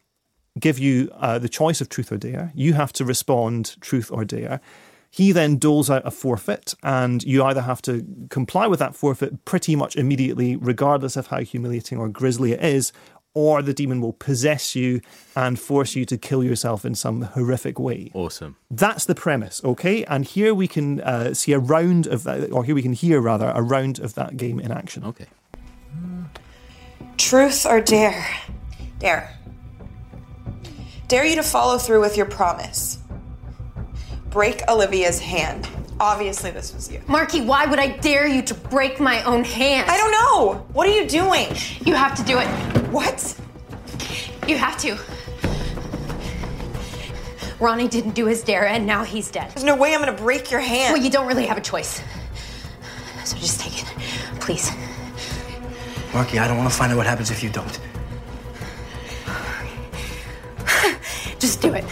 [0.59, 2.52] give you uh, the choice of truth or dare.
[2.55, 4.61] You have to respond truth or dare.
[5.11, 9.44] He then doles out a forfeit, and you either have to comply with that forfeit
[9.44, 12.93] pretty much immediately, regardless of how humiliating or grisly it is,
[13.35, 15.01] or the demon will possess you
[15.36, 18.11] and force you to kill yourself in some horrific way.
[18.15, 18.56] Awesome.
[18.70, 20.05] That's the premise, okay?
[20.05, 23.20] And here we can uh, see a round of that, or here we can hear
[23.20, 25.05] rather, a round of that game in action.
[25.05, 25.27] Okay.
[27.16, 28.27] Truth or dare?
[28.98, 29.36] Dare.
[31.09, 32.98] Dare you to follow through with your promise.
[34.31, 35.69] Break Olivia's hand.
[36.00, 37.00] Obviously, this was you.
[37.06, 39.88] Marky, why would I dare you to break my own hand?
[39.88, 40.66] I don't know.
[40.72, 41.48] What are you doing?
[41.84, 42.46] You have to do it.
[42.90, 43.36] What?
[44.46, 44.98] You have to.
[47.60, 49.50] Ronnie didn't do his dare, and now he's dead.
[49.50, 50.92] There's no way I'm gonna break your hand.
[50.92, 52.02] Well, you don't really have a choice.
[53.24, 53.88] So just take it,
[54.40, 54.70] please.
[56.12, 57.80] Marky, I don't want to find out what happens if you don't.
[61.40, 61.84] Just do it.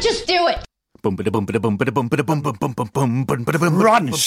[0.00, 0.58] Just do it.
[1.02, 4.24] Bum bum bum bum bum bum bada bum Crunch.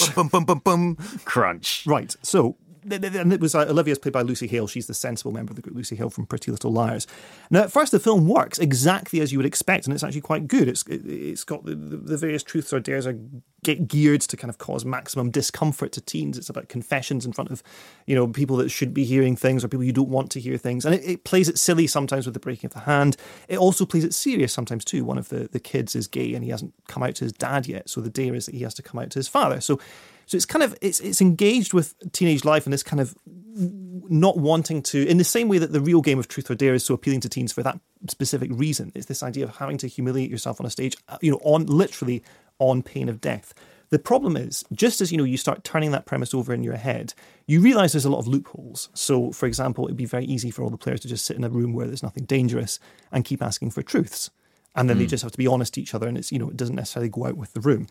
[1.24, 1.84] crunch.
[1.86, 2.16] Right.
[2.22, 4.66] So, th- th- and it was uh, Olivia's played by Lucy Hale.
[4.66, 7.06] She's the sensible member of the group, Lucy Hale from Pretty Little Liars.
[7.50, 10.48] Now, at first, the film works exactly as you would expect, and it's actually quite
[10.48, 10.68] good.
[10.68, 13.18] It's it, it's got the, the various truths or dares are
[13.62, 16.36] get geared to kind of cause maximum discomfort to teens.
[16.36, 17.62] It's about confessions in front of,
[18.06, 20.58] you know, people that should be hearing things or people you don't want to hear
[20.58, 23.16] things, and it, it plays it silly sometimes with the breaking of the hand.
[23.48, 25.04] It also plays it serious sometimes too.
[25.04, 27.66] One of the the kids is gay and he hasn't come out to his dad
[27.66, 29.60] yet, so the dare is that he has to come out to his father.
[29.60, 29.80] So.
[30.26, 34.36] So it's kind of it's it's engaged with teenage life and this kind of not
[34.36, 36.84] wanting to in the same way that the real game of truth or dare is
[36.84, 37.78] so appealing to teens for that
[38.08, 38.92] specific reason.
[38.94, 41.66] It's this idea of having to humiliate yourself on a stage, uh, you know, on
[41.66, 42.22] literally
[42.58, 43.54] on pain of death.
[43.90, 46.76] The problem is, just as you know, you start turning that premise over in your
[46.76, 47.14] head,
[47.46, 48.88] you realize there's a lot of loopholes.
[48.94, 51.44] So, for example, it'd be very easy for all the players to just sit in
[51.44, 52.80] a room where there's nothing dangerous
[53.12, 54.30] and keep asking for truths,
[54.74, 56.48] and then they just have to be honest to each other, and it's you know
[56.48, 57.86] it doesn't necessarily go out with the room.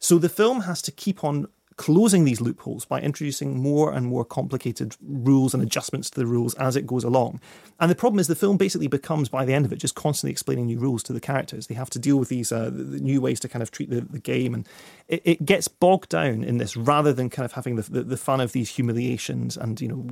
[0.00, 4.24] So the film has to keep on closing these loopholes by introducing more and more
[4.24, 7.40] complicated rules and adjustments to the rules as it goes along.
[7.80, 10.30] And the problem is the film basically becomes, by the end of it, just constantly
[10.30, 11.66] explaining new rules to the characters.
[11.66, 14.02] They have to deal with these uh, the new ways to kind of treat the,
[14.02, 14.68] the game, and
[15.08, 18.16] it, it gets bogged down in this rather than kind of having the, the, the
[18.16, 20.06] fun of these humiliations and you know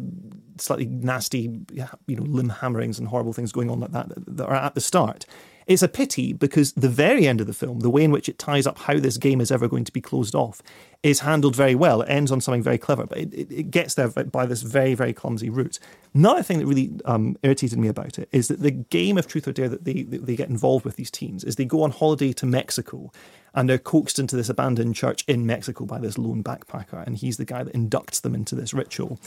[0.59, 4.55] slightly nasty you know limb hammerings and horrible things going on like that that are
[4.55, 5.25] at the start.
[5.73, 8.39] It's a pity because the very end of the film, the way in which it
[8.39, 10.61] ties up how this game is ever going to be closed off,
[11.03, 12.03] is handled very well.
[12.03, 15.15] It ends on something very clever, but it, it, gets there by this very, very
[15.15, 15.79] clumsy route.
[16.13, 19.49] Another thing that really um, irritated me about it is that the game of truth
[19.49, 22.35] or dare that they, they get involved with these teens is they go on holiday
[22.35, 23.11] to Mexico
[23.55, 27.39] and they're coaxed into this abandoned church in Mexico by this lone backpacker, and he's
[27.39, 29.19] the guy that inducts them into this ritual.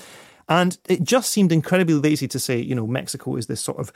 [0.48, 3.92] And it just seemed incredibly lazy to say, you know, Mexico is this sort of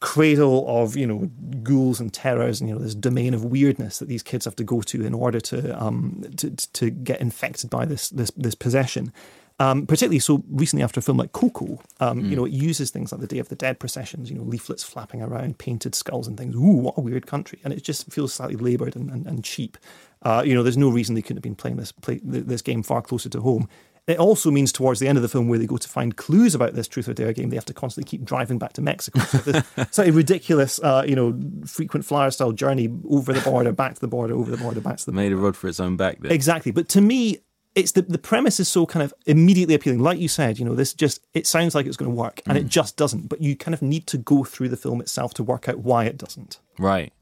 [0.00, 1.30] cradle of you know
[1.62, 4.64] ghouls and terrors and you know this domain of weirdness that these kids have to
[4.64, 9.12] go to in order to um to, to get infected by this this this possession.
[9.58, 12.30] Um, particularly so recently after a film like Coco, um, Mm.
[12.30, 14.82] you know, it uses things like the Day of the Dead processions, you know, leaflets
[14.82, 16.54] flapping around, painted skulls and things.
[16.56, 17.58] Ooh, what a weird country!
[17.62, 19.76] And it just feels slightly laboured and, and, and cheap.
[20.22, 22.82] Uh, you know, there's no reason they couldn't have been playing this play, this game
[22.82, 23.68] far closer to home.
[24.06, 26.54] It also means towards the end of the film, where they go to find clues
[26.54, 29.20] about this truth or dare game, they have to constantly keep driving back to Mexico.
[29.20, 33.94] So this slightly ridiculous, uh, you know, frequent flyer style journey over the border, back
[33.94, 35.22] to the border, over the border, back to the Border.
[35.22, 36.20] Made a rod for its own back.
[36.20, 36.32] There.
[36.32, 36.72] Exactly.
[36.72, 37.38] But to me,
[37.74, 40.00] it's the the premise is so kind of immediately appealing.
[40.00, 42.58] Like you said, you know, this just it sounds like it's going to work, and
[42.58, 43.28] it just doesn't.
[43.28, 46.04] But you kind of need to go through the film itself to work out why
[46.04, 46.58] it doesn't.
[46.78, 47.12] Right,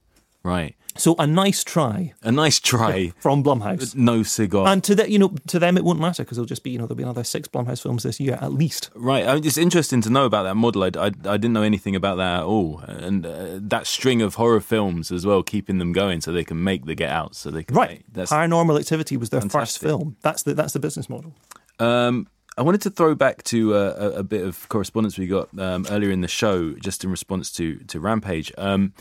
[0.48, 0.74] right.
[0.96, 3.12] So a nice try A nice try.
[3.20, 3.94] from Blumhouse.
[3.94, 4.66] No cigar.
[4.66, 6.78] And to that, you know, to them it won't matter because it'll just be, you
[6.78, 8.90] know, there'll be another six Blumhouse films this year at least.
[8.96, 10.82] Right, I mean, it's interesting to know about that model.
[10.82, 14.34] I, I, I didn't know anything about that at all, and uh, that string of
[14.34, 17.52] horror films as well, keeping them going so they can make the Get Out, so
[17.52, 17.90] they can Right.
[17.90, 20.16] make- That's Paranormal Activity was their first film.
[20.22, 21.32] That's the that's the business model.
[21.78, 22.26] Um,
[22.56, 25.86] I wanted to throw back to uh, a, a bit of correspondence we got um,
[25.90, 28.50] earlier in the show, just in response to to Rampage.
[28.58, 28.94] Um,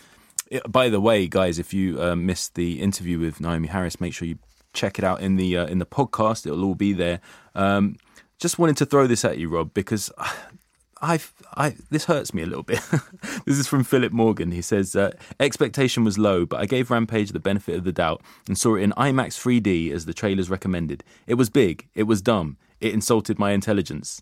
[0.68, 4.28] by the way, guys, if you uh, missed the interview with Naomie Harris, make sure
[4.28, 4.38] you
[4.74, 6.46] check it out in the uh, in the podcast.
[6.46, 7.20] It'll all be there.
[7.56, 7.98] Um,
[8.40, 10.12] just wanted to throw this at you, Rob, because
[11.02, 12.80] I've, I this hurts me a little bit.
[13.46, 14.52] this is from Philip Morgan.
[14.52, 18.22] He says uh, expectation was low, but I gave Rampage the benefit of the doubt
[18.48, 21.04] and saw it in IMAX 3D as the trailers recommended.
[21.26, 21.88] It was big.
[21.94, 22.58] It was dumb.
[22.80, 24.22] It insulted my intelligence.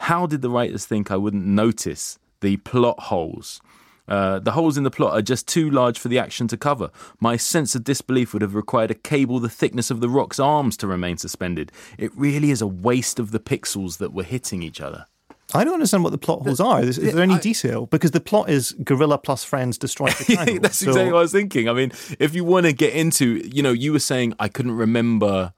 [0.00, 3.60] How did the writers think I wouldn't notice the plot holes?
[4.08, 6.90] Uh, the holes in the plot are just too large for the action to cover.
[7.20, 10.76] My sense of disbelief would have required a cable the thickness of the rock's arms
[10.78, 11.72] to remain suspended.
[11.98, 15.06] It really is a waste of the pixels that were hitting each other.
[15.54, 16.82] I don't understand what the plot holes are.
[16.82, 17.86] Is, is there any I- detail?
[17.86, 20.52] Because the plot is Gorilla plus friends destroy Chicago.
[20.54, 21.68] Yeah, that's So- exactly what I was thinking.
[21.68, 24.72] I mean, if you want to get into, you know, you were saying I couldn't
[24.76, 25.52] remember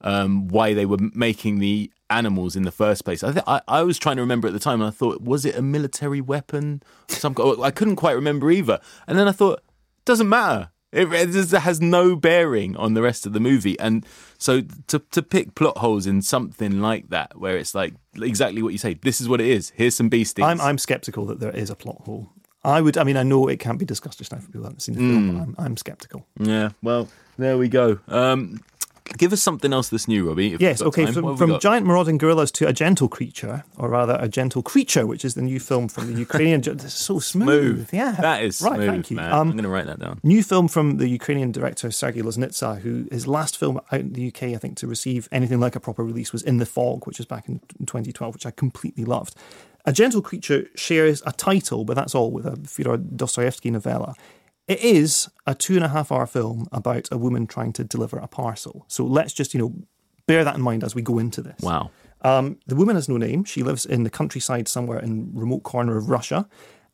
[0.00, 3.22] um, why they were making the animals in the first place.
[3.22, 5.44] I, th- I I was trying to remember at the time, and I thought, was
[5.44, 6.82] it a military weapon?
[7.08, 8.80] Some I couldn't quite remember either.
[9.06, 9.62] And then I thought,
[10.04, 10.70] doesn't matter.
[10.92, 13.76] It, it has no bearing on the rest of the movie.
[13.80, 14.06] And
[14.38, 18.72] so to to pick plot holes in something like that, where it's like exactly what
[18.72, 19.72] you say, this is what it is.
[19.74, 20.44] Here's some beasties.
[20.44, 22.30] I'm I'm skeptical that there is a plot hole.
[22.62, 22.96] I would.
[22.96, 24.94] I mean, I know it can't be discussed just now for people who haven't seen
[24.94, 25.32] the film.
[25.32, 26.26] But I'm, I'm skeptical.
[26.38, 27.98] Yeah, well, there we go.
[28.08, 28.60] Um,
[29.04, 30.56] give us something else that's new, Robbie.
[30.58, 30.82] Yes.
[30.82, 31.04] Okay.
[31.04, 31.14] time.
[31.14, 35.24] From, from giant marauding gorillas to a gentle creature, or rather, a gentle creature, which
[35.24, 36.62] is the new film from the Ukrainian.
[36.74, 37.88] This is so smooth.
[37.88, 37.90] Smooth.
[37.92, 38.12] Yeah.
[38.12, 38.76] That is right.
[38.76, 39.16] smooth, thank you.
[39.16, 39.32] man.
[39.32, 40.20] Um, I'm going to write that down.
[40.22, 44.28] New film from the Ukrainian director Sergei Loznitsa, who his last film out in the
[44.28, 47.18] UK, I think, to receive anything like a proper release was In the Fog, which
[47.18, 49.34] was back in 2012, which I completely loved.
[49.86, 54.14] A Gentle Creature shares a title, but that's all, with a Fyodor Dostoevsky novella.
[54.66, 58.18] It is a two and a half hour film about a woman trying to deliver
[58.18, 58.84] a parcel.
[58.88, 59.74] So let's just, you know,
[60.26, 61.60] bear that in mind as we go into this.
[61.60, 61.90] Wow.
[62.22, 63.44] Um, the woman has no name.
[63.44, 66.48] She lives in the countryside somewhere in remote corner of Russia.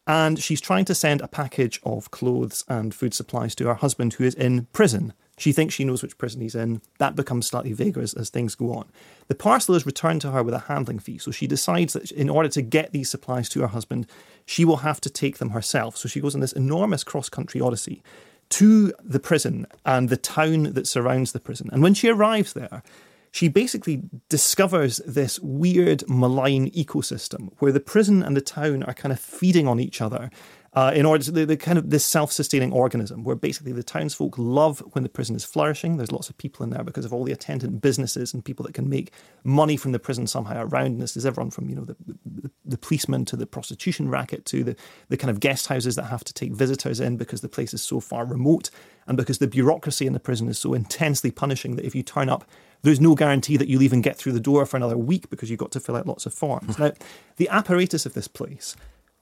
[0.06, 4.14] And she's trying to send a package of clothes and food supplies to her husband
[4.14, 5.12] who is in prison.
[5.38, 6.82] She thinks she knows which prison he's in.
[6.98, 8.90] That becomes slightly vaguer as, as things go on.
[9.28, 11.18] The parcel is returned to her with a handling fee.
[11.18, 14.06] So she decides that in order to get these supplies to her husband,
[14.50, 15.96] she will have to take them herself.
[15.96, 18.02] So she goes on this enormous cross country odyssey
[18.48, 21.70] to the prison and the town that surrounds the prison.
[21.72, 22.82] And when she arrives there,
[23.30, 29.12] she basically discovers this weird malign ecosystem where the prison and the town are kind
[29.12, 30.32] of feeding on each other
[30.72, 34.38] uh, in order to the, the kind of this self-sustaining organism where basically the townsfolk
[34.38, 35.96] love when the prison is flourishing.
[35.96, 38.74] There's lots of people in there because of all the attendant businesses and people that
[38.74, 40.86] can make money from the prison somehow around.
[40.86, 44.44] And this is everyone from you know the, the, the policeman to the prostitution racket
[44.46, 44.76] to the,
[45.08, 47.82] the kind of guest houses that have to take visitors in because the place is
[47.82, 48.70] so far remote
[49.08, 52.28] and because the bureaucracy in the prison is so intensely punishing that if you turn
[52.28, 52.44] up
[52.82, 55.58] there's no guarantee that you'll even get through the door for another week because you've
[55.58, 56.78] got to fill out lots of forms.
[56.78, 56.92] now,
[57.36, 58.76] the apparatus of this place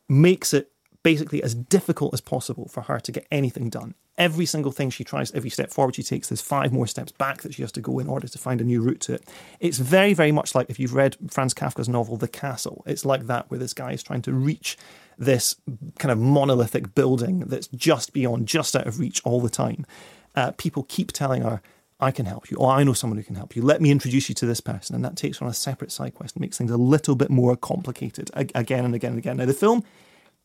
[0.09, 0.70] makes it
[1.03, 3.95] basically as difficult as possible for her to get anything done.
[4.16, 7.43] Every single thing she tries, every step forward she takes, there's five more steps back
[7.43, 9.29] that she has to go in order to find a new route to it.
[9.61, 12.83] It's very, very much like if you've read Franz Kafka's novel The Castle.
[12.85, 14.77] It's like that, where this guy is trying to reach
[15.16, 15.57] this
[15.99, 19.87] kind of monolithic building that's just beyond, just out of reach all the time.
[20.35, 21.62] Uh, people keep telling her,
[22.01, 22.57] I can help you.
[22.59, 23.62] or I know someone who can help you.
[23.62, 24.95] Let me introduce you to this person.
[24.95, 27.57] And that takes on a separate side quest and makes things a little bit more
[27.57, 29.37] complicated again and again and again.
[29.39, 29.83] Now, the film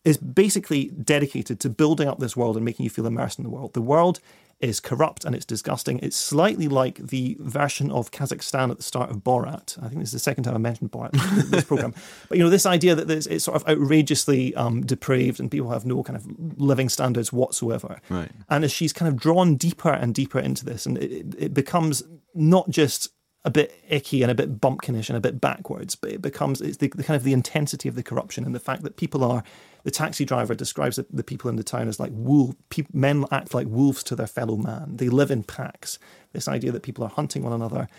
[0.04, 3.50] is basically dedicated to building up this world and making you feel immersed in the
[3.50, 3.74] world.
[3.74, 4.20] The world
[4.60, 6.00] is corrupt and it's disgusting.
[6.00, 9.78] It's slightly like the version of Kazakhstan at the start of Borat.
[9.84, 11.14] I think this is the second time I mentioned Borat
[11.44, 11.94] in this program.
[12.30, 15.86] But you know, this idea that it's sort of outrageously um, depraved and people have
[15.86, 16.26] no kind of
[16.60, 18.00] living standards whatsoever.
[18.10, 18.32] Right.
[18.50, 22.04] And as she's kind of drawn deeper and deeper into this, and it, it becomes
[22.34, 23.10] not just
[23.46, 26.78] a bit icky and a bit bumpkinish and a bit backwards, but it becomes it's
[26.78, 29.44] the, the kind of the intensity of the corruption and the fact that people are.
[29.84, 32.56] The taxi driver describes the, the people in the town as like wolf.
[32.70, 34.96] Pe- men act like wolves to their fellow man.
[34.96, 36.00] They live in packs.
[36.32, 37.90] This idea that people are hunting one another,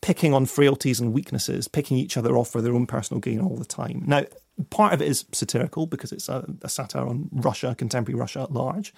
[0.00, 3.56] picking on frailties and weaknesses, picking each other off for their own personal gain all
[3.56, 4.04] the time.
[4.06, 4.24] Now,
[4.70, 8.52] part of it is satirical because it's a, a satire on Russia, contemporary Russia at
[8.52, 8.94] large.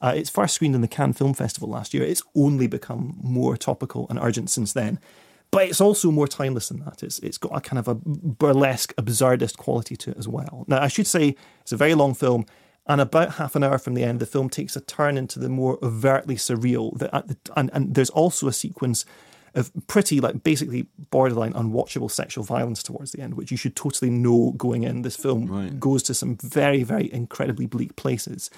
[0.00, 2.04] Uh, it's first screened in the Cannes Film Festival last year.
[2.04, 5.00] It's only become more topical and urgent since then.
[5.50, 7.02] But it's also more timeless than that.
[7.02, 10.64] It's it's got a kind of a burlesque, absurdist quality to it as well.
[10.68, 12.44] Now, I should say it's a very long film,
[12.86, 15.48] and about half an hour from the end, the film takes a turn into the
[15.48, 16.98] more overtly surreal.
[16.98, 17.22] That uh,
[17.56, 19.06] and and there's also a sequence
[19.54, 24.10] of pretty like basically borderline unwatchable sexual violence towards the end, which you should totally
[24.10, 25.00] know going in.
[25.00, 25.80] This film Right.
[25.80, 28.50] goes to some very very incredibly bleak places.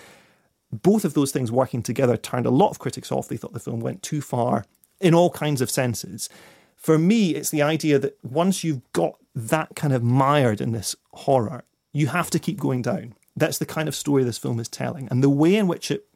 [0.73, 3.29] Both of those things working together turned a lot of critics off.
[3.29, 4.65] They thought the film went too far
[5.01, 6.29] in all kinds of senses.
[6.81, 10.97] For me, it's the idea that once you've got that kind of mired in this
[11.13, 13.15] horror, you have to keep going down.
[13.37, 15.07] That's the kind of story this film is telling.
[15.11, 16.07] And the way in which it,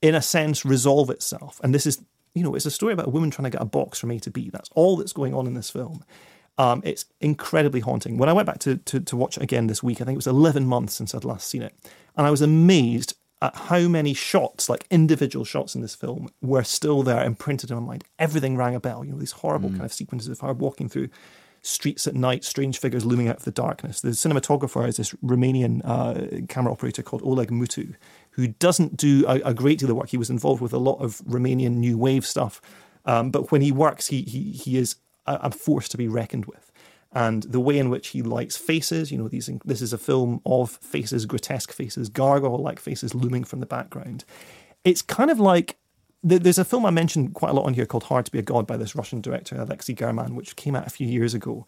[0.00, 1.60] in a sense, resolve itself.
[1.64, 2.00] And this is,
[2.32, 4.20] you know, it's a story about a woman trying to get a box from A
[4.20, 4.50] to B.
[4.52, 6.04] That's all that's going on in this film.
[6.58, 8.18] Um, it's incredibly haunting.
[8.18, 10.24] When I went back to, to, to watch it again this week, I think it
[10.24, 11.74] was 11 months since I'd last seen it.
[12.16, 16.64] And I was amazed at how many shots, like individual shots in this film, were
[16.64, 18.04] still there imprinted in my mind.
[18.18, 19.04] Everything rang a bell.
[19.04, 21.08] You know, these horrible kind of sequences of her walking through
[21.62, 24.00] streets at night, strange figures looming out of the darkness.
[24.00, 27.94] The cinematographer is this Romanian uh, camera operator called Oleg Mutu,
[28.30, 30.08] who doesn't do a, a great deal of work.
[30.08, 32.60] He was involved with a lot of Romanian new wave stuff,
[33.04, 34.96] um, but when he works, he he he is
[35.26, 36.67] a, a force to be reckoned with.
[37.12, 40.42] And the way in which he lights faces, you know, these this is a film
[40.44, 44.24] of faces, grotesque faces, gargoyle-like faces looming from the background.
[44.84, 45.78] It's kind of like
[46.22, 48.42] there's a film I mentioned quite a lot on here called Hard to Be a
[48.42, 51.66] God by this Russian director, Alexei German, which came out a few years ago.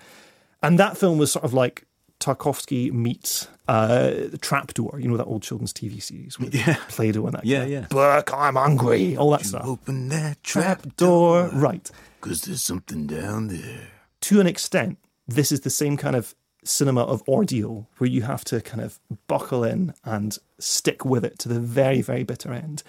[0.62, 1.86] And that film was sort of like
[2.18, 6.52] Tarkovsky meets uh, Trapdoor, you know, that old children's TV series with
[6.88, 7.46] Play Doh and that.
[7.46, 7.86] Yeah, of, yeah.
[7.88, 9.64] Berk, I'm hungry, all that stuff.
[9.64, 11.90] Open that Trapdoor, right.
[12.20, 13.88] Because there's something down there.
[14.22, 14.98] To an extent,
[15.31, 16.35] this is the same kind of
[16.65, 21.39] cinema of ordeal where you have to kind of buckle in and stick with it
[21.39, 22.82] to the very, very bitter end.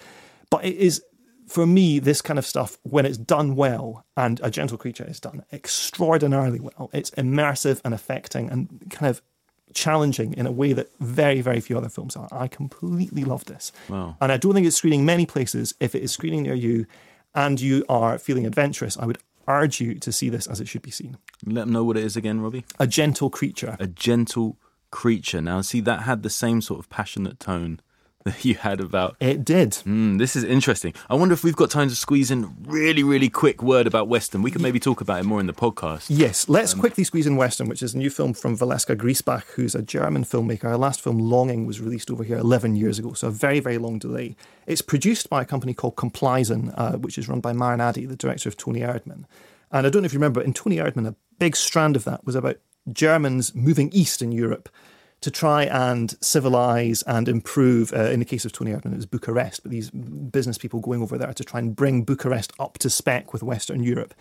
[0.50, 1.02] But it is,
[1.48, 5.20] for me, this kind of stuff, when it's done well, and A Gentle Creature is
[5.20, 9.22] done extraordinarily well, it's immersive and affecting and kind of
[9.72, 12.28] challenging in a way that very, very few other films are.
[12.30, 13.72] I completely love this.
[13.88, 14.16] Wow.
[14.20, 15.74] And I don't think it's screening many places.
[15.80, 16.86] If it is screening near you
[17.34, 20.82] and you are feeling adventurous, I would urge you to see this as it should
[20.82, 21.18] be seen.
[21.44, 22.64] Let them know what it is again, Robbie.
[22.78, 23.76] A Gentle Creature.
[23.78, 24.58] A gentle
[24.90, 25.40] creature.
[25.40, 27.80] Now, see, that had the same sort of passionate tone
[28.42, 29.16] you had about.
[29.20, 29.72] It did.
[29.86, 30.94] Mm, this is interesting.
[31.08, 34.42] I wonder if we've got time to squeeze in really, really quick word about Western.
[34.42, 36.06] We could maybe talk about it more in the podcast.
[36.08, 39.74] Yes, let's quickly squeeze in Western, which is a new film from Valeska Grisebach, who's
[39.74, 40.62] a German filmmaker.
[40.62, 43.78] Her last film, Longing, was released over here 11 years ago, so a very, very
[43.78, 44.36] long delay.
[44.66, 48.16] It's produced by a company called Komplizen, uh, which is run by Maren Ade, the
[48.16, 49.24] director of Toni Erdmann.
[49.70, 52.24] And I don't know if you remember, in Toni Erdmann, a big strand of that
[52.24, 52.58] was about
[52.92, 54.68] Germans moving east in Europe
[55.22, 57.92] to try and civilize and improve.
[57.92, 61.02] Uh, in the case of Toni Erdmann, it was Bucharest, but these business people going
[61.02, 64.14] over there to try and bring Bucharest up to spec with Western Europe.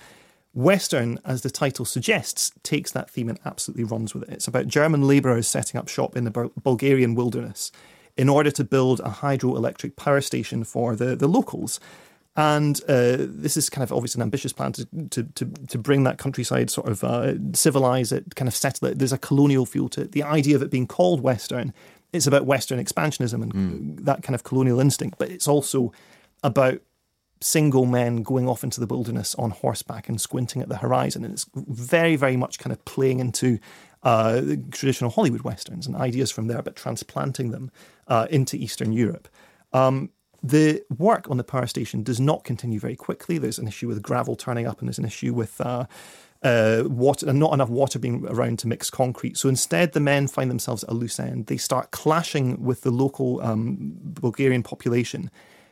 [0.53, 4.29] Western, as the title suggests, takes that theme and absolutely runs with it.
[4.29, 7.71] It's about German labourers setting up shop in the Bulgarian wilderness
[8.17, 11.79] in order to build a hydroelectric power station for the, the locals.
[12.35, 16.03] And uh, this is kind of obviously an ambitious plan to, to, to, to bring
[16.05, 18.99] that countryside sort of uh, civilize it, kind of settle it.
[18.99, 20.13] There's a colonial feel to it.
[20.13, 21.73] The idea of it being called Western,
[22.13, 25.91] it's about Western expansionism and that kind of colonial instinct, but it's also
[26.41, 26.79] about
[27.41, 31.25] single men going off into the wilderness on horseback and squinting at the horizon.
[31.25, 33.59] And it's very, very much kind of playing into
[34.03, 37.71] uh, the traditional Hollywood westerns and ideas from there, but transplanting them
[38.07, 39.27] uh, into Eastern Europe.
[39.73, 40.11] Um,
[40.43, 43.37] the work on the power station does not continue very quickly.
[43.37, 45.85] There's an issue with gravel turning up, and there's an issue with uh,
[46.43, 49.37] uh, water and not enough water being around to mix concrete.
[49.37, 51.45] So instead, the men find themselves at a loose end.
[51.45, 55.29] They start clashing with the local um, Bulgarian population,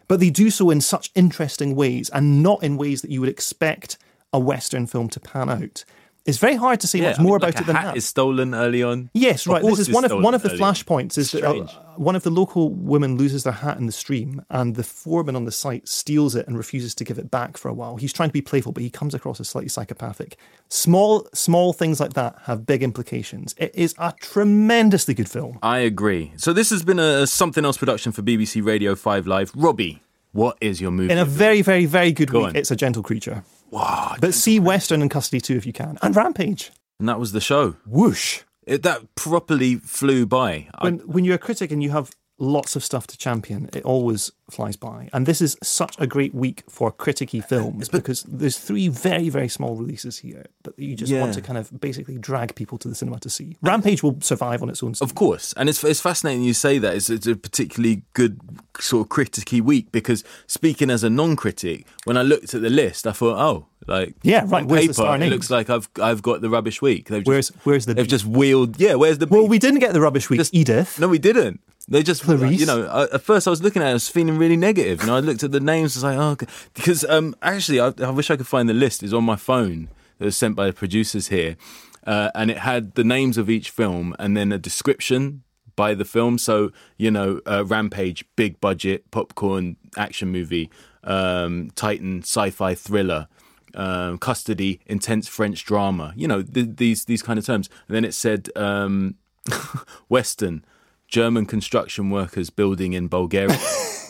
[0.08, 3.30] but they do so in such interesting ways and not in ways that you would
[3.30, 3.98] expect
[4.32, 5.84] a Western film to pan out.
[6.30, 7.76] It's very hard to say Yeah, much I mean, more like about a it than
[7.76, 7.82] that.
[7.82, 7.98] hat that.
[7.98, 9.10] is stolen early on.
[9.14, 9.62] Yes, right.
[9.64, 11.18] This is one of one of the flashpoints.
[11.18, 11.66] Is that uh,
[11.98, 15.46] one of the local women loses their hat in the stream, and the foreman on
[15.46, 17.98] the site steals it and refuses to give it back for a while.
[17.98, 20.38] He's trying to be playful, but he comes across as slightly psychopathic.
[20.70, 23.56] Small, small things like that have big implications.
[23.58, 25.60] It is a tremendously good film.
[25.64, 26.32] I agree.
[26.38, 29.52] So this has been a something else production for BBC Radio 5 Live.
[29.56, 30.02] Robbie,
[30.32, 31.12] what is your movie?
[31.12, 32.56] In a very, very, very good Go week, on.
[32.56, 33.44] it's a gentle creature.
[33.72, 36.72] Wow, But see Western and Custody too if you can, and Rampage.
[37.00, 37.76] and that was the show.
[37.86, 38.42] Whoosh!
[38.66, 40.68] It, that properly flew by.
[40.76, 43.84] I- when when you're a critic and you have lots of stuff to champion, it
[43.84, 45.10] always flies by.
[45.14, 49.48] And this is such a great week for criticky films because there's three very very
[49.48, 51.22] small releases here that you just Yeah.
[51.22, 53.58] want to kind of basically drag people to the cinema to see.
[53.62, 54.94] Rampage will survive on its own.
[55.02, 56.96] Of course, and it's it's fascinating you say that.
[56.96, 58.40] It's, it's a particularly good
[58.80, 63.06] sort of criticky week because speaking as a non-critic, when I looked at the list,
[63.06, 66.50] I thought, oh, like Yeah, right, where's paper, it looks like I've I've got the
[66.50, 67.10] rubbish week.
[67.10, 68.10] They've Where's just, where's the they've beef?
[68.10, 68.80] just wheeled.
[68.80, 70.40] Yeah, where's the well, we didn't get the rubbish week.
[70.40, 71.00] Just- Edith.
[71.00, 71.60] No, we didn't.
[71.90, 72.60] They just, Clarice?
[72.60, 75.02] you know, I, at first I was looking at it, I was feeling really negative.
[75.02, 76.46] and I looked at the names, I was like, oh, okay.
[76.76, 79.02] because um, actually, I, I wish I could find the list.
[79.02, 79.90] It's on my phone
[80.20, 81.58] that was sent by the producers here,
[82.06, 85.44] uh, and it had the names of each film and then a description
[85.76, 86.38] by the film.
[86.38, 90.70] So, you know, uh, Rampage, big budget, popcorn action movie,
[91.04, 93.28] um, Titan, sci-fi thriller.
[93.76, 97.70] Um, custody, intense French drama, you know th- these these kind of terms.
[97.88, 99.14] And then it said um,
[100.10, 100.66] Western,
[101.10, 103.58] German construction workers building in Bulgaria.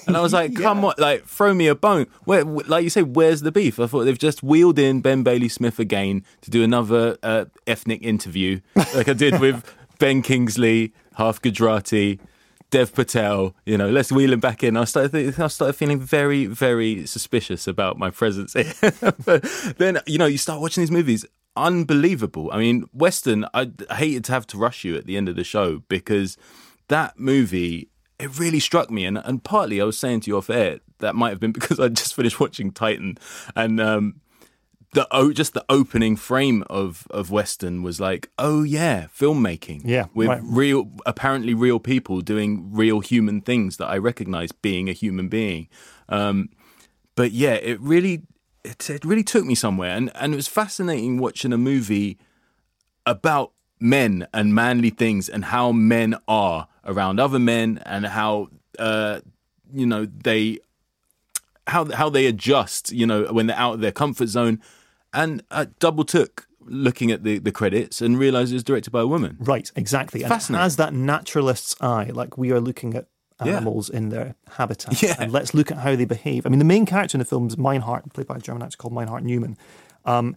[0.08, 2.08] And I was like, come on, like, throw me a bone.
[2.24, 3.80] Where, like you say, where's the beef?
[3.80, 8.02] I thought they've just wheeled in Ben Bailey Smith again to do another uh, ethnic
[8.02, 8.60] interview,
[8.96, 9.64] like I did with
[10.00, 12.20] Ben Kingsley, Half Gujarati,
[12.72, 13.54] Dev Patel.
[13.68, 14.78] You know, let's wheel him back in.
[14.78, 18.74] I started, th- I started feeling very, very suspicious about my presence here.
[19.26, 19.44] but
[19.78, 21.24] then, you know, you start watching these movies.
[21.56, 22.50] Unbelievable.
[22.52, 23.46] I mean, Western.
[23.54, 26.36] I I hated to have to rush you at the end of the show because
[26.90, 27.90] that movie
[28.20, 31.16] it really struck me and and partly I was saying to you off air that
[31.16, 33.18] might have been because I just finished watching Titan
[33.56, 34.22] and um
[34.94, 40.08] the oh just the opening frame of of western was like oh yeah filmmaking Yeah,
[40.16, 40.42] with right.
[40.44, 45.68] real apparently real people doing real human things that I recognize being a human being
[46.10, 46.50] um
[47.16, 48.24] but yeah it really
[48.66, 52.18] it, it really took me somewhere and and it was fascinating watching a movie
[53.06, 58.50] about men and manly things and how men are around other men and how
[58.80, 59.20] uh
[59.74, 60.60] you know they
[61.68, 64.60] how how they adjust you know when they're out of their comfort zone
[65.14, 69.02] and I double took looking at the the credits and realized it was directed by
[69.02, 70.24] a woman Right, exactly.
[70.24, 70.64] And Fascinating.
[70.64, 73.06] has that naturalist's eye, like we are looking at
[73.44, 73.54] Yeah.
[73.58, 75.02] animals in their habitat.
[75.02, 75.16] Yeah.
[75.18, 76.46] And let's look at how they behave.
[76.46, 78.76] I mean, the main character in the film is Meinhard, played by a German actor
[78.78, 79.56] called Meinhard Neumann.
[80.06, 80.36] Um,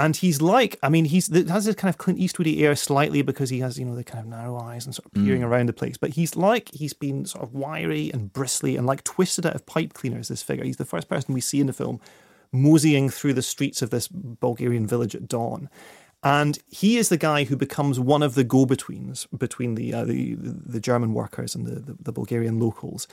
[0.00, 3.50] and he's like, I mean, he's has this kind of Clint Eastwoody air slightly because
[3.50, 5.74] he has, you know, the kind of narrow eyes and sort of peering around the
[5.74, 5.98] place.
[5.98, 9.66] But he's like, he's been sort of wiry and bristly and like twisted out of
[9.66, 10.64] pipe cleaners, this figure.
[10.64, 12.00] He's the first person we see in the film
[12.50, 15.68] moseying through the streets of this Bulgarian village at dawn.
[16.22, 20.34] And he is the guy who becomes one of the go-betweens between the uh, the,
[20.34, 23.06] the German workers and the, the, the Bulgarian locals.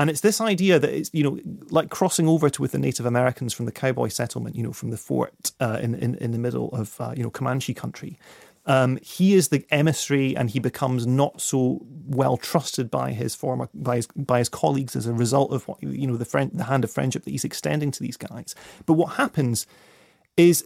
[0.00, 3.04] And it's this idea that it's you know like crossing over to with the Native
[3.04, 6.38] Americans from the cowboy settlement, you know, from the fort uh, in, in in the
[6.38, 8.18] middle of uh, you know Comanche country.
[8.64, 13.68] Um, he is the emissary, and he becomes not so well trusted by his former
[13.74, 16.64] by his by his colleagues as a result of what you know the friend the
[16.64, 18.54] hand of friendship that he's extending to these guys.
[18.86, 19.66] But what happens
[20.48, 20.62] is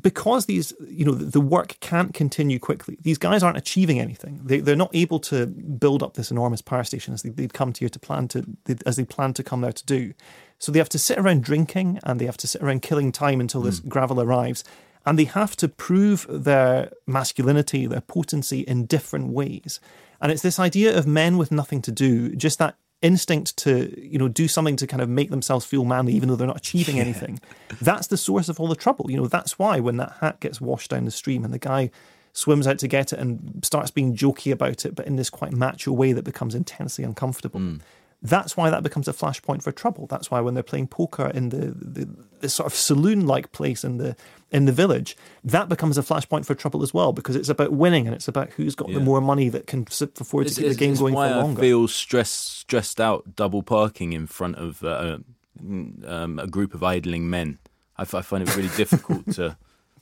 [0.00, 4.40] because these you know the work can't continue quickly these guys aren't achieving anything.
[4.44, 7.72] They, they're not able to build up this enormous power station as they, they've come
[7.72, 8.44] to here to plan to
[8.86, 10.14] as they plan to come there to do.
[10.58, 13.40] So they have to sit around drinking and they have to sit around killing time
[13.40, 13.88] until this hmm.
[13.88, 14.64] gravel arrives.
[15.06, 19.80] And they have to prove their masculinity their potency in different ways.
[20.20, 24.18] And it's this idea of men with nothing to do just that instinct to you
[24.18, 26.98] know do something to kind of make themselves feel manly even though they're not achieving
[27.00, 27.40] anything.
[27.80, 29.10] That's the source of all the trouble.
[29.10, 31.90] You know that's why when that hat gets washed down the stream and the guy
[32.32, 35.52] swims out to get it and starts being jokey about it but in this quite
[35.52, 37.80] macho way that becomes intensely uncomfortable mm.
[38.20, 41.50] That's why that becomes a flashpoint for trouble that's why when they're playing poker in
[41.50, 42.08] the, the,
[42.40, 44.16] the sort of saloon like place in the
[44.50, 48.06] in the village that becomes a flashpoint for trouble as well because it's about winning
[48.06, 49.86] and it's about who's got the more money that can
[50.20, 53.62] afford to keep the game going why for longer I feel stressed stressed out double
[53.62, 55.18] parking in front of uh,
[55.60, 57.58] um, a group of idling men.
[57.96, 59.56] I, f- I find it really difficult to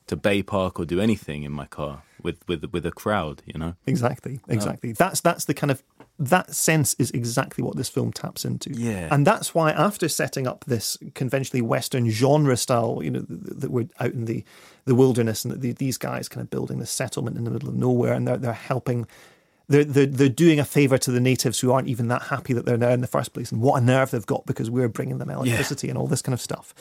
[0.07, 3.43] to bay park or do anything in my car with with with a crowd.
[3.47, 3.75] You know.
[3.87, 4.93] Exactly, exactly.
[4.93, 5.83] That's that's the kind of
[6.19, 8.71] that sense is exactly what this film taps into.
[8.73, 9.09] Yeah.
[9.11, 13.89] And that's why after setting up this conventionally Western genre style, you know, that we're
[14.01, 14.45] out in the,
[14.87, 17.75] the wilderness and the, these guys kind of building this settlement in the middle of
[17.75, 19.07] nowhere and they're, they're helping,
[19.69, 22.65] they're, they're, they're doing a favor to the natives who aren't even that happy that
[22.65, 25.19] they're there in the first place and what a nerve they've got because we're bringing
[25.19, 25.91] them electricity yeah.
[25.91, 26.75] and all this kind of stuff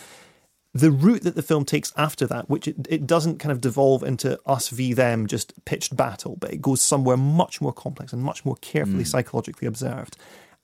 [0.75, 4.03] the route that the film takes after that, which it, it doesn't kind of devolve
[4.03, 8.21] into us v them, just pitched battle, but it goes somewhere much more complex and
[8.21, 9.07] much more carefully mm.
[9.07, 10.17] psychologically observed.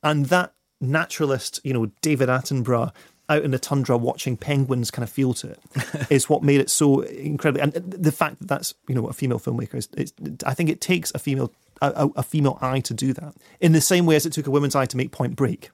[0.04, 2.92] And that naturalist, you know, David Attenborough
[3.30, 5.60] out in the tundra watching penguins kind of feel to it
[6.10, 7.62] is what made it so incredibly.
[7.62, 10.12] And the fact that that's, you know, a female filmmaker is, it's,
[10.46, 13.82] I think it takes a female a, a female eye to do that in the
[13.82, 15.72] same way as it took a woman's eye to make Point Break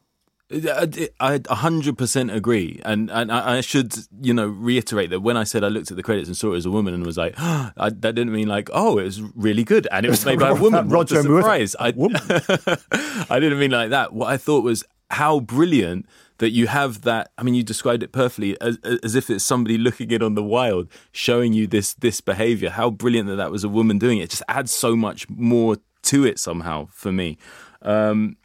[0.50, 5.64] I hundred percent agree, and and I should you know reiterate that when I said
[5.64, 7.72] I looked at the credits and saw it as a woman and was like, oh,
[7.78, 10.50] I, that didn't mean like oh it was really good and it was made by
[10.50, 10.88] a woman.
[10.88, 11.76] Roger surprise!
[11.80, 11.88] I,
[13.30, 14.14] I didn't mean like that.
[14.14, 16.06] What I thought was how brilliant
[16.38, 17.32] that you have that.
[17.38, 20.44] I mean, you described it perfectly as, as if it's somebody looking in on the
[20.44, 22.70] wild, showing you this this behavior.
[22.70, 24.26] How brilliant that that was a woman doing it.
[24.26, 27.38] it just adds so much more to it somehow for me.
[27.82, 28.38] Um,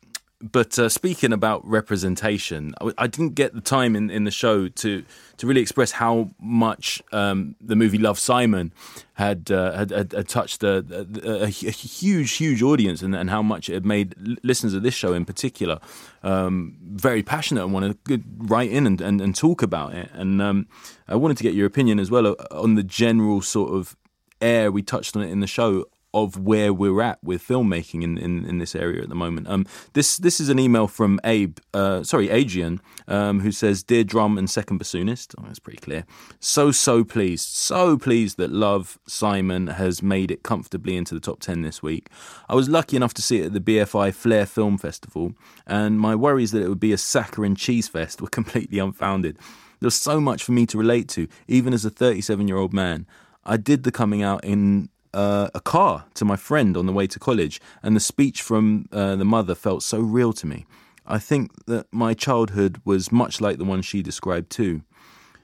[0.42, 4.68] but uh, speaking about representation, I, I, didn't get the time in, in the show
[4.68, 5.04] to
[5.36, 8.72] to really express how much um, the movie Love Simon
[9.14, 10.84] had uh, had, had, had, touched a,
[11.24, 14.94] a, a, huge huge audience and, and, how much it had made listeners of this
[14.94, 15.78] show in particular
[16.24, 20.10] um, very passionate and want to write in and, and, and talk about it.
[20.12, 20.66] And um,
[21.06, 23.96] I wanted to get your opinion as well on the general sort of
[24.40, 28.18] air we touched on it in the show of where we're at with filmmaking in,
[28.18, 29.48] in, in, this area at the moment.
[29.48, 34.04] Um, this this is an email from Abe, uh, sorry, Adrian, um, who says, "Dear
[34.04, 36.04] drum and second bassoonist." Oh, that's pretty clear.
[36.38, 41.40] So so pleased, so pleased that Love Simon has made it comfortably into the top
[41.40, 42.08] ten this week.
[42.48, 45.32] I was lucky enough to see it at the BFI Flare Film Festival,
[45.66, 49.38] and my worries that it would be a saccharine cheese fest were completely unfounded.
[49.80, 53.06] There's so much for me to relate to, even as a 37 year old man.
[53.44, 57.06] I did the coming out in uh, a car to my friend on the way
[57.06, 60.66] to college, and the speech from uh, the mother felt so real to me.
[61.06, 64.82] I think that my childhood was much like the one she described too.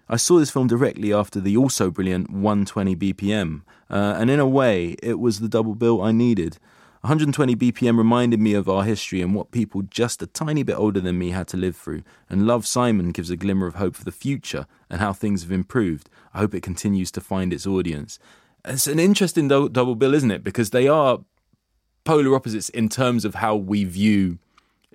[0.09, 4.49] I saw this film directly after the also brilliant 120 BPM, uh, and in a
[4.49, 6.59] way, it was the double bill I needed.
[7.03, 11.01] 120 BPM reminded me of our history and what people just a tiny bit older
[11.01, 14.05] than me had to live through, and Love Simon gives a glimmer of hope for
[14.05, 16.09] the future and how things have improved.
[16.35, 18.19] I hope it continues to find its audience.
[18.65, 20.45] It's an interesting do- double bill, isn't it?
[20.45, 21.21] Because they are
[22.05, 24.39] polar opposites in terms of how we view,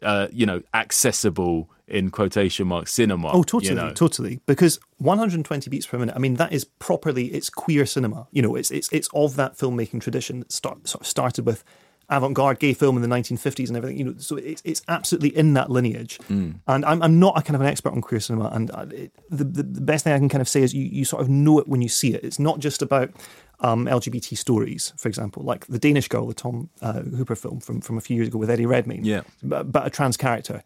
[0.02, 3.30] uh, you know, accessible in quotation marks cinema.
[3.32, 3.94] Oh, totally, you know?
[3.94, 4.40] totally.
[4.46, 6.16] Because 120 beats per minute.
[6.16, 8.28] I mean, that is properly it's queer cinema.
[8.32, 11.64] You know, it's it's it's of that filmmaking tradition that start, sort of started with
[12.10, 13.98] avant-garde gay film in the 1950s and everything.
[13.98, 16.20] You know, so it's it's absolutely in that lineage.
[16.30, 16.60] Mm.
[16.68, 19.44] And I'm I'm not a kind of an expert on queer cinema, and it, the,
[19.44, 21.60] the the best thing I can kind of say is you you sort of know
[21.60, 22.24] it when you see it.
[22.24, 23.12] It's not just about
[23.60, 27.82] um, LGBT stories, for example, like the Danish Girl, the Tom uh, Hooper film from
[27.82, 29.06] from a few years ago with Eddie Redmayne.
[29.06, 30.64] Yeah, but, but a trans character.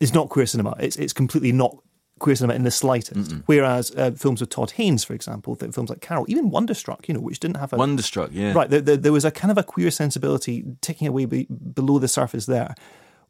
[0.00, 0.76] It's not queer cinema.
[0.78, 1.76] It's it's completely not
[2.18, 3.30] queer cinema in the slightest.
[3.30, 3.42] Mm-mm.
[3.46, 7.20] Whereas uh, films with Todd Haynes, for example, films like Carol, even Wonderstruck, you know,
[7.20, 8.70] which didn't have a Wonderstruck, yeah, right.
[8.70, 12.08] There, there, there was a kind of a queer sensibility ticking away be, below the
[12.08, 12.74] surface there.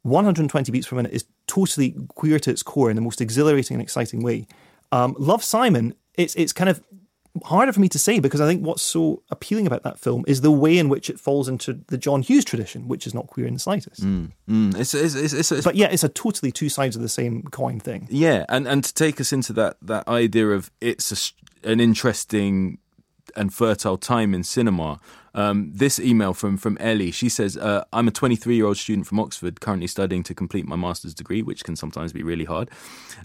[0.03, 3.81] 120 beats per minute is totally queer to its core in the most exhilarating and
[3.81, 4.45] exciting way.
[4.91, 6.83] Um, Love Simon, it's it's kind of
[7.43, 10.41] harder for me to say because I think what's so appealing about that film is
[10.41, 13.47] the way in which it falls into the John Hughes tradition, which is not queer
[13.47, 14.03] in the slightest.
[14.03, 14.79] Mm, mm.
[14.79, 17.79] It's, it's, it's, it's, but yeah, it's a totally two sides of the same coin
[17.79, 18.07] thing.
[18.09, 21.33] Yeah, and and to take us into that that idea of it's
[21.63, 22.79] a, an interesting
[23.35, 24.99] and fertile time in cinema.
[25.33, 29.07] Um, this email from from Ellie, she says, uh, "I'm a 23 year old student
[29.07, 32.69] from Oxford, currently studying to complete my master's degree, which can sometimes be really hard.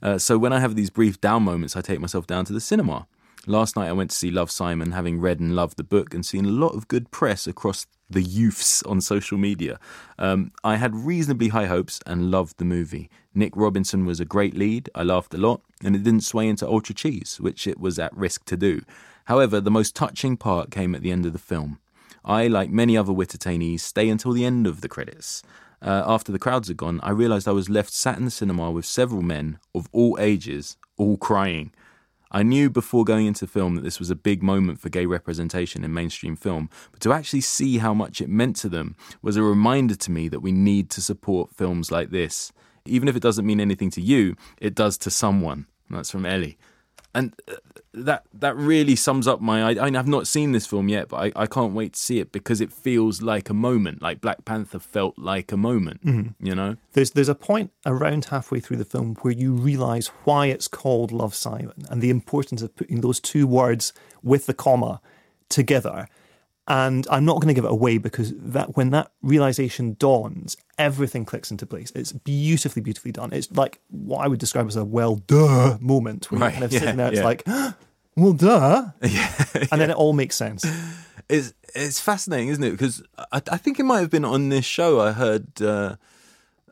[0.03, 2.61] Uh, so when I have these brief down moments, I take myself down to the
[2.61, 3.07] cinema."
[3.47, 6.25] Last night I went to see Love Simon, having read and loved the book and
[6.25, 9.79] seen a lot of good press across the youths on social media.
[10.19, 13.09] Um, I had reasonably high hopes and loved the movie.
[13.35, 16.69] Nick Robinson was a great lead, I laughed a lot, and it didn't sway into
[16.69, 18.83] ultra cheese, which it was at risk to do.
[19.27, 21.79] However, the most touching part came at the end of the film.
[22.25, 25.43] I, like many other Wittertainees, stay until the end of the credits.
[25.81, 28.71] Uh, after the crowds had gone, I realised I was left sat in the cinema
[28.71, 31.73] with several men of all ages, all crying.
[32.33, 35.83] I knew before going into film that this was a big moment for gay representation
[35.83, 39.43] in mainstream film, but to actually see how much it meant to them was a
[39.43, 42.53] reminder to me that we need to support films like this.
[42.87, 45.67] Even if it doesn't mean anything to you, it does to someone.
[45.91, 46.57] that's from Ellie.
[47.15, 47.57] And uh,
[47.93, 49.63] that that really sums up my.
[49.63, 52.21] I, I have not seen this film yet, but I, I can't wait to see
[52.21, 54.01] it because it feels like a moment.
[54.01, 56.05] Like Black Panther felt like a moment.
[56.05, 56.47] Mm-hmm.
[56.47, 60.47] You know, There's there's a point around halfway through the film where you realise why
[60.47, 63.93] it's called Love Simon and the importance of putting those two words
[64.23, 65.01] with the comma
[65.49, 66.07] together.
[66.71, 71.25] And I'm not going to give it away because that when that realization dawns, everything
[71.25, 71.91] clicks into place.
[71.97, 73.33] It's beautifully, beautifully done.
[73.33, 76.65] It's like what I would describe as a well duh moment where Right, you're kind
[76.65, 77.09] of yeah, sitting there.
[77.09, 77.25] It's yeah.
[77.25, 77.43] like,
[78.15, 79.35] well duh, yeah,
[79.73, 80.65] and then it all makes sense.
[81.29, 82.71] it's it's fascinating, isn't it?
[82.71, 83.03] Because
[83.33, 85.01] I, I think it might have been on this show.
[85.01, 85.97] I heard uh,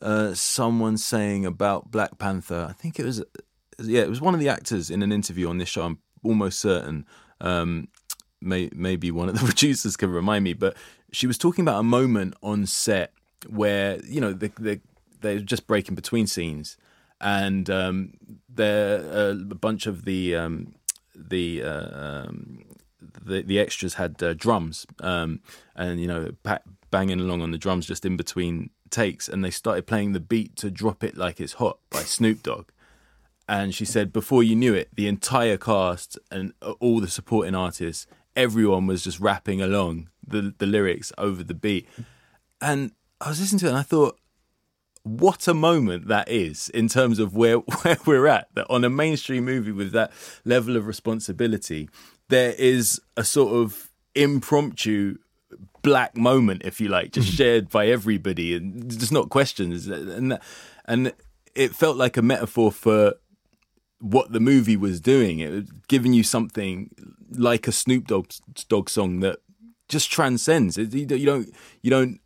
[0.00, 2.68] uh, someone saying about Black Panther.
[2.70, 3.24] I think it was
[3.82, 5.82] yeah, it was one of the actors in an interview on this show.
[5.82, 7.04] I'm almost certain.
[7.40, 7.88] Um,
[8.40, 10.76] may, maybe one of the producers can remind me, but
[11.12, 13.12] she was talking about a moment on set
[13.48, 14.80] where you know they they
[15.20, 16.76] they're just breaking between scenes,
[17.20, 18.14] and um,
[18.48, 20.74] there uh, a bunch of the um,
[21.14, 22.64] the uh, um,
[23.24, 25.40] the the extras had uh, drums, um,
[25.74, 26.60] and you know pa-
[26.90, 30.56] banging along on the drums just in between takes, and they started playing the beat
[30.56, 32.70] to "Drop It Like It's Hot" by Snoop Dogg.
[33.50, 37.54] And she said, before you knew it, the entire cast and uh, all the supporting
[37.54, 38.06] artists,
[38.38, 41.86] everyone was just rapping along the the lyrics over the beat.
[42.60, 44.18] And I was listening to it, and I thought,
[45.02, 48.48] what a moment that is in terms of where where we're at.
[48.54, 50.12] That on a mainstream movie with that
[50.44, 51.90] level of responsibility,
[52.28, 55.18] there is a sort of impromptu
[55.82, 57.36] black moment, if you like, just mm.
[57.36, 59.88] shared by everybody and just not questions.
[59.88, 60.38] And
[60.84, 61.12] and
[61.54, 63.14] it felt like a metaphor for
[64.00, 65.40] what the movie was doing.
[65.40, 66.90] It was giving you something
[67.30, 69.38] like a Snoop Dogg, song that
[69.88, 70.76] just transcends.
[70.76, 71.52] You don't-
[71.82, 72.20] you don't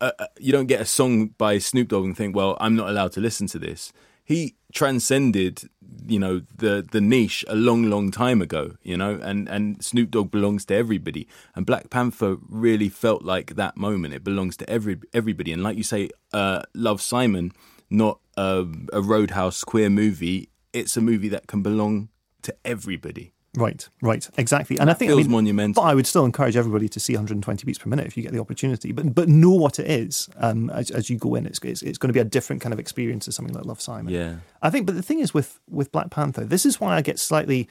[0.00, 2.88] uh, uh, you don't get a song by Snoop Dogg and think, well, I'm not
[2.90, 3.92] allowed to listen to this.
[4.24, 5.68] He transcended,
[6.06, 10.10] you know, the the niche a long, long time ago, you know, and and Snoop
[10.10, 11.28] Dogg belongs to everybody.
[11.54, 14.12] And Black Panther really felt like that moment.
[14.14, 15.52] It belongs to every everybody.
[15.52, 17.52] And like you say, uh, Love Simon,
[17.88, 18.66] not a
[19.00, 20.48] Roadhouse queer movie.
[20.72, 22.08] It's a movie that can belong
[22.42, 23.32] to everybody.
[23.54, 24.78] Right, right, exactly.
[24.78, 25.82] And I think I mean, monumental.
[25.82, 28.32] But I would still encourage everybody to see 120 beats per minute if you get
[28.32, 28.92] the opportunity.
[28.92, 31.44] But but know what it is um, as, as you go in.
[31.44, 33.80] It's, it's it's going to be a different kind of experience to something like Love
[33.80, 34.10] Simon.
[34.12, 34.36] Yeah.
[34.62, 34.86] I think.
[34.86, 37.68] But the thing is with with Black Panther, this is why I get slightly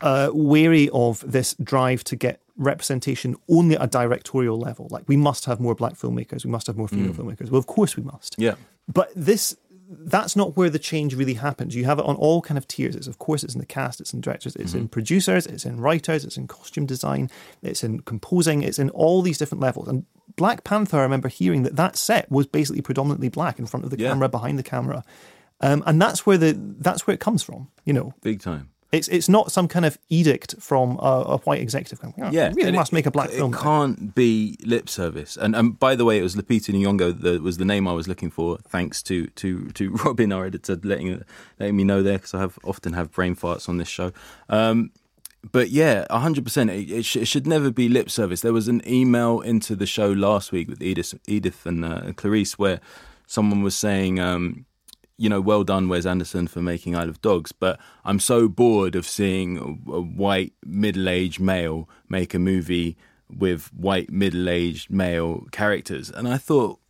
[0.00, 4.88] uh, wary of this drive to get representation only at a directorial level.
[4.90, 7.16] Like we must have more black filmmakers, we must have more female Mm.
[7.16, 7.50] filmmakers.
[7.50, 8.36] Well, of course we must.
[8.38, 8.54] Yeah.
[8.90, 9.54] But this
[9.92, 11.74] that's not where the change really happens.
[11.74, 12.94] You have it on all kind of tiers.
[12.94, 15.80] It's of course it's in the cast, it's in directors, it's in producers, it's in
[15.80, 17.28] writers, it's in costume design,
[17.60, 19.88] it's in composing, it's in all these different levels.
[19.88, 20.06] And
[20.36, 23.90] Black Panther, I remember hearing that that set was basically predominantly black in front of
[23.90, 24.10] the Yeah.
[24.10, 25.02] camera, behind the camera,
[25.60, 27.68] um, and that's where the that's where it comes from.
[27.84, 28.70] You know, Big time.
[28.92, 32.00] It's it's not some kind of edict from a, a white executive.
[32.00, 33.52] Going, "Oh, Yeah, we really must it- make a black it film.
[33.52, 35.36] can't be lip service.
[35.36, 38.08] And and by the way, it was Lupita Nyong'o that was the name I was
[38.08, 38.58] looking for.
[38.68, 41.22] Thanks to to to Robin, our editor, letting
[41.60, 44.12] letting me know there because I have often have brain farts on this show.
[44.48, 44.90] Um,
[45.52, 46.70] but yeah, hundred percent.
[46.70, 48.40] It, it, sh- it should never be lip service.
[48.42, 52.58] There was an email into the show last week with Edith, Edith and uh, Clarice
[52.58, 52.80] where
[53.26, 54.18] someone was saying.
[54.20, 54.66] Um,
[55.20, 57.52] you know, well done, Wes Anderson, for making Isle of Dogs.
[57.52, 62.96] But I'm so bored of seeing a, white middle aged male make a movie
[63.28, 66.08] with white middle aged male characters.
[66.08, 66.80] And I thought,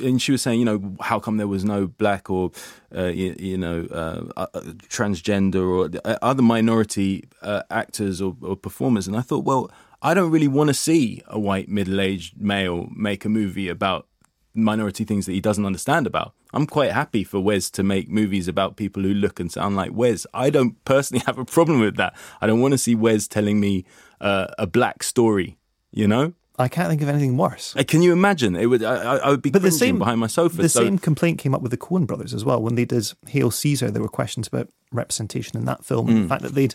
[0.00, 2.52] and she was saying, you know, how come there was no black or,
[2.96, 8.54] uh, you, you know, uh, uh, transgender or uh, other minority uh, actors or, or
[8.54, 9.08] performers?
[9.08, 9.72] And I thought, well,
[10.02, 14.06] I don't really want to see a white middle aged male make a movie about
[14.56, 16.32] minority things that he doesn't understand about.
[16.52, 19.92] I'm quite happy for Wes to make movies about people who look and sound like
[19.92, 20.26] Wes.
[20.34, 22.14] I don't personally have a problem with that.
[22.40, 23.84] I don't want to see Wes telling me
[24.20, 25.58] uh, a black story.
[25.92, 27.74] You know, I can't think of anything worse.
[27.76, 28.56] Uh, can you imagine?
[28.56, 28.82] It would.
[28.82, 30.56] I, I- would be But the same behind my sofa.
[30.62, 33.12] The so same complaint came up with the Coen brothers as well when they did
[33.28, 33.90] Hail Caesar.
[33.90, 36.22] There were questions about representation in that film, and Mm.
[36.22, 36.74] the fact that they'd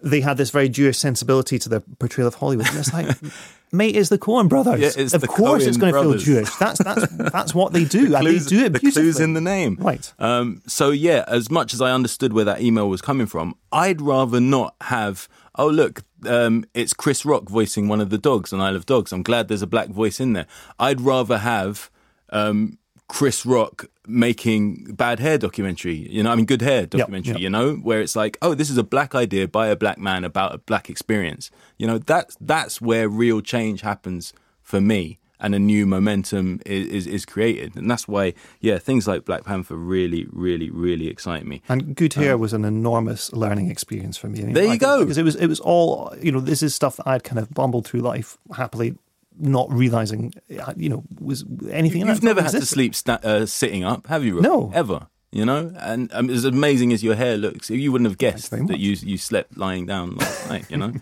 [0.00, 2.68] they had this very Jewish sensibility to their portrayal of Hollywood.
[2.68, 3.16] And it's like,
[3.72, 4.96] mate, it's the Coen brothers.
[4.96, 6.14] Yeah, of the course, it's going to feel.
[6.14, 6.54] Jewish.
[6.56, 9.40] That's that's that's what they do, and clues, they do it the clues in the
[9.40, 9.76] name.
[9.80, 10.12] Right.
[10.18, 14.00] Um, so yeah, as much as I understood where that email was coming from, I'd
[14.00, 15.28] rather not have.
[15.56, 19.12] Oh look, um, it's Chris Rock voicing one of the dogs on Isle of Dogs.
[19.12, 20.46] I'm glad there's a black voice in there.
[20.78, 21.90] I'd rather have
[22.30, 22.78] um,
[23.08, 25.94] Chris Rock making bad hair documentary.
[26.10, 27.32] You know, I mean, good hair documentary.
[27.32, 27.40] yep.
[27.40, 30.24] You know, where it's like, oh, this is a black idea by a black man
[30.24, 31.50] about a black experience.
[31.78, 34.32] You know, that's that's where real change happens
[34.62, 35.18] for me.
[35.40, 37.76] and a new momentum is, is, is created.
[37.76, 41.62] And that's why, yeah, things like Black Panther really, really, really excite me.
[41.68, 44.40] And Good Hair um, was an enormous learning experience for me.
[44.40, 45.00] I mean, there you go.
[45.00, 47.52] Because it was, it was all, you know, this is stuff that I'd kind of
[47.54, 48.96] bumbled through life happily
[49.38, 50.32] not realizing,
[50.76, 52.02] you know, was anything.
[52.02, 52.16] Else.
[52.16, 54.34] You've never had to sleep sta- uh, sitting up, have you?
[54.36, 54.44] Rob?
[54.44, 55.08] No, ever.
[55.30, 58.78] You know, and um, as amazing as your hair looks, you wouldn't have guessed that
[58.78, 60.70] you you slept lying down last night.
[60.70, 60.92] You know,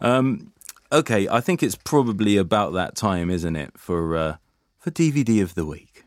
[0.00, 0.52] um,
[0.90, 4.36] okay, I think it's probably about that time, isn't it, for uh,
[4.78, 6.04] for DVD of the week.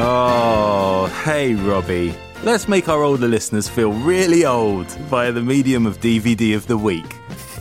[0.00, 2.14] Oh, hey, Robbie.
[2.44, 6.78] Let's make our older listeners feel really old via the medium of DVD of the
[6.78, 7.12] week.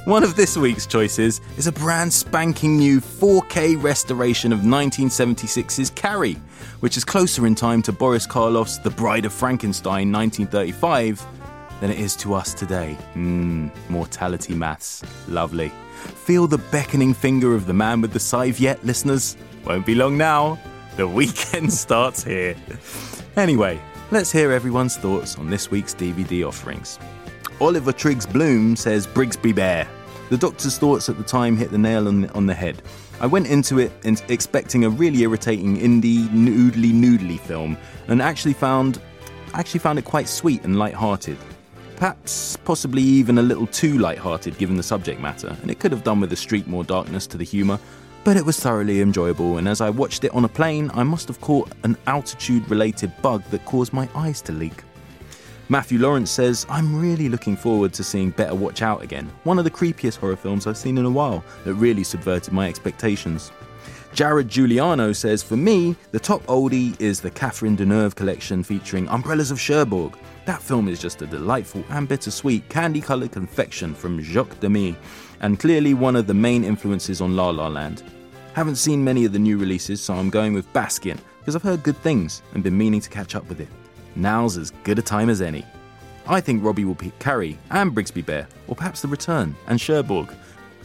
[0.06, 6.38] One of this week's choices is a brand spanking new 4K restoration of 1976's Carrie,
[6.80, 11.26] which is closer in time to Boris Karloff's The Bride of Frankenstein 1935
[11.82, 12.96] than it is to us today.
[13.16, 15.04] Mmm, mortality maths.
[15.28, 15.70] Lovely.
[16.24, 19.36] Feel the beckoning finger of the man with the scythe yet, listeners?
[19.66, 20.60] Won't be long now.
[20.98, 22.56] The weekend starts here.
[23.36, 26.98] Anyway, Let's hear everyone's thoughts on this week's DVD offerings.
[27.60, 29.86] Oliver Triggs Bloom says Brigsby Bear.
[30.30, 32.82] The doctor's thoughts at the time hit the nail on the, on the head.
[33.20, 33.92] I went into it
[34.30, 37.78] expecting a really irritating indie noodly noodly film
[38.08, 39.02] and actually found
[39.54, 41.38] actually found it quite sweet and light-hearted.
[41.98, 46.06] Perhaps possibly even a little too light-hearted given the subject matter, and it could have
[46.06, 47.78] done with a streak more darkness to the humour,
[48.28, 51.30] but it was thoroughly enjoyable, and as I watched it on a plane, I must
[51.30, 54.84] have caught an altitude related bug that caused my eyes to leak.
[55.70, 59.64] Matthew Lawrence says, I'm really looking forward to seeing Better Watch Out again, one of
[59.64, 63.54] the creepiest horror films I've seen in a while that really subverted my expectations.
[64.12, 69.52] Jared Giuliano says, For me, the top oldie is the Catherine Deneuve collection featuring Umbrellas
[69.52, 70.18] of Cherbourg.
[70.44, 74.98] That film is just a delightful and bittersweet candy coloured confection from Jacques Demy,
[75.40, 78.04] and clearly one of the main influences on La La Land.
[78.58, 81.84] Haven't seen many of the new releases, so I'm going with Baskin because I've heard
[81.84, 83.68] good things and been meaning to catch up with it.
[84.16, 85.64] Now's as good a time as any.
[86.26, 90.34] I think Robbie will pick Carrie and Brigsby Bear, or perhaps The Return and Cherbourg.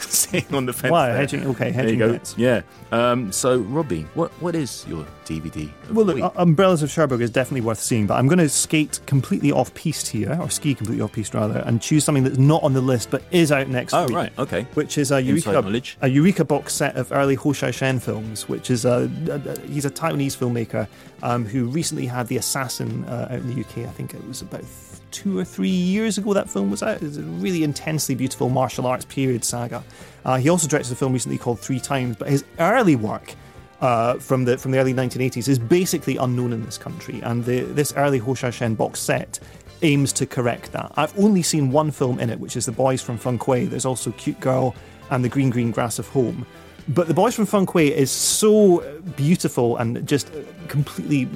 [0.09, 0.93] sitting on the fence.
[0.93, 2.25] Wow, hedging, okay, hedging there you go.
[2.37, 2.63] Yeah.
[2.91, 5.71] Um, so, Robbie, what what is your DVD?
[5.91, 9.53] Well, look, Umbrellas of Cherbourg is definitely worth seeing, but I'm going to skate completely
[9.53, 12.73] off piste here, or ski completely off piste rather, and choose something that's not on
[12.73, 14.13] the list but is out next oh, week.
[14.13, 14.63] Oh, right, okay.
[14.75, 18.85] Which is a Eureka, a Eureka box set of early Hou Hsiao-hsien films, which is
[18.85, 20.87] a, a, a, he's a Taiwanese filmmaker
[21.23, 23.89] um, who recently had The Assassin uh, out in the UK.
[23.89, 24.65] I think it was about
[25.13, 27.03] two or three years ago that film was out.
[27.03, 29.85] It's a really intensely beautiful martial arts period saga.
[30.25, 33.35] Uh, he also directed a film recently called Three Times, but his early work
[33.81, 37.61] uh, from the from the early 1980s is basically unknown in this country, and the,
[37.61, 39.39] this early Hou Hsiao-hsien box set
[39.83, 40.93] aims to correct that.
[40.97, 43.67] I've only seen one film in it, which is The Boys from Feng Kuei.
[43.67, 44.75] There's also Cute Girl
[45.11, 46.47] and The Green Green Grass of Home.
[46.89, 48.81] But The Boys from Feng Kuei is so
[49.17, 50.31] beautiful and just
[50.69, 51.29] completely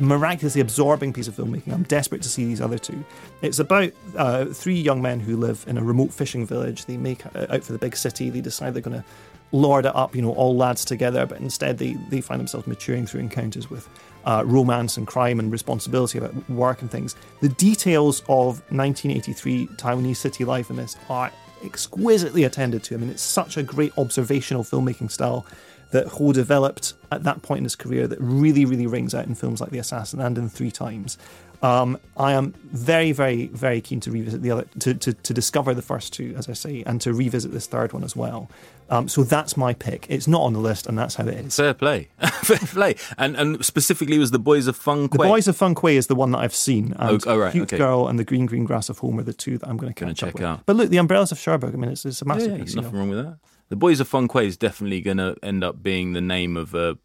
[0.00, 1.72] miraculously absorbing piece of filmmaking.
[1.72, 3.04] I'm desperate to see these other two.
[3.42, 6.86] It's about uh, three young men who live in a remote fishing village.
[6.86, 8.30] They make uh, out for the big city.
[8.30, 9.04] They decide they're going to
[9.52, 13.06] lord it up, you know, all lads together, but instead they, they find themselves maturing
[13.06, 13.88] through encounters with
[14.24, 17.14] uh, romance and crime and responsibility about work and things.
[17.40, 21.30] The details of 1983 Taiwanese city life in this are
[21.64, 22.94] exquisitely attended to.
[22.94, 25.46] I mean, it's such a great observational filmmaking style
[25.94, 29.36] that Hou developed at that point in his career that really, really rings out in
[29.36, 31.16] films like The Assassin and in Three Times.
[31.62, 35.72] Um, I am very, very, very keen to revisit the other, to, to, to, discover
[35.72, 38.50] the first two, as I say, and to revisit this third one as well.
[38.90, 40.06] Um, so that's my pick.
[40.10, 41.56] It's not on the list, and that's how it is.
[41.56, 42.08] Fair play,
[42.42, 42.96] fair play.
[43.16, 45.08] And and specifically, was the Boys of Kuei.
[45.08, 46.92] The Boys of Kuei is the one that I've seen.
[46.98, 47.78] And oh, oh, right, Cute okay.
[47.78, 50.12] Girl and the Green Green Grass of Home are the two that I'm going to
[50.12, 50.66] check out.
[50.66, 51.72] But look, the Umbrellas of Cherbourg.
[51.72, 52.74] I mean, it's, it's a masterpiece.
[52.74, 52.98] Yeah, yeah, nothing know.
[52.98, 53.38] wrong with that.
[53.68, 56.98] The Boys of Kuei is definitely going to end up being the name of a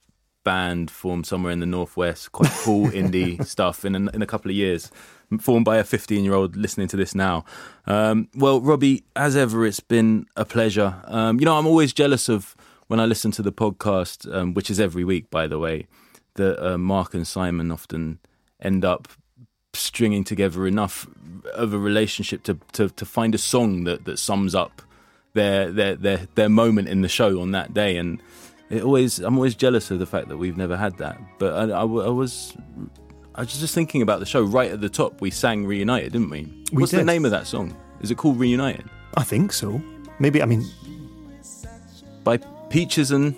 [0.44, 4.50] band formed somewhere in the northwest, quite cool indie stuff in a, in a couple
[4.50, 4.92] of years,
[5.40, 7.46] formed by a 15 year old listening to this now.
[7.86, 11.02] Um, well, Robbie, as ever, it's been a pleasure.
[11.06, 12.56] Um, you know, I'm always jealous of
[12.88, 15.88] when I listen to the podcast, um, which is every week, by the way,
[16.36, 18.20] that uh, Mark and Simon often
[18.60, 19.08] end up
[19.74, 21.08] stringing together enough
[21.54, 24.82] of a relationship to, to, to find a song that, that sums up
[25.34, 28.22] their their their their moment in the show on that day, and
[28.70, 31.20] it always I'm always jealous of the fact that we've never had that.
[31.38, 32.56] But I, I, I was
[33.36, 34.42] I was just thinking about the show.
[34.44, 36.42] Right at the top, we sang "Reunited," didn't we?
[36.72, 37.02] we What's did.
[37.02, 37.76] the name of that song?
[38.02, 38.90] Is it called "Reunited"?
[39.18, 39.82] I think so.
[40.20, 40.66] Maybe I mean
[42.24, 42.38] by
[42.70, 43.36] Peaches and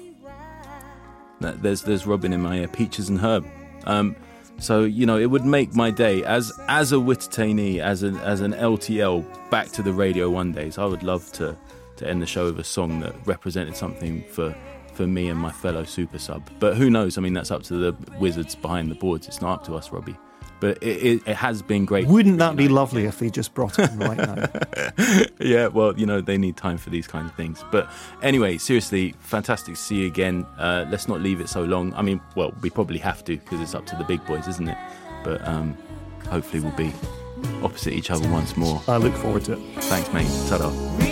[1.39, 2.67] there's there's Robin in my ear.
[2.67, 3.45] Peaches and Herb.
[3.85, 4.15] Um,
[4.59, 8.41] So you know, it would make my day as as a Wittertainee, as an as
[8.41, 10.69] an LTL back to the radio one day.
[10.69, 11.55] So I would love to
[12.01, 14.55] to end the show with a song that represented something for
[14.93, 16.49] for me and my fellow super sub.
[16.59, 17.17] But who knows?
[17.17, 19.27] I mean, that's up to the wizards behind the boards.
[19.27, 20.17] It's not up to us, Robbie.
[20.59, 22.07] But it, it, it has been great.
[22.07, 25.25] Wouldn't that be lovely if they just brought it in right now?
[25.39, 27.65] yeah, well, you know, they need time for these kind of things.
[27.71, 27.89] But
[28.21, 30.45] anyway, seriously, fantastic to see you again.
[30.59, 31.93] Uh, let's not leave it so long.
[31.95, 34.67] I mean, well, we probably have to because it's up to the big boys, isn't
[34.67, 34.77] it?
[35.23, 35.75] But um,
[36.29, 36.93] hopefully, we'll be
[37.63, 38.83] opposite each other once more.
[38.87, 39.59] I look forward to it.
[39.85, 40.29] Thanks, mate.
[40.47, 41.10] Ta-da.